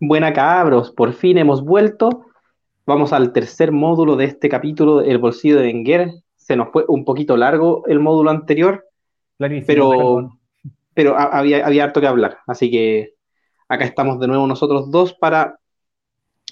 Buena 0.00 0.32
cabros, 0.32 0.92
por 0.92 1.12
fin 1.12 1.38
hemos 1.38 1.64
vuelto. 1.64 2.26
Vamos 2.86 3.12
al 3.12 3.32
tercer 3.32 3.72
módulo 3.72 4.14
de 4.14 4.26
este 4.26 4.48
capítulo, 4.48 5.00
El 5.00 5.18
bolsillo 5.18 5.58
de 5.58 5.66
Wenger. 5.66 6.12
Se 6.36 6.54
nos 6.54 6.70
fue 6.70 6.84
un 6.86 7.04
poquito 7.04 7.36
largo 7.36 7.84
el 7.86 7.98
módulo 7.98 8.30
anterior, 8.30 8.86
pero, 9.66 10.30
pero 10.94 11.18
había, 11.18 11.66
había 11.66 11.84
harto 11.84 12.00
que 12.00 12.06
hablar. 12.06 12.38
Así 12.46 12.70
que 12.70 13.14
acá 13.68 13.84
estamos 13.84 14.20
de 14.20 14.28
nuevo 14.28 14.46
nosotros 14.46 14.88
dos 14.90 15.14
para 15.14 15.58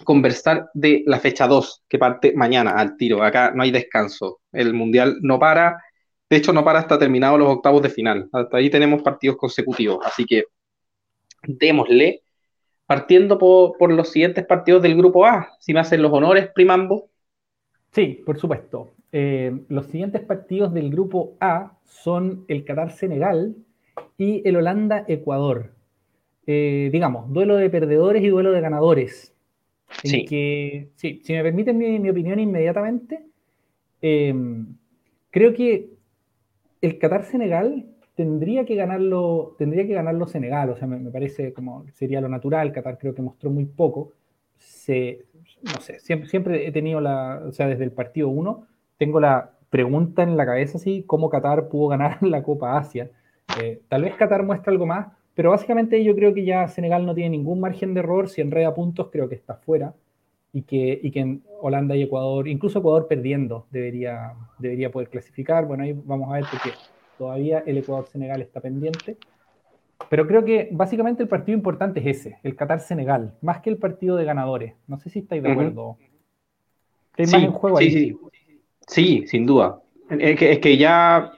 conversar 0.04 0.68
de 0.74 1.04
la 1.06 1.20
fecha 1.20 1.46
2, 1.46 1.84
que 1.88 1.98
parte 1.98 2.32
mañana 2.34 2.72
al 2.72 2.96
tiro. 2.96 3.22
Acá 3.22 3.52
no 3.54 3.62
hay 3.62 3.70
descanso. 3.70 4.40
El 4.52 4.74
Mundial 4.74 5.18
no 5.22 5.38
para. 5.38 5.80
De 6.28 6.36
hecho, 6.36 6.52
no 6.52 6.64
para 6.64 6.80
hasta 6.80 6.98
terminados 6.98 7.38
los 7.38 7.48
octavos 7.48 7.80
de 7.80 7.90
final. 7.90 8.28
Hasta 8.32 8.56
ahí 8.56 8.68
tenemos 8.70 9.02
partidos 9.02 9.36
consecutivos. 9.36 10.04
Así 10.04 10.24
que 10.24 10.44
démosle 11.44 12.24
partiendo 12.86 13.38
por, 13.38 13.92
los 13.92 14.10
siguientes 14.10 14.46
partidos 14.46 14.82
del 14.82 14.96
grupo 14.96 15.26
A. 15.26 15.50
Si 15.58 15.74
me 15.74 15.80
hacen 15.80 16.02
los 16.02 16.12
honores, 16.12 16.48
primambo. 16.54 17.10
Sí, 17.92 18.22
por 18.24 18.38
supuesto. 18.38 18.92
Eh, 19.12 19.60
los 19.68 19.86
siguientes 19.86 20.22
partidos 20.22 20.72
del 20.72 20.90
grupo 20.90 21.36
A 21.40 21.78
son 21.84 22.44
el 22.48 22.64
Qatar-Senegal 22.64 23.56
y 24.16 24.46
el 24.48 24.56
Holanda-Ecuador. 24.56 25.72
Eh, 26.46 26.90
digamos, 26.92 27.32
duelo 27.32 27.56
de 27.56 27.70
perdedores 27.70 28.22
y 28.22 28.28
duelo 28.28 28.52
de 28.52 28.60
ganadores. 28.60 29.34
sí. 30.02 30.24
Que, 30.24 30.90
sí, 30.94 31.20
si 31.24 31.32
me 31.32 31.42
permiten 31.42 31.78
mi, 31.78 32.08
opinión 32.08 32.38
inmediatamente, 32.38 33.24
eh, 34.00 34.34
creo 35.30 35.54
que 35.54 35.90
el 36.82 36.98
Qatar-Senegal 36.98 37.86
tendría 38.16 38.64
que 38.64 38.74
ganarlo, 38.74 39.54
tendría 39.58 39.86
que 39.86 39.92
ganarlo 39.92 40.26
Senegal, 40.26 40.70
o 40.70 40.76
sea, 40.76 40.88
me, 40.88 41.10
parece 41.10 41.52
como 41.52 41.84
sería 41.92 42.20
lo 42.20 42.28
natural, 42.28 42.72
Qatar 42.72 42.98
creo 42.98 43.14
que 43.14 43.22
mostró 43.22 43.50
muy 43.50 43.66
poco, 43.66 44.12
se, 44.56 45.26
no 45.62 45.80
sé, 45.80 46.00
siempre, 46.00 46.28
siempre 46.28 46.66
he 46.66 46.72
tenido 46.72 47.00
la, 47.00 47.42
o 47.46 47.52
sea, 47.52 47.68
desde 47.68 47.84
el 47.84 47.92
partido 47.92 48.28
1, 48.30 48.66
tengo 48.96 49.20
la 49.20 49.52
pregunta 49.68 50.22
en 50.22 50.36
la 50.36 50.46
cabeza, 50.46 50.78
así, 50.78 51.04
cómo 51.06 51.28
Qatar 51.28 51.68
pudo 51.68 51.88
ganar 51.88 52.18
la 52.22 52.42
Copa 52.42 52.78
Asia. 52.78 53.10
Eh, 53.60 53.82
tal 53.88 54.02
vez 54.02 54.14
Qatar 54.14 54.42
muestra 54.44 54.72
algo 54.72 54.86
más, 54.86 55.08
pero 55.34 55.50
básicamente 55.50 56.02
yo 56.02 56.14
creo 56.14 56.32
que 56.32 56.44
ya 56.44 56.68
Senegal 56.68 57.04
no 57.04 57.14
tiene 57.14 57.30
ningún 57.30 57.60
margen 57.60 57.92
de 57.92 58.00
error, 58.00 58.30
si 58.30 58.40
enreda 58.40 58.74
puntos 58.74 59.10
creo 59.12 59.28
que 59.28 59.34
está 59.34 59.56
fuera, 59.56 59.94
y 60.54 60.62
que, 60.62 60.98
y 61.02 61.10
que 61.10 61.20
en 61.20 61.42
Holanda 61.60 61.94
y 61.94 62.02
Ecuador, 62.02 62.48
incluso 62.48 62.78
Ecuador 62.78 63.08
perdiendo, 63.08 63.66
debería, 63.70 64.32
debería 64.58 64.90
poder 64.90 65.10
clasificar, 65.10 65.66
bueno, 65.66 65.82
ahí 65.82 65.92
vamos 65.92 66.30
a 66.30 66.36
ver 66.36 66.44
por 66.50 66.62
qué 66.62 66.70
Todavía 67.18 67.62
el 67.66 67.78
Ecuador-Senegal 67.78 68.42
está 68.42 68.60
pendiente. 68.60 69.16
Pero 70.10 70.26
creo 70.26 70.44
que 70.44 70.68
básicamente 70.72 71.22
el 71.22 71.28
partido 71.28 71.56
importante 71.56 72.00
es 72.00 72.18
ese, 72.18 72.38
el 72.42 72.54
Qatar-Senegal, 72.54 73.34
más 73.40 73.60
que 73.60 73.70
el 73.70 73.78
partido 73.78 74.16
de 74.16 74.24
ganadores. 74.24 74.74
No 74.86 74.98
sé 74.98 75.10
si 75.10 75.20
estáis 75.20 75.42
de 75.42 75.50
acuerdo. 75.50 75.96
¿Hay 77.16 77.26
sí, 77.26 77.48
juego 77.52 77.78
ahí? 77.78 77.90
Sí, 77.90 78.18
sí, 78.86 79.26
sin 79.26 79.46
duda. 79.46 79.80
Es 80.10 80.38
que, 80.38 80.52
es 80.52 80.58
que 80.58 80.76
ya 80.76 81.32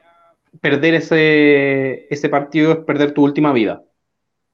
perder 0.61 0.95
ese, 0.95 2.13
ese, 2.13 2.29
partido 2.29 2.73
es 2.73 2.79
perder 2.79 3.13
tu 3.13 3.23
última 3.23 3.53
vida. 3.53 3.83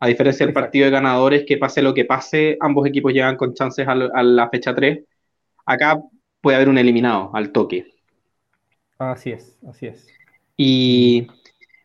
A 0.01 0.07
diferencia 0.07 0.45
del 0.45 0.55
partido 0.55 0.85
de 0.85 0.91
ganadores, 0.91 1.45
que 1.47 1.57
pase 1.57 1.83
lo 1.83 1.95
que 1.95 2.05
pase, 2.05 2.59
ambos 2.61 2.87
equipos 2.87 3.13
llegan 3.13 3.37
con 3.37 3.55
chances 3.55 3.89
a, 3.89 3.95
la 3.95 4.49
fecha 4.51 4.75
3. 4.75 5.03
Acá 5.65 5.99
puede 6.41 6.57
haber 6.57 6.69
un 6.69 6.79
eliminado 6.79 7.31
al 7.35 7.53
toque. 7.53 7.87
Así 8.99 9.33
es, 9.33 9.59
así 9.67 9.87
es. 9.87 10.07
Y 10.57 11.27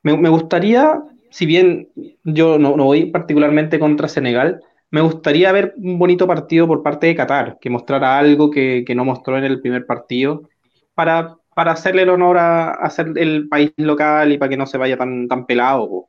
me, 0.04 0.30
gustaría, 0.30 1.02
si 1.32 1.46
bien 1.46 1.90
yo 2.24 2.58
no, 2.60 2.76
voy 2.76 3.08
particularmente 3.08 3.80
contra 3.80 4.08
Senegal, 4.08 4.62
me 4.92 5.02
gustaría 5.02 5.52
ver 5.52 5.74
un 5.78 6.00
bonito 6.00 6.28
partido 6.28 6.68
por 6.68 6.84
parte 6.84 7.08
de 7.08 7.16
Qatar, 7.16 7.58
que 7.60 7.70
mostrara 7.70 8.18
algo 8.18 8.50
que, 8.50 8.86
no 8.96 9.06
mostró 9.06 9.38
en 9.38 9.44
el 9.44 9.62
primer 9.62 9.86
partido, 9.86 10.50
para, 10.94 11.36
para 11.56 11.72
hacerle 11.72 12.04
el 12.04 12.10
honor 12.10 12.38
a, 12.38 12.72
a, 12.72 12.90
ser 12.90 13.14
el 13.16 13.48
país 13.48 13.72
local 13.78 14.32
y 14.32 14.38
para 14.38 14.50
que 14.50 14.58
no 14.58 14.66
se 14.66 14.78
vaya 14.78 14.98
tan, 14.98 15.28
tan 15.28 15.46
pelado. 15.46 16.08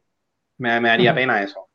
Me, 0.59 0.81
me 0.81 0.89
daría 0.89 1.15
pena 1.15 1.43
eso. 1.43 1.71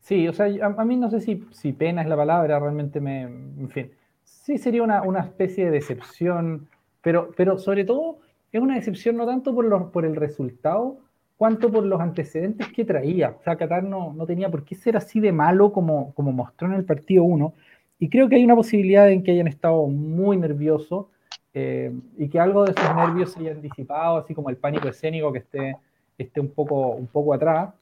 Sí, 0.00 0.26
o 0.26 0.32
sea, 0.32 0.46
a, 0.46 0.84
mí 0.84 0.96
no 0.96 1.10
sé 1.10 1.20
si, 1.20 1.44
si, 1.52 1.72
pena 1.72 2.02
es 2.02 2.08
la 2.08 2.16
palabra, 2.16 2.58
realmente 2.58 3.00
me, 3.00 3.22
en 3.22 3.68
fin, 3.70 3.92
sí 4.24 4.58
sería 4.58 4.82
una, 4.82 5.02
una 5.02 5.20
especie 5.20 5.66
de 5.66 5.70
decepción, 5.70 6.68
pero, 7.00 7.30
pero 7.36 7.58
sobre 7.58 7.84
todo 7.84 8.18
es 8.52 8.60
una 8.60 8.74
decepción 8.74 9.16
no 9.16 9.26
tanto 9.26 9.54
por, 9.54 10.04
el 10.04 10.16
resultado, 10.16 10.98
cuanto 11.36 11.70
por 11.70 11.84
los 11.84 12.00
antecedentes 12.00 12.68
que 12.72 12.84
traía. 12.84 13.36
O 13.38 13.42
sea, 13.42 13.56
Qatar 13.56 13.84
no, 13.84 14.14
tenía 14.26 14.50
por 14.50 14.64
qué 14.64 14.74
ser 14.74 14.96
así 14.96 15.20
de 15.20 15.32
malo 15.32 15.72
como, 15.72 16.12
mostró 16.16 16.68
en 16.68 16.74
el 16.74 16.84
partido 16.84 17.24
1. 17.24 17.54
Y 17.98 18.08
creo 18.08 18.28
que 18.28 18.36
hay 18.36 18.44
una 18.44 18.56
posibilidad 18.56 19.10
en 19.10 19.22
que 19.22 19.32
hayan 19.32 19.46
estado 19.46 19.86
muy 19.86 20.36
nerviosos 20.36 21.06
eh, 21.52 21.92
y 22.16 22.28
que 22.28 22.40
algo 22.40 22.64
de 22.64 22.72
esos 22.72 22.96
nervios 22.96 23.32
se 23.32 23.40
hayan 23.40 23.60
disipado, 23.60 24.18
así 24.18 24.34
como 24.34 24.50
el 24.50 24.56
pánico 24.56 24.88
escénico 24.88 25.32
que 25.32 25.40
esté, 25.40 25.76
esté 26.18 26.40
un 26.40 26.50
poco 26.50 27.34
atrás. 27.34 27.74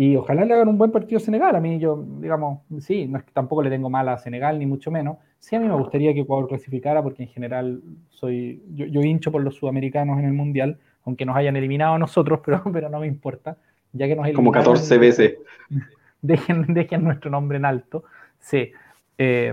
Y 0.00 0.16
ojalá 0.16 0.46
le 0.46 0.54
hagan 0.54 0.68
un 0.68 0.78
buen 0.78 0.90
partido 0.90 1.18
a 1.18 1.20
Senegal. 1.20 1.54
A 1.54 1.60
mí, 1.60 1.78
yo, 1.78 2.02
digamos, 2.22 2.60
sí, 2.78 3.06
no 3.06 3.18
es 3.18 3.24
que 3.24 3.32
tampoco 3.32 3.62
le 3.62 3.68
tengo 3.68 3.90
mal 3.90 4.08
a 4.08 4.16
Senegal, 4.16 4.58
ni 4.58 4.64
mucho 4.64 4.90
menos. 4.90 5.18
Sí, 5.38 5.56
a 5.56 5.60
mí 5.60 5.68
me 5.68 5.74
gustaría 5.74 6.14
que 6.14 6.20
Ecuador 6.20 6.48
clasificara, 6.48 7.02
porque 7.02 7.24
en 7.24 7.28
general 7.28 7.82
soy, 8.08 8.62
yo, 8.74 8.86
yo 8.86 9.02
hincho 9.02 9.30
por 9.30 9.42
los 9.42 9.56
sudamericanos 9.56 10.18
en 10.18 10.24
el 10.24 10.32
Mundial, 10.32 10.78
aunque 11.04 11.26
nos 11.26 11.36
hayan 11.36 11.54
eliminado 11.56 11.96
a 11.96 11.98
nosotros, 11.98 12.40
pero, 12.46 12.62
pero 12.72 12.88
no 12.88 13.00
me 13.00 13.08
importa, 13.08 13.58
ya 13.92 14.06
que 14.06 14.16
nos 14.16 14.26
Como 14.32 14.52
14 14.52 14.96
veces. 14.96 15.34
Dejen, 16.22 16.72
dejen 16.72 17.04
nuestro 17.04 17.30
nombre 17.30 17.58
en 17.58 17.66
alto. 17.66 18.04
Sí. 18.38 18.72
Eh, 19.18 19.52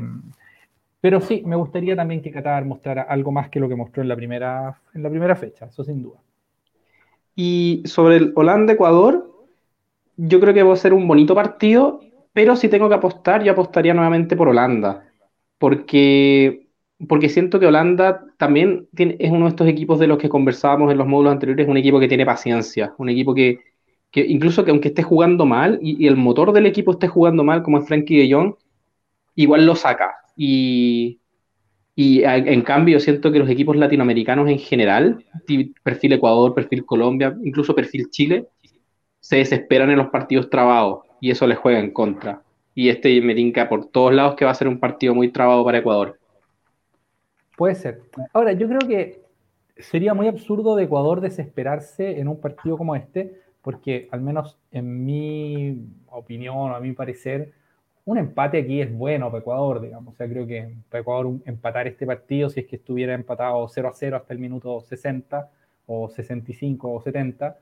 pero 1.01 1.19
sí, 1.19 1.43
me 1.45 1.57
gustaría 1.57 1.93
también 1.93 2.21
que 2.21 2.31
Qatar 2.31 2.63
mostrara 2.63 3.01
algo 3.01 3.33
más 3.33 3.49
que 3.49 3.59
lo 3.59 3.67
que 3.67 3.75
mostró 3.75 4.01
en 4.01 4.07
la 4.07 4.15
primera, 4.15 4.79
en 4.93 5.03
la 5.03 5.09
primera 5.09 5.35
fecha, 5.35 5.65
eso 5.65 5.83
sin 5.83 6.03
duda. 6.03 6.19
Y 7.35 7.83
sobre 7.85 8.15
el 8.15 8.31
Holanda-Ecuador, 8.33 9.36
yo 10.17 10.39
creo 10.39 10.53
que 10.53 10.63
va 10.63 10.73
a 10.73 10.77
ser 10.77 10.93
un 10.93 11.07
bonito 11.07 11.35
partido, 11.35 12.01
pero 12.33 12.55
si 12.55 12.67
tengo 12.67 12.89
que 12.89 12.95
apostar, 12.95 13.43
yo 13.43 13.51
apostaría 13.51 13.93
nuevamente 13.93 14.35
por 14.35 14.49
Holanda, 14.49 15.05
porque, 15.57 16.67
porque 17.07 17.29
siento 17.29 17.59
que 17.59 17.67
Holanda 17.67 18.25
también 18.37 18.87
es 18.95 19.31
uno 19.31 19.45
de 19.45 19.49
estos 19.49 19.67
equipos 19.67 19.99
de 19.99 20.07
los 20.07 20.17
que 20.17 20.29
conversábamos 20.29 20.91
en 20.91 20.97
los 20.97 21.07
módulos 21.07 21.33
anteriores, 21.33 21.67
un 21.67 21.77
equipo 21.77 21.99
que 21.99 22.07
tiene 22.07 22.25
paciencia, 22.25 22.93
un 22.97 23.09
equipo 23.09 23.33
que, 23.33 23.59
que 24.11 24.21
incluso 24.21 24.65
que 24.65 24.71
aunque 24.71 24.89
esté 24.89 25.03
jugando 25.03 25.45
mal 25.45 25.79
y, 25.81 26.07
el 26.07 26.17
motor 26.17 26.51
del 26.51 26.65
equipo 26.65 26.91
esté 26.91 27.07
jugando 27.07 27.43
mal, 27.43 27.61
como 27.63 27.77
es 27.77 27.87
Frankie 27.87 28.17
de 28.17 28.33
Jong, 28.33 28.55
igual 29.35 29.65
lo 29.65 29.75
saca. 29.75 30.15
Y, 30.35 31.19
y 31.95 32.23
en 32.23 32.61
cambio, 32.61 32.99
siento 32.99 33.31
que 33.31 33.39
los 33.39 33.49
equipos 33.49 33.75
latinoamericanos 33.75 34.49
en 34.49 34.59
general, 34.59 35.25
perfil 35.83 36.13
Ecuador, 36.13 36.53
perfil 36.53 36.85
Colombia, 36.85 37.35
incluso 37.43 37.73
perfil 37.73 38.09
Chile, 38.11 38.47
se 39.27 39.35
desesperan 39.35 39.89
en 39.89 39.97
los 39.97 40.07
partidos 40.07 40.49
trabados 40.49 41.01
y 41.19 41.31
eso 41.31 41.45
les 41.47 41.57
juega 41.57 41.79
en 41.79 41.91
contra. 41.91 42.43
Y 42.73 42.87
este 42.87 43.19
me 43.19 43.35
tinca 43.35 43.67
por 43.67 43.87
todos 43.87 44.13
lados 44.13 44.35
que 44.35 44.45
va 44.45 44.51
a 44.51 44.55
ser 44.55 44.69
un 44.69 44.79
partido 44.79 45.13
muy 45.13 45.33
trabado 45.33 45.65
para 45.65 45.79
Ecuador. 45.79 46.17
Puede 47.57 47.75
ser. 47.75 48.03
Ahora, 48.31 48.53
yo 48.53 48.69
creo 48.69 48.79
que 48.87 49.19
sería 49.75 50.13
muy 50.13 50.29
absurdo 50.29 50.77
de 50.77 50.85
Ecuador 50.85 51.19
desesperarse 51.19 52.21
en 52.21 52.29
un 52.29 52.39
partido 52.39 52.77
como 52.77 52.95
este, 52.95 53.41
porque 53.61 54.07
al 54.11 54.21
menos 54.21 54.57
en 54.71 55.03
mi 55.03 55.77
opinión 56.05 56.73
a 56.73 56.79
mi 56.79 56.93
parecer, 56.93 57.51
un 58.05 58.17
empate 58.17 58.59
aquí 58.59 58.79
es 58.79 58.93
bueno 58.93 59.29
para 59.29 59.41
Ecuador, 59.41 59.81
digamos. 59.81 60.13
O 60.13 60.15
sea, 60.15 60.29
creo 60.29 60.47
que 60.47 60.73
para 60.87 61.01
Ecuador 61.01 61.33
empatar 61.43 61.85
este 61.85 62.05
partido, 62.05 62.49
si 62.49 62.61
es 62.61 62.65
que 62.65 62.77
estuviera 62.77 63.13
empatado 63.13 63.67
0 63.67 63.89
a 63.89 63.93
0 63.93 64.15
hasta 64.15 64.33
el 64.33 64.39
minuto 64.39 64.79
60 64.79 65.51
o 65.85 66.07
65 66.07 66.93
o 66.93 67.01
70, 67.01 67.57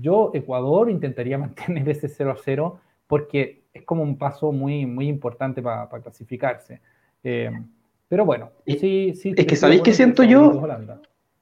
yo, 0.00 0.30
Ecuador, 0.34 0.90
intentaría 0.90 1.38
mantener 1.38 1.88
ese 1.88 2.08
0 2.08 2.32
a 2.32 2.36
0 2.36 2.80
porque 3.06 3.62
es 3.72 3.84
como 3.84 4.02
un 4.02 4.16
paso 4.16 4.52
muy, 4.52 4.86
muy 4.86 5.08
importante 5.08 5.62
para 5.62 5.88
clasificarse. 6.02 6.80
Eh, 7.24 7.50
pero 8.08 8.24
bueno, 8.24 8.50
sí, 8.66 9.14
sí. 9.14 9.34
Es 9.36 9.46
que 9.46 9.56
sabéis 9.56 9.82
que 9.82 9.92
siento 9.92 10.22
yo. 10.22 10.62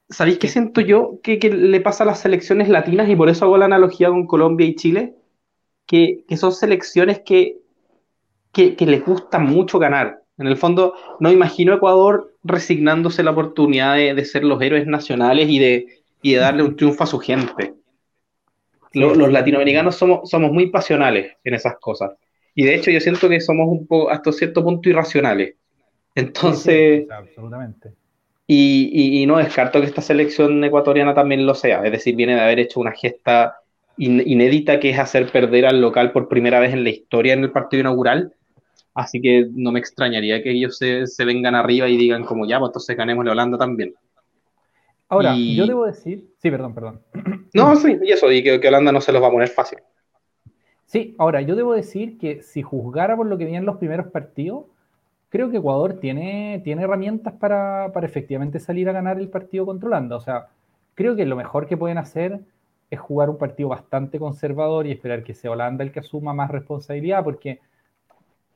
¿Sabéis 0.08 0.38
qué 0.38 0.49
siento 0.49 0.81
yo 0.81 1.20
que, 1.22 1.38
le 1.38 1.81
pasa 1.81 2.02
a 2.02 2.06
las 2.06 2.20
selecciones 2.20 2.69
latinas 2.69 3.08
y 3.08 3.14
por 3.14 3.28
eso 3.28 3.44
hago 3.44 3.56
la 3.56 3.66
analogía 3.66 4.08
con 4.08 4.26
Colombia 4.26 4.66
y 4.66 4.75
Chile? 4.75 5.14
Que, 5.87 6.25
son 6.37 6.52
selecciones 6.52 7.20
que, 7.20 7.58
que, 8.52 8.75
les 8.81 9.05
gusta 9.05 9.38
mucho 9.38 9.78
ganar. 9.78 10.22
En 10.38 10.46
el 10.46 10.56
fondo, 10.56 10.94
no 11.20 11.31
imagino 11.31 11.72
a 11.72 11.76
Ecuador 11.76 12.34
resignándose 12.43 13.22
la 13.22 13.32
oportunidad 13.32 13.94
de, 13.94 14.25
ser 14.25 14.44
los 14.44 14.60
héroes 14.60 14.87
nacionales 14.87 15.49
y 15.49 15.58
de, 15.58 15.87
y 16.22 16.34
de 16.34 16.38
darle 16.38 16.64
un 16.64 16.75
triunfo 16.76 17.05
a 17.05 17.06
su 17.06 17.19
gente 17.19 17.75
los 18.92 19.32
latinoamericanos 19.32 19.96
somos, 19.96 20.28
somos 20.28 20.52
muy 20.52 20.66
pasionales 20.70 21.37
en 21.44 21.54
esas 21.54 21.76
cosas. 21.78 22.12
Y 22.54 22.64
de 22.64 22.75
hecho 22.75 22.90
yo 22.90 23.00
siento 23.00 23.28
que 23.28 23.40
somos 23.40 23.69
un 23.69 23.87
poco, 23.87 24.10
hasta 24.10 24.32
cierto 24.32 24.62
punto, 24.62 24.88
irracionales. 24.88 25.54
Entonces... 26.14 27.06
absolutamente. 27.10 27.92
Y, 28.52 29.25
no 29.28 29.38
descarto 29.38 29.81
que 29.81 29.87
esta 29.87 30.02
selección 30.02 30.62
ecuatoriana 30.64 31.14
también 31.14 31.46
lo 31.46 31.54
sea. 31.54 31.84
Es 31.84 31.92
decir, 31.92 32.16
viene 32.16 32.34
de 32.34 32.40
haber 32.40 32.58
hecho 32.58 32.81
una 32.81 32.90
gesta 32.90 33.58
inédita 33.96 34.81
que 34.81 34.90
es 34.90 34.98
hacer 34.98 35.31
perder 35.31 35.66
al 35.66 35.81
local 35.81 36.10
por 36.10 36.26
primera 36.26 36.58
vez 36.58 36.72
en 36.72 36.82
la 36.82 36.90
historia 36.90 37.34
en 37.34 37.44
el 37.44 37.52
partido 37.52 37.82
inaugural. 37.82 38.34
Así 38.93 39.20
que 39.20 39.46
no 39.52 39.70
me 39.70 39.78
extrañaría 39.78 40.43
que 40.43 40.50
ellos 40.50 40.76
se, 40.78 41.06
se 41.06 41.25
vengan 41.25 41.54
arriba 41.54 41.88
y 41.88 41.96
digan 41.96 42.25
como 42.25 42.44
ya, 42.44 42.58
pues 42.58 42.70
entonces 42.70 42.96
ganemos 42.96 43.25
la 43.25 43.32
Holanda 43.32 43.56
también. 43.56 43.94
Ahora, 45.10 45.34
yo 45.36 45.66
debo 45.66 45.86
decir, 45.86 46.30
sí, 46.38 46.50
perdón, 46.50 46.74
perdón. 46.74 47.00
No, 47.52 47.74
sí, 47.74 47.98
y 48.00 48.12
eso, 48.12 48.30
y 48.30 48.44
que, 48.44 48.60
que, 48.60 48.68
Holanda 48.68 48.92
no 48.92 49.00
se 49.00 49.10
los 49.10 49.20
va 49.20 49.26
a 49.26 49.32
poner 49.32 49.48
fácil. 49.48 49.80
Sí, 50.86 51.16
ahora, 51.18 51.40
yo 51.40 51.56
debo 51.56 51.72
decir 51.72 52.16
que 52.16 52.42
si 52.42 52.62
juzgara 52.62 53.16
por 53.16 53.26
lo 53.26 53.36
que 53.36 53.44
vienen 53.44 53.66
los 53.66 53.78
primeros 53.78 54.06
partidos, 54.06 54.66
creo 55.30 55.50
que 55.50 55.56
Ecuador 55.56 55.94
tiene, 55.94 56.60
tiene 56.62 56.84
herramientas 56.84 57.34
para, 57.34 57.90
para 57.92 58.06
efectivamente 58.06 58.60
salir 58.60 58.88
a 58.88 58.92
ganar 58.92 59.18
el 59.18 59.28
partido 59.28 59.66
contra 59.66 59.88
Holanda. 59.88 60.14
O 60.14 60.20
sea, 60.20 60.46
creo 60.94 61.16
que 61.16 61.26
lo 61.26 61.34
mejor 61.34 61.66
que 61.66 61.76
pueden 61.76 61.98
hacer 61.98 62.38
es 62.88 63.00
jugar 63.00 63.30
un 63.30 63.38
partido 63.38 63.68
bastante 63.68 64.20
conservador 64.20 64.86
y 64.86 64.92
esperar 64.92 65.24
que 65.24 65.34
sea 65.34 65.50
Holanda 65.50 65.82
el 65.82 65.90
que 65.90 66.00
asuma 66.00 66.34
más 66.34 66.52
responsabilidad, 66.52 67.24
porque 67.24 67.58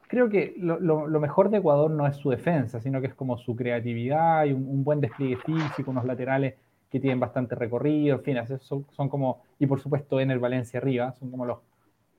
creo 0.08 0.28
que 0.28 0.54
lo, 0.58 1.06
mejor 1.20 1.50
de 1.50 1.58
Ecuador 1.58 1.90
no 1.90 2.06
es 2.06 2.16
su 2.16 2.30
defensa, 2.30 2.80
sino 2.80 3.00
que 3.00 3.08
es 3.08 3.14
como 3.14 3.38
su 3.38 3.56
creatividad 3.56 4.44
y 4.44 4.52
un, 4.52 4.84
buen 4.84 5.00
despliegue 5.00 5.36
físico, 5.36 5.90
unos 5.90 6.04
laterales 6.04 6.54
que 6.90 7.00
tienen 7.00 7.18
bastante 7.18 7.54
recorrido, 7.54 8.16
en 8.16 8.22
fin, 8.22 8.38
son, 8.60 8.86
son 8.90 9.08
como, 9.08 9.42
y 9.58 9.66
por 9.66 9.80
supuesto 9.80 10.20
en 10.20 10.30
el 10.30 10.38
Valencia 10.38 10.78
arriba, 10.78 11.12
son 11.12 11.30
como 11.30 11.44
los, 11.44 11.58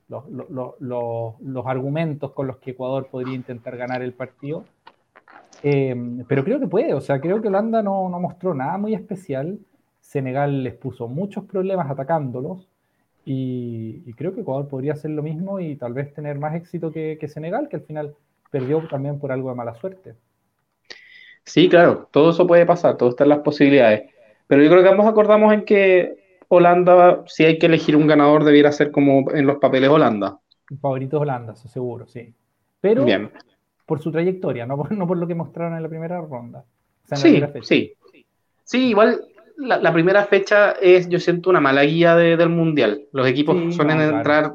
los, 0.10 1.66
argumentos 1.66 2.32
con 2.32 2.48
los 2.48 2.58
que 2.58 2.72
Ecuador 2.72 3.08
podría 3.08 3.36
intentar 3.36 3.78
ganar 3.78 4.02
el 4.02 4.14
partido. 4.14 4.66
Eh, 5.64 5.96
pero 6.28 6.44
creo 6.44 6.60
que 6.60 6.68
puede, 6.68 6.94
o 6.94 7.02
sea, 7.02 7.20
creo 7.20 7.42
que 7.42 7.48
Holanda 7.48 7.82
no, 7.82 8.10
no 8.10 8.20
mostró 8.20 8.54
nada 8.54 8.78
muy 8.78 8.94
especial. 8.94 9.58
Senegal 10.02 10.64
les 10.64 10.76
puso 10.76 11.08
muchos 11.08 11.46
problemas 11.46 11.90
atacándolos. 11.90 12.68
Y, 13.28 14.14
creo 14.14 14.36
que 14.36 14.42
Ecuador 14.42 14.68
podría 14.68 14.94
hacer 14.94 15.10
lo 15.10 15.24
mismo 15.24 15.60
y 15.60 15.76
tal 15.76 15.94
vez 15.94 16.14
tener 16.14 16.38
más 16.38 16.56
éxito 16.56 16.92
que, 16.92 17.28
Senegal, 17.28 17.68
que 17.70 17.78
al 17.78 17.82
final 17.82 18.16
perdió 18.52 18.88
también 18.88 19.20
por 19.20 19.32
algo 19.32 19.50
de 19.50 19.56
mala 19.56 19.74
suerte. 19.74 20.14
Sí, 21.44 21.68
claro, 21.68 22.08
todo 22.12 22.30
eso 22.32 22.46
puede 22.46 22.66
pasar, 22.66 22.98
todo 22.98 23.10
están 23.10 23.30
las 23.30 23.40
posibilidades. 23.40 24.12
Pero 24.48 24.64
yo 24.64 24.70
creo 24.70 24.84
que 24.84 24.90
ambos 24.90 25.08
acordamos 25.08 25.54
en 25.54 25.66
que 25.66 26.38
Holanda, 26.48 27.24
si 27.26 27.46
hay 27.46 27.58
que 27.58 27.66
elegir 27.66 27.96
un 27.96 28.08
ganador, 28.08 28.44
debiera 28.44 28.72
ser 28.72 28.92
como 28.92 29.32
en 29.32 29.48
los 29.48 29.58
papeles 29.58 29.90
Holanda. 29.90 30.40
Favoritos 30.80 31.20
Holanda, 31.20 31.54
eso 31.54 31.68
seguro, 31.68 32.06
sí. 32.06 32.34
Pero 32.80 33.06
por 33.88 34.02
su 34.02 34.12
trayectoria, 34.12 34.68
no 34.68 34.78
por, 34.78 34.92
no 34.92 35.08
por 35.08 35.18
lo 35.18 35.26
que 35.26 35.36
mostraron 35.36 35.76
en 35.76 35.84
la 35.84 35.90
primera 35.90 36.22
ronda. 36.22 36.64
sí, 37.12 37.42
sí. 37.64 37.96
Sí, 38.64 38.90
igual 38.90 39.20
la, 39.58 39.94
primera 39.94 40.26
fecha 40.26 40.72
es, 40.82 41.08
yo 41.10 41.20
siento, 41.20 41.50
una 41.50 41.62
mala 41.62 41.84
guía 41.84 42.16
del 42.16 42.50
mundial. 42.50 43.04
Los 43.12 43.28
equipos 43.28 43.76
suelen 43.76 44.02
entrar, 44.02 44.54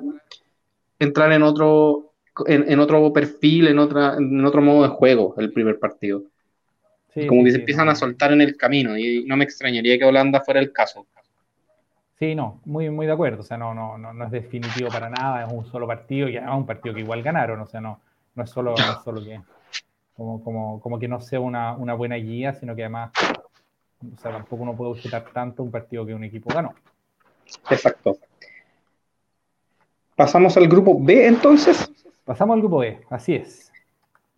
entrar 0.99 1.33
en 1.33 1.43
otro, 1.43 2.13
en, 2.47 2.79
otro 2.79 3.13
perfil, 3.13 3.69
en 3.69 3.79
otra, 3.79 4.15
en 4.17 4.45
otro 4.45 4.63
modo 4.63 4.83
de 4.83 4.89
juego, 4.89 5.35
el 5.39 5.53
primer 5.53 5.79
partido. 5.79 6.23
como 7.29 7.45
que 7.45 7.53
se 7.53 7.59
empiezan 7.59 7.89
a 7.89 7.95
soltar 7.95 8.33
en 8.33 8.41
el 8.41 8.57
camino, 8.57 8.97
y 8.97 9.25
no 9.25 9.37
me 9.37 9.45
extrañaría 9.45 9.99
que 9.99 10.05
Holanda 10.05 10.41
fuera 10.41 10.61
el 10.61 10.73
caso. 10.73 11.07
Sí, 12.19 12.35
no, 12.35 12.61
muy, 12.67 12.91
muy 12.91 13.07
de 13.07 13.13
acuerdo. 13.13 13.41
O 13.41 13.45
sea, 13.45 13.57
no, 13.57 13.73
no, 13.73 13.97
no, 13.97 14.25
es 14.25 14.31
definitivo 14.31 14.91
para 14.91 15.09
nada, 15.09 15.47
es 15.47 15.53
un 15.53 15.65
solo 15.65 15.87
partido 15.87 16.29
y 16.29 16.37
además 16.37 16.59
un 16.59 16.67
partido 16.67 16.95
que 16.95 17.01
igual 17.01 17.23
ganaron. 17.23 17.61
O 17.61 17.67
sea, 17.67 17.81
no, 17.81 17.99
no 18.35 18.45
es 18.45 18.51
solo, 18.51 18.75
solo 19.03 19.25
que 19.25 19.41
como, 20.15 20.45
como, 20.45 20.81
como 20.83 20.99
que 20.99 21.09
no 21.09 21.19
sea 21.23 21.41
una, 21.41 21.73
una 21.73 21.95
buena 21.95 22.17
guía, 22.17 22.53
sino 22.53 22.77
que 22.77 22.83
además 22.83 23.11
o 24.03 24.19
sea, 24.19 24.33
tampoco 24.33 24.63
uno 24.63 24.77
puede 24.77 24.93
objetar 24.93 25.25
tanto 25.33 25.63
un 25.63 25.71
partido 25.71 26.07
que 26.07 26.15
un 26.15 26.25
equipo 26.25 26.53
ganó. 26.55 26.75
Exacto. 27.71 28.19
Pasamos 30.17 30.57
al 30.57 30.69
grupo 30.69 30.99
B 31.01 31.27
entonces. 31.27 31.91
Pasamos 32.25 32.55
al 32.55 32.61
grupo 32.61 32.79
B, 32.79 33.01
así 33.11 33.35
es. 33.35 33.73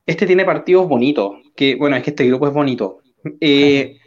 Este 0.06 0.26
tiene 0.26 0.44
partidos 0.44 0.88
bonitos, 0.88 1.36
que 1.54 1.76
bueno, 1.76 1.96
es 1.96 2.02
que 2.02 2.10
este 2.10 2.26
grupo 2.26 2.48
es 2.48 2.52
bonito. 2.52 3.00
Eh, 3.40 3.98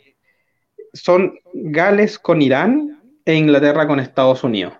son 0.93 1.37
Gales 1.53 2.19
con 2.19 2.41
Irán 2.41 3.01
e 3.23 3.35
Inglaterra 3.35 3.87
con 3.87 3.99
Estados 3.99 4.43
Unidos. 4.43 4.73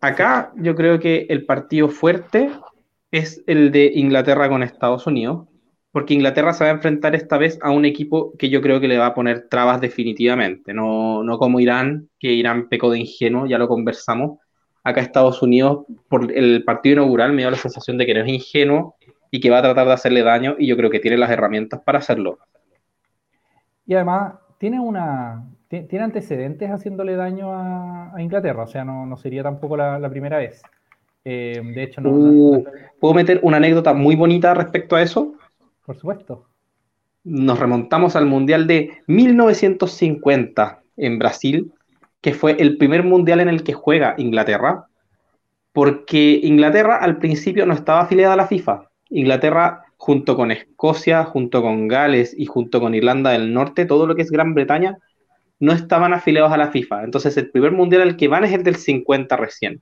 Acá 0.00 0.52
yo 0.56 0.76
creo 0.76 1.00
que 1.00 1.26
el 1.28 1.44
partido 1.44 1.88
fuerte 1.88 2.50
es 3.10 3.42
el 3.46 3.72
de 3.72 3.92
Inglaterra 3.94 4.48
con 4.48 4.62
Estados 4.62 5.06
Unidos, 5.06 5.48
porque 5.92 6.14
Inglaterra 6.14 6.52
se 6.52 6.64
va 6.64 6.70
a 6.70 6.74
enfrentar 6.74 7.14
esta 7.14 7.38
vez 7.38 7.58
a 7.62 7.70
un 7.70 7.84
equipo 7.84 8.32
que 8.36 8.50
yo 8.50 8.60
creo 8.60 8.80
que 8.80 8.88
le 8.88 8.98
va 8.98 9.06
a 9.06 9.14
poner 9.14 9.48
trabas 9.48 9.80
definitivamente, 9.80 10.74
no, 10.74 11.22
no 11.22 11.38
como 11.38 11.60
Irán, 11.60 12.08
que 12.18 12.32
Irán 12.32 12.68
pecó 12.68 12.90
de 12.90 13.00
ingenuo, 13.00 13.46
ya 13.46 13.58
lo 13.58 13.68
conversamos. 13.68 14.38
Acá 14.84 15.00
Estados 15.00 15.42
Unidos, 15.42 15.86
por 16.08 16.30
el 16.32 16.64
partido 16.64 16.94
inaugural, 16.94 17.32
me 17.32 17.42
da 17.42 17.50
la 17.50 17.56
sensación 17.56 17.98
de 17.98 18.06
que 18.06 18.14
no 18.14 18.20
es 18.20 18.28
ingenuo 18.28 18.96
y 19.30 19.40
que 19.40 19.50
va 19.50 19.58
a 19.58 19.62
tratar 19.62 19.86
de 19.86 19.92
hacerle 19.92 20.22
daño, 20.22 20.56
y 20.58 20.66
yo 20.66 20.76
creo 20.76 20.90
que 20.90 21.00
tiene 21.00 21.16
las 21.16 21.30
herramientas 21.30 21.80
para 21.84 21.98
hacerlo. 21.98 22.38
Y 23.86 23.94
además, 23.94 24.34
tiene 24.58 24.80
una. 24.80 25.44
Tiene 25.68 26.04
antecedentes 26.04 26.70
haciéndole 26.70 27.14
daño 27.14 27.52
a, 27.52 28.14
Inglaterra, 28.18 28.62
o 28.62 28.66
sea, 28.66 28.84
no, 28.84 29.14
sería 29.18 29.42
tampoco 29.42 29.76
la, 29.76 30.08
primera 30.08 30.38
vez. 30.38 30.62
Eh, 31.24 31.60
de 31.62 31.82
hecho, 31.82 32.00
no, 32.00 32.10
uh, 32.10 32.64
¿Puedo 32.98 33.12
meter 33.12 33.40
una 33.42 33.58
anécdota 33.58 33.92
muy 33.92 34.16
bonita 34.16 34.54
respecto 34.54 34.96
a 34.96 35.02
eso? 35.02 35.34
Por 35.88 35.96
supuesto. 35.96 36.44
Nos 37.24 37.58
remontamos 37.58 38.14
al 38.14 38.26
Mundial 38.26 38.66
de 38.66 38.98
1950 39.06 40.82
en 40.98 41.18
Brasil, 41.18 41.72
que 42.20 42.34
fue 42.34 42.56
el 42.60 42.76
primer 42.76 43.04
Mundial 43.04 43.40
en 43.40 43.48
el 43.48 43.62
que 43.62 43.72
juega 43.72 44.14
Inglaterra, 44.18 44.84
porque 45.72 46.40
Inglaterra 46.42 46.98
al 46.98 47.16
principio 47.16 47.64
no 47.64 47.72
estaba 47.72 48.02
afiliada 48.02 48.34
a 48.34 48.36
la 48.36 48.46
FIFA. 48.46 48.90
Inglaterra, 49.08 49.86
junto 49.96 50.36
con 50.36 50.50
Escocia, 50.50 51.24
junto 51.24 51.62
con 51.62 51.88
Gales 51.88 52.34
y 52.36 52.44
junto 52.44 52.82
con 52.82 52.94
Irlanda 52.94 53.30
del 53.30 53.54
Norte, 53.54 53.86
todo 53.86 54.06
lo 54.06 54.14
que 54.14 54.20
es 54.20 54.30
Gran 54.30 54.52
Bretaña, 54.52 54.98
no 55.58 55.72
estaban 55.72 56.12
afiliados 56.12 56.52
a 56.52 56.58
la 56.58 56.70
FIFA. 56.70 57.04
Entonces 57.04 57.34
el 57.38 57.50
primer 57.50 57.72
Mundial 57.72 58.02
al 58.02 58.18
que 58.18 58.28
van 58.28 58.44
es 58.44 58.52
el 58.52 58.62
del 58.62 58.76
50 58.76 59.34
recién. 59.38 59.80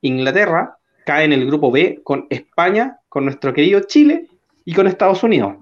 Inglaterra 0.00 0.78
cae 1.04 1.26
en 1.26 1.34
el 1.34 1.44
grupo 1.44 1.70
B 1.70 2.00
con 2.02 2.26
España, 2.30 3.00
con 3.10 3.26
nuestro 3.26 3.52
querido 3.52 3.80
Chile 3.80 4.27
y 4.68 4.74
con 4.74 4.86
Estados 4.86 5.22
Unidos. 5.22 5.54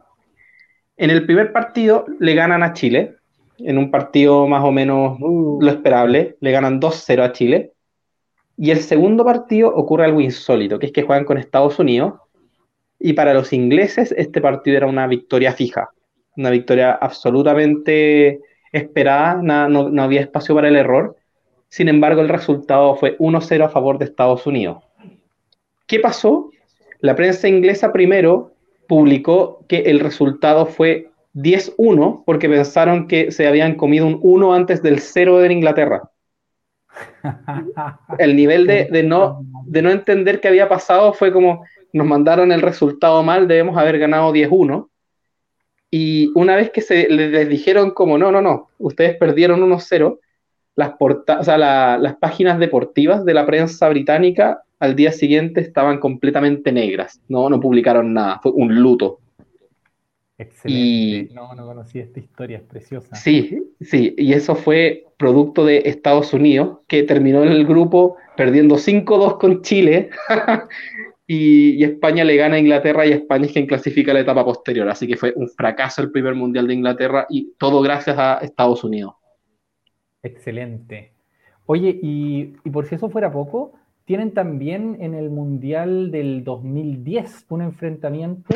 En 0.97 1.11
el 1.11 1.27
primer 1.27 1.53
partido 1.53 2.07
le 2.19 2.35
ganan 2.35 2.65
a 2.65 2.73
Chile, 2.73 3.15
en 3.57 3.79
un 3.79 3.89
partido 3.93 4.49
más 4.49 4.65
o 4.65 4.73
menos 4.73 5.17
uh, 5.21 5.63
lo 5.63 5.71
esperable, 5.71 6.37
le 6.41 6.51
ganan 6.51 6.81
2-0 6.81 7.23
a 7.23 7.31
Chile. 7.31 7.73
Y 8.57 8.73
el 8.73 8.81
segundo 8.81 9.25
partido 9.25 9.73
ocurre 9.73 10.07
algo 10.07 10.21
insólito, 10.21 10.81
que 10.81 10.87
es 10.87 10.93
que 10.93 11.03
juegan 11.03 11.25
con 11.25 11.39
Estados 11.39 11.79
Unidos. 11.79 12.15
Y 12.99 13.13
para 13.13 13.33
los 13.33 13.53
ingleses 13.53 14.13
este 14.19 14.41
partido 14.41 14.77
era 14.77 14.89
una 14.89 15.07
victoria 15.07 15.53
fija, 15.53 15.91
una 16.37 16.51
victoria 16.51 16.91
absolutamente 16.91 18.41
esperada, 18.73 19.41
no, 19.41 19.89
no 19.89 20.03
había 20.03 20.23
espacio 20.23 20.53
para 20.53 20.67
el 20.67 20.75
error. 20.75 21.15
Sin 21.69 21.87
embargo, 21.89 22.23
el 22.23 22.29
resultado 22.29 22.97
fue 22.97 23.17
1-0 23.19 23.67
a 23.67 23.69
favor 23.69 23.99
de 23.99 24.07
Estados 24.07 24.49
Unidos. 24.49 24.83
¿Qué 25.87 26.01
pasó? 26.01 26.51
La 26.99 27.15
prensa 27.15 27.47
inglesa 27.47 27.93
primero 27.93 28.56
publicó 28.87 29.65
que 29.69 29.81
el 29.81 30.01
resultado 30.01 30.67
fue 30.67 31.11
10-1 31.35 32.23
porque 32.25 32.49
pensaron 32.49 33.09
que 33.09 33.31
se 33.31 33.47
habían 33.47 33.75
comido 33.75 34.07
un 34.07 34.19
1 34.23 34.55
antes 34.55 34.83
del 34.83 35.01
0 35.01 35.39
de 35.39 35.53
Inglaterra. 35.53 36.11
El 38.19 38.37
nivel 38.37 38.67
de, 38.67 39.03
no, 39.03 39.45
de 39.67 39.83
no 39.83 39.91
entender 39.91 40.41
qué 40.41 40.49
había 40.49 40.69
pasado 40.69 41.13
fue 41.13 41.33
como 41.33 41.65
nos 41.93 42.07
mandaron 42.07 42.53
el 42.53 42.63
resultado 42.63 43.23
mal, 43.23 43.49
debemos 43.49 43.77
haber 43.79 43.99
ganado 43.99 44.33
10-1. 44.33 44.89
Y 45.91 46.31
una 46.35 46.57
vez 46.57 46.71
que 46.71 46.83
se 46.83 47.09
les 47.09 47.49
dijeron 47.49 47.93
como 47.93 48.19
no, 48.19 48.31
no, 48.31 48.43
no, 48.43 48.69
ustedes 48.79 49.17
perdieron 49.17 49.61
1-0, 49.61 50.19
las, 50.77 50.93
o 51.01 51.43
sea, 51.43 51.59
las 51.59 52.17
páginas 52.17 52.59
deportivas 52.59 53.25
de 53.25 53.35
la 53.35 53.47
prensa 53.47 53.89
británica 53.89 54.63
al 54.79 54.95
día 54.95 55.11
siguiente 55.11 55.61
estaban 55.61 55.99
completamente 55.99 56.71
negras. 56.71 57.21
No, 57.29 57.49
no 57.49 57.61
publicaron 57.61 58.13
nada. 58.13 58.39
Fue 58.43 58.53
un 58.53 58.75
luto. 58.75 59.21
Excelente. 60.39 61.35
no, 61.35 61.55
no 61.55 61.65
conocí 61.65 61.99
esta 61.99 62.21
historia, 62.21 62.59
es 62.59 62.65
preciosa. 62.65 63.17
Sí, 63.17 63.59
sí, 63.81 64.15
y 64.19 64.35
eso 64.35 64.55
fue 64.55 65.07
producto 65.17 65.65
de 65.65 65.83
Estados 65.87 66.35
Unidos, 66.35 66.81
que 66.87 67.05
terminó 67.05 67.43
en 67.43 67.53
el 67.53 67.67
grupo 67.67 68.17
perdiendo 68.37 68.77
5-2 68.77 69.39
con 69.39 69.63
Chile, 69.63 70.11
y, 71.27 71.83
España 71.83 72.23
le 72.23 72.37
gana 72.37 72.57
a 72.57 72.59
Inglaterra, 72.59 73.07
y 73.07 73.13
España 73.13 73.47
es 73.47 73.53
quien 73.53 73.67
clasifica 73.67 74.13
la 74.13 74.21
etapa 74.21 74.45
posterior. 74.45 74.87
Así 74.91 75.07
que 75.07 75.17
fue 75.17 75.33
un 75.37 75.49
fracaso 75.49 76.03
el 76.03 76.11
primer 76.11 76.35
mundial 76.35 76.67
de 76.67 76.75
Inglaterra, 76.75 77.27
y 77.31 77.53
todo 77.57 77.81
gracias 77.81 78.19
a 78.19 78.37
Estados 78.43 78.85
Unidos. 78.85 79.15
Excelente. 80.27 81.13
Oye, 81.67 81.99
y 82.03 82.71
por 82.71 82.87
si 82.87 82.95
eso 82.95 83.09
fuera 83.09 83.33
poco, 83.33 83.73
tienen 84.07 84.33
también 84.33 84.99
en 85.01 85.15
el 85.15 85.31
Mundial 85.31 86.11
del 86.13 86.45
2010 86.45 87.47
un 87.49 87.63
enfrentamiento 87.63 88.55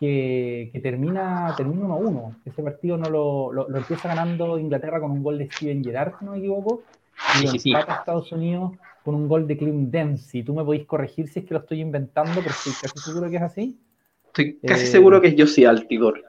que, 0.00 0.80
termina, 0.82 1.54
termina 1.56 1.86
1-1. 1.86 2.36
Ese 2.44 2.62
partido 2.62 2.96
no 2.96 3.08
lo, 3.08 3.76
empieza 3.76 4.08
ganando 4.08 4.58
Inglaterra 4.58 5.00
con 5.00 5.12
un 5.12 5.22
gol 5.22 5.38
de 5.38 5.50
Steven 5.50 5.82
Gerrard, 5.82 6.14
si 6.18 6.24
no 6.24 6.32
me 6.32 6.38
equivoco. 6.38 6.82
Y 7.40 7.46
sí, 7.46 7.58
sí, 7.58 7.72
Estados 7.72 8.32
Unidos 8.32 8.72
con 9.04 9.14
un 9.14 9.28
gol 9.28 9.46
de 9.46 9.56
Clint 9.56 9.90
Dempsey. 9.90 10.42
Tú 10.42 10.54
me 10.54 10.64
podéis 10.64 10.86
corregir 10.86 11.28
si 11.28 11.40
es 11.40 11.46
que 11.46 11.54
lo 11.54 11.60
estoy 11.60 11.80
inventando, 11.80 12.32
pero 12.34 12.50
estoy 12.50 12.72
casi 12.82 12.98
seguro 12.98 13.30
que 13.30 13.36
es 13.36 13.42
así. 13.42 13.78
Estoy 14.26 14.58
casi 14.66 14.86
seguro 14.86 15.20
que 15.20 15.28
es 15.28 15.34
Josie 15.38 15.66
Altigor. 15.66 16.20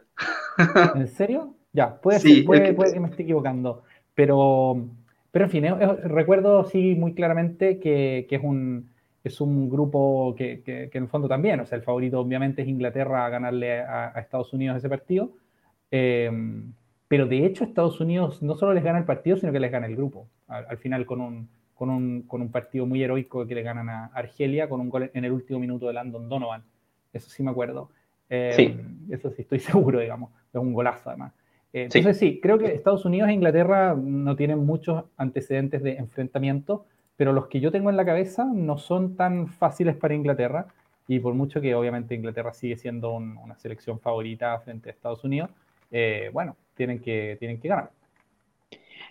¿En 0.93 1.07
serio? 1.07 1.55
Ya, 1.73 1.99
puede, 1.99 2.19
ser, 2.19 2.45
puede, 2.45 2.75
que... 2.75 2.99
me 2.99 3.09
esté 3.09 3.23
equivocando. 3.23 3.83
Pero, 4.15 4.87
pero 5.31 5.45
en 5.45 5.51
fin, 5.51 5.65
recuerdo 6.05 6.63
sí 6.65 6.95
muy 6.95 7.13
claramente 7.13 7.79
que, 7.79 8.25
es, 8.29 8.41
un, 8.41 8.89
es 9.23 9.41
un 9.41 9.69
grupo 9.69 10.33
que, 10.35 10.61
que, 10.63 10.89
en 10.91 11.03
el 11.03 11.09
fondo 11.09 11.27
también, 11.27 11.59
o 11.59 11.65
sea, 11.65 11.77
el 11.77 11.83
favorito 11.83 12.19
obviamente 12.19 12.61
es 12.61 12.67
Inglaterra 12.67 13.25
a 13.25 13.29
ganarle 13.29 13.81
a, 13.81 14.13
Estados 14.15 14.53
Unidos 14.53 14.77
ese 14.77 14.89
partido. 14.89 15.31
Eh, 15.91 16.31
pero 17.07 17.27
de 17.27 17.45
hecho 17.45 17.63
Estados 17.63 17.99
Unidos 18.01 18.41
no 18.41 18.55
solo 18.55 18.73
les 18.73 18.83
gana 18.83 18.97
el 18.97 19.05
partido, 19.05 19.37
sino 19.37 19.51
que 19.51 19.59
les 19.59 19.71
gana 19.71 19.87
el 19.87 19.95
grupo. 19.95 20.27
Al, 20.47 20.77
final 20.77 21.05
con 21.05 21.21
un, 21.21 21.49
con, 21.73 21.89
un, 21.89 22.23
con 22.23 22.41
un, 22.41 22.51
partido 22.51 22.85
muy 22.85 23.03
heroico 23.03 23.45
que 23.45 23.55
le 23.55 23.61
ganan 23.61 23.89
a 23.89 24.05
Argelia 24.07 24.69
con 24.69 24.81
un 24.81 24.89
gol 24.89 25.11
en 25.13 25.25
el 25.25 25.31
último 25.31 25.59
minuto 25.59 25.87
de 25.87 25.93
Landon 25.93 26.27
Donovan. 26.27 26.63
Eso 27.13 27.29
sí 27.29 27.43
me 27.43 27.51
acuerdo. 27.51 27.89
Eh, 28.29 28.53
sí. 28.55 28.79
Eso 29.09 29.29
sí, 29.31 29.43
estoy 29.43 29.59
seguro, 29.61 29.99
digamos. 29.99 30.31
Es 30.51 30.59
un 30.59 30.73
golazo 30.73 31.09
además. 31.09 31.33
Eh, 31.75 31.89
entonces 31.93 32.17
sí. 32.17 32.39
creo 32.41 32.57
que 32.57 32.67
Estados 32.67 33.03
Unidos 33.03 33.27
e 33.27 33.33
Inglaterra 33.33 33.97
no 34.01 34.37
tienen 34.37 34.59
muchos 34.59 35.03
antecedentes 35.17 35.83
de 35.83 35.97
enfrentamiento, 35.97 36.85
pero 37.17 37.33
los 37.33 37.47
que 37.47 37.59
yo 37.59 37.69
tengo 37.69 37.89
en 37.89 37.97
la 37.97 38.05
cabeza 38.05 38.45
no 38.45 38.77
son 38.77 39.17
tan 39.17 39.49
fáciles 39.49 39.97
para 39.97 40.15
Inglaterra, 40.15 40.67
y 41.05 41.19
por 41.19 41.33
mucho 41.33 41.59
que 41.59 41.75
obviamente 41.75 42.15
Inglaterra 42.15 42.53
sigue 42.53 42.77
siendo 42.77 43.11
una 43.11 43.57
selección 43.57 43.99
favorita 43.99 44.57
frente 44.59 44.87
a 44.87 44.93
Estados 44.93 45.25
Unidos, 45.25 45.49
eh, 45.91 46.29
bueno, 46.31 46.55
tienen 46.75 46.99
que, 46.99 47.35
tienen 47.39 47.59
que 47.59 47.67
ganar. 47.67 47.89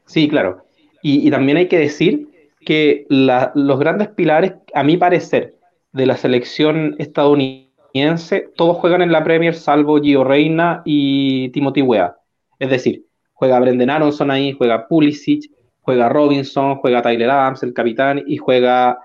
Sí, 0.07 0.27
claro. 0.27 0.65
Y, 1.03 1.31
también 1.31 1.59
hay 1.59 1.69
que 1.69 1.79
decir 1.79 2.29
que 2.61 3.05
los 3.11 3.79
grandes 3.79 4.09
pilares, 4.09 4.55
a 4.73 4.83
mi 4.83 4.97
parecer, 4.97 5.57
de 5.93 6.07
la 6.07 6.17
selección 6.17 6.97
estadounidense, 6.99 8.49
todos 8.57 8.79
juegan 8.79 9.03
en 9.03 9.13
la 9.13 9.23
Premier 9.23 9.55
salvo 9.55 10.01
Gio 10.01 10.25
Reina 10.25 10.81
y 10.87 11.51
Timothy 11.51 11.83
Weah. 11.83 12.17
Es 12.65 12.71
decir, 12.71 13.05
juega 13.35 13.61
Brendan 13.61 13.91
Aronson 13.91 14.31
ahí, 14.31 14.53
juega 14.53 14.89
Pulisic, 14.89 15.51
juega 15.83 16.09
Robinson, 16.09 16.77
juega 16.77 17.03
Tyler 17.03 17.29
Adams, 17.29 17.63
el 17.63 17.75
capitán, 17.75 18.23
y 18.27 18.39
juega 18.39 18.99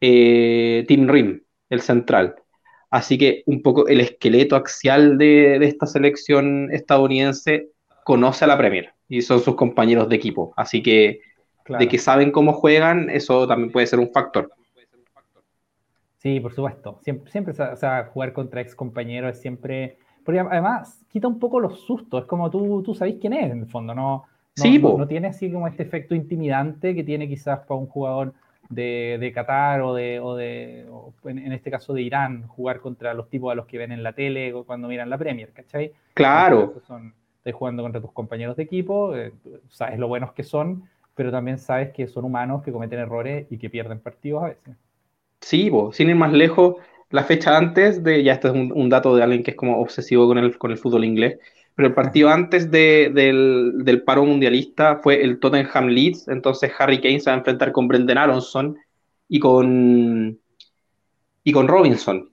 eh, 0.00 0.84
Tim 0.88 1.06
Rim, 1.08 1.42
el 1.68 1.82
central. 1.82 2.34
Así 2.88 3.18
que 3.18 3.42
un 3.44 3.62
poco 3.62 3.86
el 3.86 4.00
esqueleto 4.00 4.56
axial 4.56 5.18
de, 5.18 5.56
esta 5.56 5.86
selección 5.86 6.70
estadounidense 6.72 7.68
conoce 8.02 8.46
a 8.46 8.48
la 8.48 8.56
Premier 8.56 8.94
y 9.08 9.20
son 9.20 9.40
sus 9.40 9.56
compañeros 9.56 10.08
de 10.08 10.16
equipo. 10.16 10.54
Así 10.56 10.82
que 10.82 11.20
de 11.78 11.88
que 11.88 11.98
saben 11.98 12.32
cómo 12.32 12.54
juegan, 12.54 13.10
eso 13.10 13.46
también 13.46 13.70
puede 13.70 13.86
ser 13.86 13.98
un 13.98 14.10
factor. 14.10 14.50
Sí, 16.16 16.40
por 16.40 16.54
supuesto. 16.54 16.98
Siempre, 17.02 17.30
siempre 17.30 17.52
o 17.52 17.76
sea, 17.76 18.04
jugar 18.06 18.32
contra 18.32 18.62
ex 18.62 18.74
compañeros 18.74 19.32
es 19.32 19.42
siempre. 19.42 19.98
Porque 20.24 20.40
además 20.40 21.04
quita 21.08 21.28
un 21.28 21.38
poco 21.38 21.60
los 21.60 21.80
sustos. 21.80 22.22
Es 22.22 22.28
como 22.28 22.50
tú, 22.50 22.82
tú 22.82 22.94
sabes 22.94 23.16
quién 23.20 23.32
es 23.32 23.50
en 23.50 23.60
el 23.60 23.66
fondo, 23.66 23.94
¿no? 23.94 24.24
no, 24.56 24.98
no 24.98 25.06
tiene 25.08 25.28
así 25.28 25.50
como 25.50 25.66
este 25.66 25.82
efecto 25.82 26.14
intimidante 26.14 26.94
que 26.94 27.04
tiene 27.04 27.26
quizás 27.28 27.60
para 27.60 27.80
un 27.80 27.86
jugador 27.86 28.34
de, 28.68 29.18
de 29.20 29.32
Qatar 29.32 29.82
o 29.82 29.94
de, 29.94 30.20
o 30.20 30.34
de 30.34 30.86
en, 31.24 31.52
este 31.52 31.70
caso 31.70 31.92
de 31.94 32.02
Irán, 32.02 32.46
jugar 32.46 32.80
contra 32.80 33.14
los 33.14 33.28
tipos 33.28 33.52
a 33.52 33.54
los 33.54 33.66
que 33.66 33.78
ven 33.78 33.92
en 33.92 34.02
la 34.02 34.12
tele 34.12 34.52
o 34.52 34.64
cuando 34.64 34.88
miran 34.88 35.10
la 35.10 35.18
Premier, 35.18 35.52
¿cachai? 35.52 35.92
Claro. 36.14 36.74
Son, 36.86 37.14
estás 37.38 37.54
jugando 37.54 37.82
contra 37.82 38.00
tus 38.00 38.12
compañeros 38.12 38.56
de 38.56 38.62
equipo, 38.62 39.16
eh, 39.16 39.32
sabes 39.68 39.98
lo 39.98 40.08
buenos 40.08 40.32
que 40.32 40.42
son, 40.42 40.84
pero 41.14 41.30
también 41.30 41.58
sabes 41.58 41.92
que 41.92 42.06
son 42.06 42.24
humanos 42.24 42.62
que 42.62 42.72
cometen 42.72 43.00
errores 43.00 43.46
y 43.50 43.58
que 43.58 43.68
pierden 43.68 44.00
partidos 44.00 44.42
a 44.42 44.46
veces. 44.46 44.76
Sí, 45.40 45.70
sin 45.92 46.08
ir 46.08 46.14
más 46.14 46.32
lejos, 46.32 46.76
la 47.12 47.24
fecha 47.24 47.56
antes 47.56 48.02
de, 48.02 48.22
ya 48.24 48.32
esto 48.32 48.48
es 48.48 48.54
un, 48.54 48.72
un, 48.74 48.88
dato 48.88 49.14
de 49.14 49.22
alguien 49.22 49.42
que 49.42 49.52
es 49.52 49.56
como 49.56 49.80
obsesivo 49.80 50.26
con 50.26 50.38
el, 50.38 50.58
con 50.58 50.70
el 50.70 50.78
fútbol 50.78 51.04
inglés, 51.04 51.38
pero 51.74 51.88
el 51.88 51.94
partido 51.94 52.28
antes 52.28 52.70
del, 52.70 54.02
paro 54.04 54.24
mundialista 54.24 54.96
fue 54.96 55.22
el 55.22 55.38
Tottenham 55.38 55.88
Leeds, 55.88 56.28
entonces 56.28 56.70
Harry 56.78 57.00
Kane 57.00 57.20
se 57.20 57.30
va 57.30 57.34
a 57.34 57.38
enfrentar 57.38 57.72
con 57.72 57.88
Brendan 57.88 58.18
Aronson 58.18 58.76
y 59.28 59.40
con, 59.40 60.38
y 61.44 61.52
con 61.52 61.68
Robinson. 61.68 62.30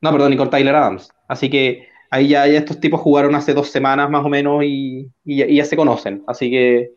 No, 0.00 0.12
perdón, 0.12 0.34
y 0.34 0.36
con 0.36 0.50
Tyler 0.50 0.74
Adams. 0.74 1.10
Así 1.26 1.50
que 1.50 1.88
ahí 2.10 2.28
ya, 2.28 2.46
estos 2.46 2.78
tipos 2.78 3.00
jugaron 3.00 3.34
hace 3.34 3.54
dos 3.54 3.70
semanas 3.70 4.08
más 4.08 4.24
o 4.24 4.28
menos 4.28 4.62
y, 4.64 5.10
ya 5.24 5.64
se 5.64 5.76
conocen. 5.76 6.22
Así 6.28 6.50
que, 6.50 6.92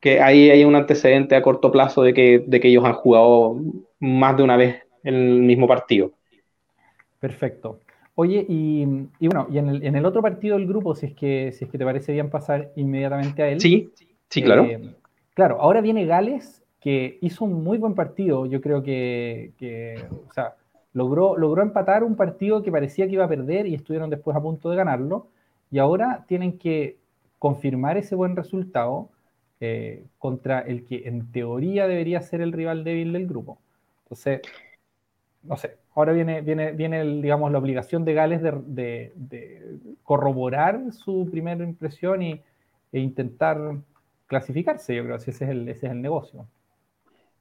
que 0.00 0.20
ahí 0.20 0.50
hay 0.50 0.64
un 0.64 0.76
antecedente 0.76 1.36
a 1.36 1.42
corto 1.42 1.70
plazo 1.70 2.02
de 2.02 2.14
que, 2.14 2.42
de 2.46 2.60
que 2.60 2.68
ellos 2.68 2.84
han 2.84 2.94
jugado 2.94 3.56
más 3.98 4.36
de 4.36 4.42
una 4.42 4.56
vez 4.56 4.82
el 5.02 5.40
mismo 5.40 5.66
partido. 5.66 6.12
Perfecto. 7.18 7.80
Oye, 8.14 8.44
y, 8.48 8.84
bueno, 9.20 9.46
y 9.50 9.58
en 9.58 9.96
el, 9.96 10.04
otro 10.04 10.20
partido 10.20 10.58
del 10.58 10.66
grupo, 10.66 10.94
si 10.94 11.06
es, 11.06 11.14
que, 11.14 11.52
si 11.52 11.64
es 11.64 11.70
que 11.70 11.78
te 11.78 11.84
parece 11.84 12.12
bien 12.12 12.28
pasar 12.28 12.70
inmediatamente 12.76 13.42
a 13.42 13.48
él. 13.48 13.60
Sí, 13.60 13.90
sí, 14.28 14.42
claro. 14.42 14.64
Eh, 14.64 14.94
claro, 15.32 15.60
ahora 15.60 15.80
viene 15.80 16.04
Gales, 16.04 16.62
que 16.80 17.18
hizo 17.22 17.44
un 17.44 17.64
muy 17.64 17.78
buen 17.78 17.94
partido. 17.94 18.46
Yo 18.46 18.60
creo 18.60 18.82
que, 18.82 19.52
o 20.28 20.32
sea, 20.32 20.54
logró, 20.92 21.36
logró 21.36 21.62
empatar 21.62 22.04
un 22.04 22.16
partido 22.16 22.62
que 22.62 22.72
parecía 22.72 23.06
que 23.06 23.14
iba 23.14 23.24
a 23.24 23.28
perder 23.28 23.66
y 23.66 23.74
estuvieron 23.74 24.10
después 24.10 24.36
a 24.36 24.42
punto 24.42 24.70
de 24.70 24.76
ganarlo. 24.76 25.28
Y 25.70 25.78
ahora 25.78 26.24
tienen 26.26 26.58
que 26.58 26.96
confirmar 27.38 27.96
ese 27.96 28.16
buen 28.16 28.36
resultado 28.36 29.08
eh, 29.60 30.04
contra 30.18 30.60
el 30.60 30.84
que 30.84 31.02
en 31.06 31.30
teoría 31.32 31.86
debería 31.86 32.20
ser 32.22 32.40
el 32.40 32.52
rival 32.52 32.82
débil 32.82 33.12
del 33.12 33.26
grupo. 33.26 33.58
Entonces, 34.04 34.40
no 35.42 35.56
sé, 35.56 35.78
ahora 35.94 36.12
viene, 36.12 36.40
viene, 36.42 36.72
viene 36.72 37.04
digamos, 37.04 37.50
la 37.50 37.58
obligación 37.58 38.04
de 38.04 38.14
Gales 38.14 38.42
de, 38.42 39.12
corroborar 40.02 40.92
su 40.92 41.28
primera 41.30 41.64
impresión 41.64 42.22
y, 42.22 42.40
e 42.92 42.98
intentar 42.98 43.58
clasificarse, 44.26 44.94
yo 44.94 45.04
creo 45.04 45.16
que 45.18 45.30
ese 45.30 45.44
es 45.44 45.50
el, 45.50 45.68
ese 45.68 45.86
es 45.86 45.92
el 45.92 46.02
negocio. 46.02 46.46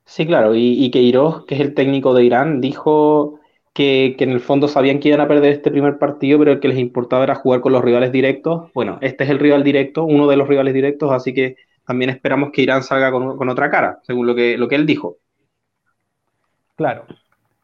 Sí, 0.05 0.25
claro, 0.25 0.55
y, 0.55 0.83
y 0.83 0.91
Queiroz, 0.91 1.45
que 1.45 1.55
es 1.55 1.61
el 1.61 1.73
técnico 1.73 2.13
de 2.13 2.23
Irán, 2.23 2.61
dijo 2.61 3.39
que, 3.73 4.15
que, 4.17 4.23
en 4.23 4.31
el 4.31 4.39
fondo 4.39 4.67
sabían 4.67 4.99
que 4.99 5.09
iban 5.09 5.21
a 5.21 5.27
perder 5.27 5.53
este 5.53 5.71
primer 5.71 5.99
partido, 5.99 6.39
pero 6.39 6.51
el 6.51 6.59
que 6.59 6.67
les 6.67 6.79
importaba 6.79 7.23
era 7.23 7.35
jugar 7.35 7.61
con 7.61 7.73
los 7.73 7.83
rivales 7.83 8.11
directos. 8.11 8.71
Bueno, 8.73 8.97
este 9.01 9.23
es 9.23 9.29
el 9.29 9.39
rival 9.39 9.63
directo, 9.63 10.05
uno 10.05 10.27
de 10.27 10.37
los 10.37 10.47
rivales 10.47 10.73
directos, 10.73 11.11
así 11.11 11.33
que 11.33 11.57
también 11.85 12.09
esperamos 12.09 12.51
que 12.51 12.63
Irán 12.63 12.83
salga 12.83 13.11
con, 13.11 13.37
con 13.37 13.49
otra 13.49 13.69
cara, 13.69 13.99
según 14.03 14.25
lo 14.25 14.33
que, 14.35 14.57
lo 14.57 14.67
que 14.67 14.75
él 14.75 14.85
dijo. 14.85 15.17
Claro, 16.75 17.05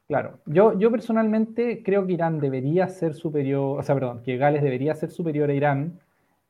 Claro, 0.07 0.39
yo, 0.45 0.77
yo 0.77 0.91
personalmente 0.91 1.81
creo 1.83 2.05
que 2.05 2.13
Irán 2.13 2.39
debería 2.39 2.87
ser 2.89 3.15
superior, 3.15 3.79
o 3.79 3.83
sea, 3.83 3.95
perdón, 3.95 4.21
que 4.21 4.37
Gales 4.37 4.61
debería 4.61 4.93
ser 4.93 5.09
superior 5.09 5.49
a 5.49 5.53
Irán, 5.53 5.99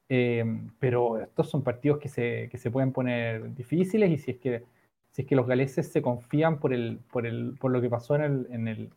eh, 0.09 0.43
pero 0.77 1.19
estos 1.21 1.49
son 1.49 1.63
partidos 1.63 1.99
que 1.99 2.09
se, 2.09 2.49
que 2.51 2.57
se, 2.57 2.69
pueden 2.69 2.91
poner 2.91 3.55
difíciles 3.55 4.11
y 4.11 4.17
si 4.17 4.31
es 4.31 4.37
que, 4.37 4.63
si 5.11 5.21
es 5.21 5.27
que 5.27 5.35
los 5.37 5.47
galeses 5.47 5.89
se 5.91 6.01
confían 6.01 6.59
por, 6.59 6.73
el, 6.73 6.99
por, 7.11 7.25
el, 7.25 7.55
por 7.59 7.71
lo 7.71 7.81
que 7.81 7.89
pasó 7.89 8.15
en 8.15 8.21
el, 8.23 8.47
en 8.51 8.67
el, 8.67 8.89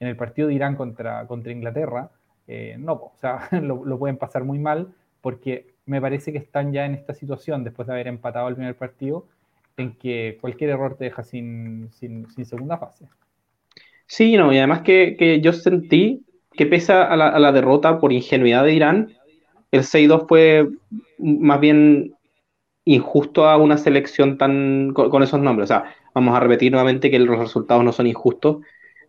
en 0.00 0.08
el 0.08 0.16
partido 0.16 0.48
de 0.48 0.54
Irán 0.54 0.74
contra, 0.76 1.26
contra 1.28 1.52
Inglaterra, 1.52 2.10
eh, 2.48 2.76
no, 2.78 2.94
o 2.94 3.12
sea, 3.20 3.48
lo, 3.62 3.84
lo, 3.84 3.98
pueden 3.98 4.16
pasar 4.18 4.44
muy 4.44 4.58
mal 4.58 4.92
porque 5.20 5.74
me 5.86 6.00
parece 6.00 6.32
que 6.32 6.38
están 6.38 6.72
ya 6.72 6.84
en 6.84 6.94
esta 6.94 7.14
situación 7.14 7.62
después 7.64 7.86
de 7.86 7.94
haber 7.94 8.08
empatado 8.08 8.48
el 8.48 8.56
primer 8.56 8.76
partido 8.76 9.26
en 9.76 9.96
que 9.96 10.38
cualquier 10.40 10.70
error 10.70 10.96
te 10.96 11.04
deja 11.04 11.22
sin, 11.22 11.90
sin, 11.92 12.28
sin 12.30 12.44
segunda 12.44 12.76
fase. 12.78 13.08
Sí, 14.10 14.36
no, 14.36 14.52
y 14.52 14.58
además 14.58 14.80
que, 14.80 15.40
yo 15.40 15.52
sentí 15.52 16.24
que 16.50 16.66
pese 16.66 16.92
a 16.92 17.16
la, 17.16 17.52
derrota 17.52 18.00
por 18.00 18.12
ingenuidad 18.12 18.64
de 18.64 18.74
Irán, 18.74 19.12
el 19.70 19.82
6-2 19.82 20.26
fue 20.26 20.68
más 21.18 21.60
bien 21.60 22.12
injusto 22.84 23.48
a 23.48 23.56
una 23.56 23.78
selección 23.78 24.36
tan 24.36 24.92
con, 24.94 25.22
esos 25.22 25.38
nombres. 25.40 25.66
O 25.66 25.72
sea, 25.72 25.94
vamos 26.12 26.36
a 26.36 26.40
repetir 26.40 26.72
nuevamente 26.72 27.08
que 27.08 27.20
los 27.20 27.38
resultados 27.38 27.84
no 27.84 27.92
son 27.92 28.08
injustos, 28.08 28.56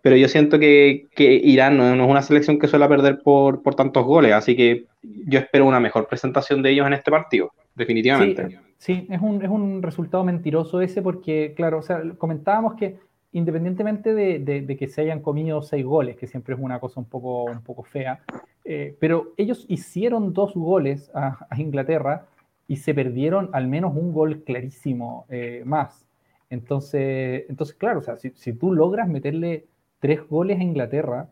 pero 0.03 0.15
yo 0.17 0.27
siento 0.27 0.59
que, 0.59 1.07
Irán 1.17 1.77
no, 1.77 1.91
es 1.91 2.09
una 2.09 2.21
selección 2.21 2.59
que 2.59 2.67
suele 2.67 2.87
perder 2.87 3.23
por, 3.23 3.63
por, 3.63 3.73
tantos 3.73 4.05
goles, 4.05 4.33
así 4.33 4.55
que 4.55 4.85
yo 5.01 5.39
espero 5.39 5.65
una 5.65 5.79
mejor 5.79 6.07
presentación 6.07 6.61
de 6.61 6.69
ellos 6.73 6.85
en 6.85 6.93
este 6.93 7.09
partido, 7.09 7.51
definitivamente. 7.73 8.59
Sí, 8.77 9.07
es, 9.09 9.19
un, 9.19 9.41
es 9.41 9.49
un 9.49 9.81
resultado 9.81 10.23
mentiroso 10.23 10.79
ese 10.79 11.01
porque, 11.01 11.53
claro, 11.55 11.79
o 11.79 11.81
sea, 11.81 12.03
comentábamos 12.19 12.75
que 12.75 12.97
independientemente 13.33 14.13
de, 14.13 14.77
que 14.77 14.87
se 14.87 15.01
hayan 15.01 15.21
comido 15.21 15.61
seis 15.61 15.85
goles, 15.85 16.17
que 16.17 16.27
siempre 16.27 16.55
es 16.55 16.61
una 16.61 16.79
cosa 16.79 16.99
un 16.99 17.05
poco, 17.05 17.45
un 17.45 17.61
poco 17.61 17.83
fea, 17.83 18.19
eh, 18.65 18.95
pero 18.99 19.33
ellos 19.37 19.65
hicieron 19.69 20.33
dos 20.33 20.53
goles 20.53 21.11
a, 21.13 21.47
Inglaterra 21.57 22.25
y 22.67 22.77
se 22.77 22.93
perdieron 22.93 23.49
al 23.53 23.67
menos 23.67 23.95
un 23.95 24.13
gol 24.13 24.43
clarísimo 24.43 25.25
eh, 25.29 25.63
más. 25.65 26.05
Entonces, 26.49 27.45
entonces, 27.49 27.75
claro, 27.75 27.99
o 27.99 28.01
sea, 28.01 28.17
si, 28.17 28.53
tú 28.53 28.73
logras 28.73 29.07
meterle 29.07 29.65
tres 29.99 30.27
goles 30.27 30.59
a 30.59 30.63
Inglaterra 30.63 31.29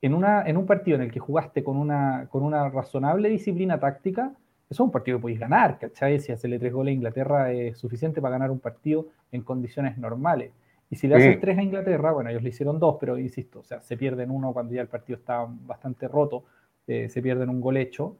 en, 0.00 0.14
una, 0.14 0.42
en 0.46 0.56
un 0.56 0.66
partido 0.66 0.96
en 0.96 1.02
el 1.02 1.12
que 1.12 1.20
jugaste 1.20 1.62
con 1.62 1.76
una, 1.76 2.26
con 2.30 2.42
una 2.42 2.68
razonable 2.68 3.28
disciplina 3.28 3.78
táctica, 3.78 4.32
eso 4.68 4.82
es 4.82 4.86
un 4.86 4.90
partido 4.90 5.18
que 5.18 5.22
podéis 5.22 5.38
ganar, 5.38 5.78
¿cachai? 5.78 6.18
Si 6.18 6.32
hacerle 6.32 6.58
tres 6.58 6.72
goles 6.72 6.92
a 6.92 6.94
Inglaterra 6.94 7.52
es 7.52 7.78
suficiente 7.78 8.20
para 8.20 8.32
ganar 8.32 8.50
un 8.50 8.58
partido 8.58 9.06
en 9.30 9.42
condiciones 9.42 9.98
normales. 9.98 10.50
Y 10.92 10.96
si 10.96 11.08
le 11.08 11.14
hacen 11.14 11.40
tres 11.40 11.56
a 11.56 11.62
Inglaterra, 11.62 12.12
bueno, 12.12 12.28
ellos 12.28 12.42
le 12.42 12.50
hicieron 12.50 12.78
dos, 12.78 12.98
pero 13.00 13.16
insisto, 13.16 13.60
o 13.60 13.64
sea, 13.64 13.80
se 13.80 13.96
pierden 13.96 14.30
uno 14.30 14.52
cuando 14.52 14.74
ya 14.74 14.82
el 14.82 14.88
partido 14.88 15.18
está 15.18 15.46
bastante 15.48 16.06
roto, 16.06 16.44
eh, 16.86 17.08
se 17.08 17.22
pierden 17.22 17.48
un 17.48 17.62
gol 17.62 17.78
hecho. 17.78 18.18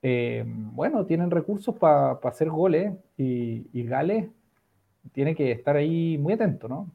Eh, 0.00 0.42
bueno, 0.46 1.04
tienen 1.04 1.30
recursos 1.30 1.76
para 1.76 2.12
hacer 2.12 2.48
goles 2.48 2.94
y, 3.18 3.66
y, 3.70 3.82
Gales 3.84 4.30
tiene 5.12 5.34
que 5.34 5.52
estar 5.52 5.76
ahí 5.76 6.16
muy 6.16 6.32
atento, 6.32 6.68
¿no? 6.68 6.90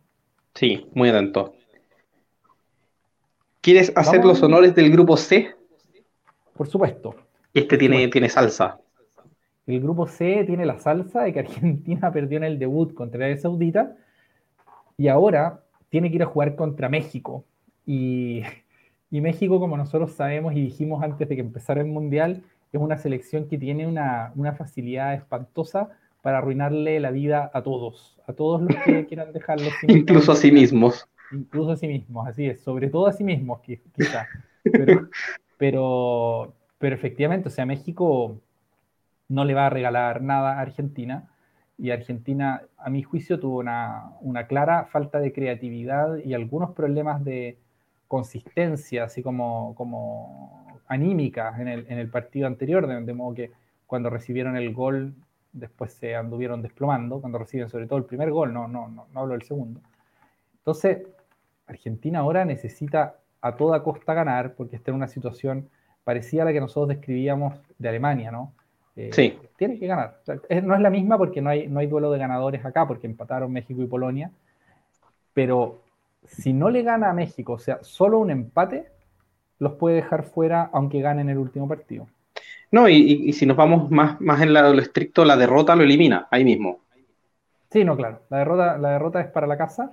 Sí, 0.56 0.88
muy 0.96 1.10
atento. 1.10 1.54
¿Quieres 3.62 3.94
hacer 3.96 4.26
los 4.26 4.42
honores 4.42 4.74
del 4.74 4.92
grupo 4.92 5.18
C? 5.18 5.52
Por 6.56 6.68
supuesto. 6.68 7.14
Este 7.54 7.78
tiene, 7.78 8.08
tiene 8.08 8.28
salsa. 8.28 8.80
El 9.68 9.82
grupo 9.82 10.08
C 10.08 10.46
tiene 10.48 10.66
la 10.66 10.80
salsa 10.80 11.22
de 11.22 11.32
que 11.32 11.42
Argentina 11.42 12.12
perdió 12.12 12.38
en 12.38 12.46
el 12.46 12.58
debut 12.58 12.96
contra 12.96 13.20
Arabia 13.20 13.38
Saudita 13.38 13.98
y 15.02 15.08
ahora 15.08 15.64
tiene 15.90 16.12
que 16.12 16.18
ir 16.18 16.22
a 16.22 16.28
jugar 16.28 16.56
contra 16.56 16.88
México. 16.88 17.44
Y, 17.88 18.44
México, 19.10 19.60
como 19.60 19.76
nosotros 19.76 20.12
sabemos 20.12 20.54
y 20.54 20.62
dijimos 20.62 21.02
antes 21.02 21.28
de 21.28 21.34
que 21.34 21.42
empezara 21.42 21.82
el 21.82 21.88
Mundial, 21.88 22.44
es 22.72 22.80
una 22.80 22.98
selección 22.98 23.48
que 23.48 23.58
tiene 23.58 23.88
una, 23.88 24.32
facilidad 24.56 25.16
espantosa 25.16 25.90
para 26.22 26.38
arruinarle 26.38 27.00
la 27.00 27.10
vida 27.10 27.50
a 27.52 27.64
todos, 27.64 28.20
a 28.28 28.34
todos 28.34 28.62
los 28.62 28.76
que 28.86 29.06
quieran 29.08 29.34
dejarlo. 29.34 29.70
Incluso 29.88 30.34
a 30.34 30.36
sí 30.36 30.52
mismos. 30.52 31.10
Incluso 31.32 31.72
a 31.72 31.78
sí 31.78 31.88
mismos, 31.88 32.28
así 32.28 32.46
es, 32.46 32.62
sobre 32.62 32.88
todo 32.92 33.08
a 33.08 33.14
sí 33.14 33.24
mismos, 33.24 33.60
quizá. 33.62 34.28
Pero, 34.64 35.10
pero, 35.58 36.54
pero 36.78 36.96
efectivamente, 36.96 37.48
o 37.48 37.52
sea, 37.52 37.66
México 37.66 38.40
no 39.30 39.46
le 39.46 39.56
va 39.56 39.66
a 39.66 39.72
regalar 39.72 40.22
nada 40.22 40.60
a 40.60 40.62
Argentina 40.62 41.31
y 41.78 41.92
Argentina, 41.92 42.62
a 42.78 42.90
mi 42.90 43.04
juicio, 43.04 43.40
tuvo 43.40 43.60
una, 43.60 44.48
clara 44.48 44.86
falta 44.86 45.20
de 45.20 45.34
creatividad 45.34 46.18
y 46.18 46.34
algunos 46.34 46.72
problemas 46.72 47.24
de 47.24 47.58
consistencia, 48.08 49.06
así 49.06 49.24
como, 49.24 49.74
como 49.76 50.80
anímica 50.88 51.56
en 51.60 51.68
el, 51.68 51.86
en 51.90 51.98
el 51.98 52.10
partido 52.10 52.48
anterior, 52.48 52.86
de, 52.86 53.14
modo 53.14 53.34
que 53.34 53.52
cuando 53.88 54.10
recibieron 54.10 54.58
el 54.58 54.74
gol 54.74 55.16
después 55.54 55.94
se 55.94 56.16
anduvieron 56.16 56.62
desplomando, 56.62 57.20
cuando 57.20 57.38
reciben 57.38 57.70
sobre 57.70 57.88
todo 57.88 57.98
el 57.98 58.06
primer 58.06 58.32
gol, 58.32 58.54
no, 58.54 58.68
no, 58.68 58.88
no, 58.88 59.08
no 59.12 59.20
hablo 59.20 59.34
del 59.34 59.44
segundo. 59.44 59.82
Entonces, 60.58 61.08
Argentina 61.68 62.20
ahora 62.20 62.46
necesita 62.46 63.16
a 63.42 63.56
toda 63.56 63.84
costa 63.84 64.14
ganar 64.14 64.54
porque 64.56 64.76
está 64.76 64.92
en 64.92 64.96
una 64.96 65.08
situación 65.08 65.70
parecida 66.04 66.44
a 66.44 66.46
la 66.46 66.54
que 66.54 66.60
nosotros 66.60 66.90
describíamos 66.90 67.60
de 67.78 67.90
Alemania, 67.90 68.32
¿no? 68.32 68.54
Eh, 68.96 69.10
sí. 69.14 69.38
Tiene 69.58 69.80
que 69.80 69.88
ganar. 69.88 70.20
no 70.64 70.76
es 70.76 70.82
la 70.82 70.90
misma 70.90 71.18
porque 71.18 71.42
no 71.42 71.50
hay, 71.50 71.68
no 71.68 71.80
hay 71.80 71.88
duelo 71.88 72.12
de 72.12 72.20
ganadores 72.20 72.66
acá, 72.66 72.88
porque 72.88 73.08
empataron 73.08 73.52
México 73.52 73.82
y 73.82 73.88
Polonia. 73.88 74.32
Pero 75.34 75.82
si 76.26 76.54
no 76.54 76.70
le 76.70 76.84
gana 76.84 77.10
a 77.10 77.14
México, 77.14 77.54
o 77.54 77.60
sea, 77.60 77.80
solo 77.82 78.20
un 78.20 78.32
empate, 78.32 78.88
los 79.60 79.74
puede 79.74 79.98
dejar 79.98 80.24
fuera 80.24 80.70
aunque 80.74 81.02
ganen 81.02 81.30
el 81.30 81.38
último 81.38 81.68
partido. 81.68 82.08
No, 82.72 82.88
y, 82.88 83.34
si 83.34 83.46
nos 83.46 83.58
vamos 83.58 83.92
más, 83.92 84.20
más 84.22 84.42
en 84.42 84.54
lo 84.54 84.80
estricto, 84.80 85.26
la 85.26 85.36
derrota 85.36 85.76
lo 85.76 85.84
elimina 85.84 86.28
ahí 86.32 86.46
mismo. 86.46 86.80
Sí, 87.70 87.84
no, 87.84 87.98
claro. 87.98 88.22
La 88.30 88.40
derrota, 88.40 88.78
la 88.78 88.92
derrota 88.92 89.22
es 89.22 89.28
para 89.28 89.46
la 89.46 89.58
casa, 89.58 89.92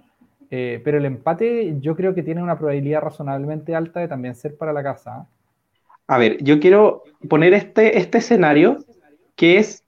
eh, 0.50 0.81
pero 0.85 0.99
el 0.99 1.05
empate 1.05 1.76
yo 1.81 1.97
creo 1.97 2.14
que 2.14 2.23
tiene 2.23 2.43
una 2.43 2.57
probabilidad 2.57 3.02
razonablemente 3.02 3.75
alta 3.75 4.00
de 4.00 4.09
también 4.09 4.37
ser 4.37 4.57
para 4.57 4.73
la 4.73 4.83
casa. 4.83 5.26
A 6.07 6.19
ver, 6.19 6.43
yo 6.43 6.61
quiero 6.61 7.02
poner 7.28 7.52
este, 7.52 7.99
este 7.99 8.19
escenario 8.19 8.78
que 9.38 9.59
es, 9.59 9.85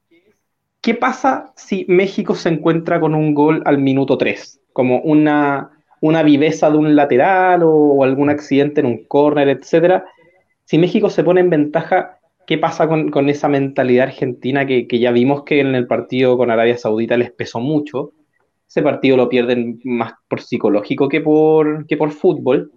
¿qué 0.80 0.94
pasa 0.94 1.52
si 1.56 1.84
México 1.88 2.36
se 2.36 2.48
encuentra 2.48 3.00
con 3.00 3.16
un 3.16 3.34
gol 3.34 3.62
al 3.66 3.78
minuto 3.78 4.16
3? 4.16 4.60
Como 4.72 5.00
una, 5.00 5.72
una 6.00 6.22
viveza 6.22 6.70
de 6.70 6.78
un 6.78 6.94
lateral 6.94 7.62
o, 7.64 8.04
algún 8.04 8.30
accidente 8.30 8.80
en 8.80 8.86
un 8.86 9.04
córner, 9.06 9.48
etcétera. 9.48 10.04
Si 10.64 10.78
México 10.78 11.10
se 11.10 11.24
pone 11.24 11.40
en 11.40 11.50
ventaja, 11.50 12.20
¿qué 12.46 12.58
pasa 12.58 12.86
con, 12.86 13.28
esa 13.28 13.48
mentalidad 13.48 14.06
argentina 14.06 14.64
que, 14.64 14.86
ya 14.88 15.10
vimos 15.10 15.42
que 15.42 15.58
en 15.58 15.74
el 15.74 15.88
partido 15.88 16.38
con 16.38 16.52
Arabia 16.52 16.78
Saudita 16.78 17.16
les 17.16 17.32
pesó 17.32 17.58
mucho? 17.58 18.12
Ese 18.68 18.82
partido 18.82 19.16
lo 19.16 19.28
pierden 19.28 19.80
más 19.82 20.12
por 20.28 20.42
psicológico 20.42 21.08
que 21.08 21.20
por, 21.20 21.88
que 21.88 21.96
por 21.96 22.12
fútbol. 22.12 22.70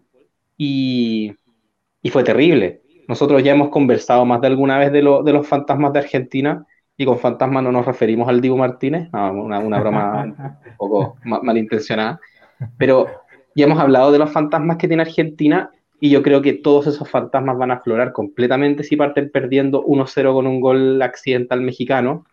Y, 0.57 1.33
y 2.01 2.09
fue 2.09 2.23
terrible. 2.23 2.81
Nosotros 3.07 3.43
ya 3.43 3.51
hemos 3.51 3.69
conversado 3.69 4.25
más 4.25 4.41
de 4.41 4.47
alguna 4.47 4.77
vez 4.77 4.91
de, 4.91 4.99
de 4.99 5.33
los 5.33 5.47
fantasmas 5.47 5.93
de 5.93 5.99
Argentina 5.99 6.65
y 6.97 7.05
con 7.05 7.19
fantasmas 7.19 7.63
no 7.63 7.71
nos 7.71 7.85
referimos 7.85 8.29
al 8.29 8.41
Diego 8.41 8.57
Martínez, 8.57 9.09
una, 9.11 9.59
una, 9.59 9.79
broma 9.79 10.23
un 10.65 10.77
poco 10.77 11.17
malintencionada, 11.23 12.19
pero 12.77 13.07
ya 13.55 13.65
hemos 13.65 13.79
hablado 13.79 14.11
de 14.11 14.19
los 14.19 14.31
fantasmas 14.31 14.77
que 14.77 14.87
tiene 14.87 15.03
Argentina 15.03 15.71
y 15.99 16.09
yo 16.09 16.21
creo 16.21 16.41
que 16.41 16.53
todos 16.53 16.87
esos 16.87 17.09
fantasmas 17.09 17.57
van 17.57 17.71
a 17.71 17.75
aflorar 17.75 18.11
completamente 18.11 18.83
si 18.83 18.97
parten 18.97 19.31
perdiendo 19.31 19.83
1-0 19.85 20.33
con 20.33 20.47
un 20.47 20.59
gol 20.59 21.01
accidental 21.01 21.61
mexicano. 21.61 22.25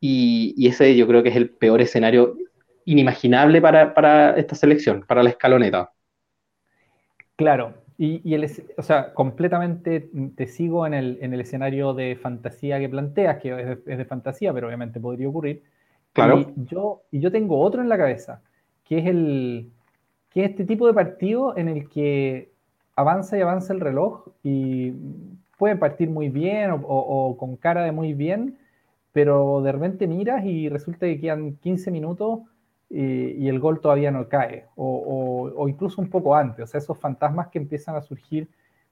Y, 0.00 0.54
y, 0.56 0.68
ese 0.68 0.94
yo 0.94 1.06
creo 1.06 1.22
que 1.22 1.30
es 1.30 1.36
el 1.36 1.50
peor 1.50 1.80
escenario 1.80 2.36
inimaginable 2.84 3.60
para, 3.60 3.94
para 3.94 4.36
esta 4.36 4.54
selección, 4.54 5.04
para 5.08 5.22
la 5.22 5.30
escaloneta. 5.30 5.90
Claro, 7.36 7.74
y, 7.96 8.34
el, 8.34 8.50
o 8.76 8.82
sea, 8.82 9.14
completamente 9.14 10.10
te 10.34 10.46
sigo 10.48 10.84
en 10.86 10.94
el, 10.94 11.18
en 11.20 11.32
el 11.32 11.40
escenario 11.40 11.94
de 11.94 12.16
fantasía 12.16 12.80
que 12.80 12.88
planteas, 12.88 13.38
que 13.38 13.78
es 13.86 13.98
de, 13.98 14.04
fantasía, 14.04 14.52
pero 14.52 14.66
obviamente 14.66 14.98
podría 14.98 15.28
ocurrir. 15.28 15.62
Claro. 16.12 16.40
Y 16.40 16.64
yo, 16.64 17.02
y 17.12 17.20
yo 17.20 17.30
tengo 17.30 17.60
otro 17.60 17.82
en 17.82 17.88
la 17.88 17.96
cabeza, 17.96 18.42
que 18.84 18.98
es 18.98 19.06
el 19.06 19.70
que 20.30 20.44
es 20.44 20.50
este 20.50 20.64
tipo 20.64 20.88
de 20.88 20.94
partido 20.94 21.56
en 21.56 21.68
el 21.68 21.88
que 21.88 22.50
avanza 22.96 23.38
y 23.38 23.40
avanza 23.40 23.72
el 23.72 23.78
reloj 23.78 24.26
y 24.42 24.92
puede 25.56 25.76
partir 25.76 26.10
muy 26.10 26.28
bien 26.28 26.72
o, 26.72 26.80
o 26.82 27.36
con 27.36 27.56
cara 27.56 27.84
de 27.84 27.92
muy 27.92 28.14
bien, 28.14 28.58
pero 29.12 29.62
de 29.62 29.70
repente 29.70 30.08
miras 30.08 30.44
y 30.44 30.68
resulta 30.68 31.06
que 31.06 31.20
quedan 31.20 31.54
15 31.58 31.92
minutos 31.92 32.40
y, 32.90 33.48
el 33.48 33.58
gol 33.58 33.80
todavía 33.80 34.10
no 34.10 34.28
cae, 34.28 34.66
o, 34.76 35.66
incluso 35.68 36.00
un 36.00 36.08
poco 36.08 36.36
antes, 36.36 36.64
o 36.64 36.66
sea, 36.66 36.78
esos 36.78 36.98
fantasmas 36.98 37.48
que 37.48 37.58
empiezan 37.58 37.96
a 37.96 38.02
surgir 38.02 38.48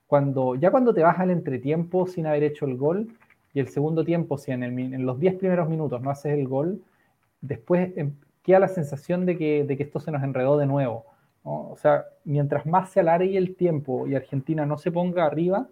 cuando, 0.07 0.55
ya 0.57 0.71
cuando 0.71 0.93
te 0.93 1.03
vas 1.03 1.19
al 1.19 1.31
entretiempo 1.31 2.07
sin 2.07 2.27
haber 2.27 2.43
hecho 2.43 2.67
el 2.67 2.77
gol, 2.77 3.09
y 3.55 3.61
el 3.61 3.69
segundo 3.69 4.05
tiempo, 4.05 4.39
si 4.39 4.51
en, 4.51 4.63
en 4.63 5.07
los 5.07 5.19
10 5.21 5.35
primeros 5.37 5.69
minutos 5.69 6.01
no 6.01 6.11
haces 6.11 6.33
el 6.39 6.49
gol, 6.49 6.83
después 7.43 7.93
em, 7.97 8.15
queda 8.43 8.59
la 8.61 8.69
sensación 8.69 9.27
de 9.27 9.37
que, 9.37 9.65
de 9.65 9.77
que 9.77 9.83
esto 9.83 10.01
se 10.01 10.11
nos 10.11 10.23
enredó 10.23 10.57
de 10.57 10.67
nuevo. 10.67 11.05
O 11.45 11.77
sea, 11.77 12.05
mientras 12.25 12.67
más 12.67 12.91
se 12.91 13.01
alargue 13.01 13.37
el 13.37 13.57
tiempo 13.57 14.07
y 14.07 14.15
Argentina 14.15 14.65
no 14.65 14.79
se 14.79 14.93
ponga 14.93 15.25
arriba, 15.25 15.69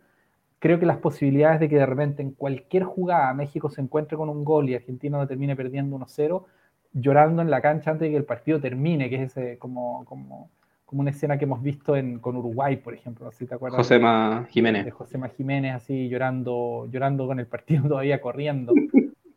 creo 0.59 0.79
que 0.81 0.87
las 0.87 0.99
posibilidades 0.99 1.61
de 1.61 1.69
que 1.69 1.77
de 1.77 1.87
repente 1.87 2.23
en 2.23 2.33
cualquier 2.33 2.83
jugada 2.85 3.33
México 3.35 3.71
se 3.71 3.81
encuentre 3.81 4.17
con 4.17 4.29
un 4.29 4.45
gol 4.45 4.69
y 4.69 4.75
Argentina 4.75 5.19
no 5.19 5.27
termine 5.29 5.55
perdiendo 5.55 5.97
1-0 5.97 6.45
llorando 6.93 7.43
en 7.43 7.51
la 7.51 7.61
cancha 7.61 7.91
antes 7.91 8.07
de 8.07 8.11
que 8.11 8.17
el 8.17 8.25
partido 8.25 8.61
termine, 8.61 9.09
que 9.09 9.17
es 9.17 9.37
ese, 9.37 9.59
como, 9.59 10.05
como, 10.05 10.51
como 10.85 11.03
una 11.03 11.11
escena 11.11 11.39
que 11.39 11.45
hemos 11.45 11.63
visto 11.63 11.95
en, 11.95 12.19
con 12.19 12.37
Uruguay, 12.37 12.77
por 12.77 12.95
ejemplo, 12.95 13.31
si 13.31 13.47
te 13.47 13.55
acuerdas. 13.55 13.79
Josema 13.79 14.47
Jiménez. 14.51 14.85
De 14.85 14.91
Josema 14.91 15.29
Jiménez, 15.29 15.75
así 15.75 16.09
llorando, 16.09 16.89
llorando 16.91 17.27
con 17.27 17.39
el 17.39 17.47
partido 17.47 17.85
todavía 17.89 18.21
corriendo. 18.21 18.73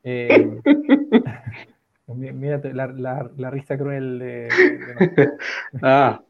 Eh, 0.05 0.59
mira 2.07 2.59
la, 2.73 3.31
la, 3.37 3.49
risa 3.49 3.77
cruel 3.77 4.19
de, 4.19 4.49
ah. 5.81 6.21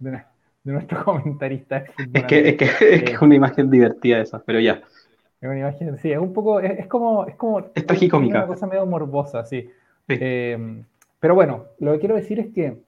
nuestro, 0.64 1.04
comentarista. 1.04 1.84
Es 2.14 2.24
que, 2.26 2.50
es, 2.50 2.56
que, 2.56 2.66
es, 2.66 3.04
que 3.04 3.18
una 3.20 3.34
imagen 3.34 3.72
divertida 3.72 4.20
esa, 4.20 4.44
pero 4.44 4.60
ya. 4.60 4.84
Es 5.42 5.50
una 5.50 5.58
imagen, 5.58 5.98
sí, 5.98 6.12
es 6.12 6.20
un 6.20 6.34
poco, 6.34 6.60
es, 6.60 6.86
como, 6.86 7.26
es 7.26 7.36
como... 7.36 7.72
Es 7.74 7.84
tragicómica. 7.84 8.38
una 8.38 8.48
cosa 8.48 8.68
medio 8.68 8.86
morbosa, 8.86 9.44
sí. 9.44 9.68
Eh, 10.08 10.84
pero 11.24 11.36
bueno, 11.36 11.68
lo 11.80 11.94
que 11.94 12.00
quiero 12.00 12.16
decir 12.16 12.38
es 12.42 12.48
que 12.48 12.80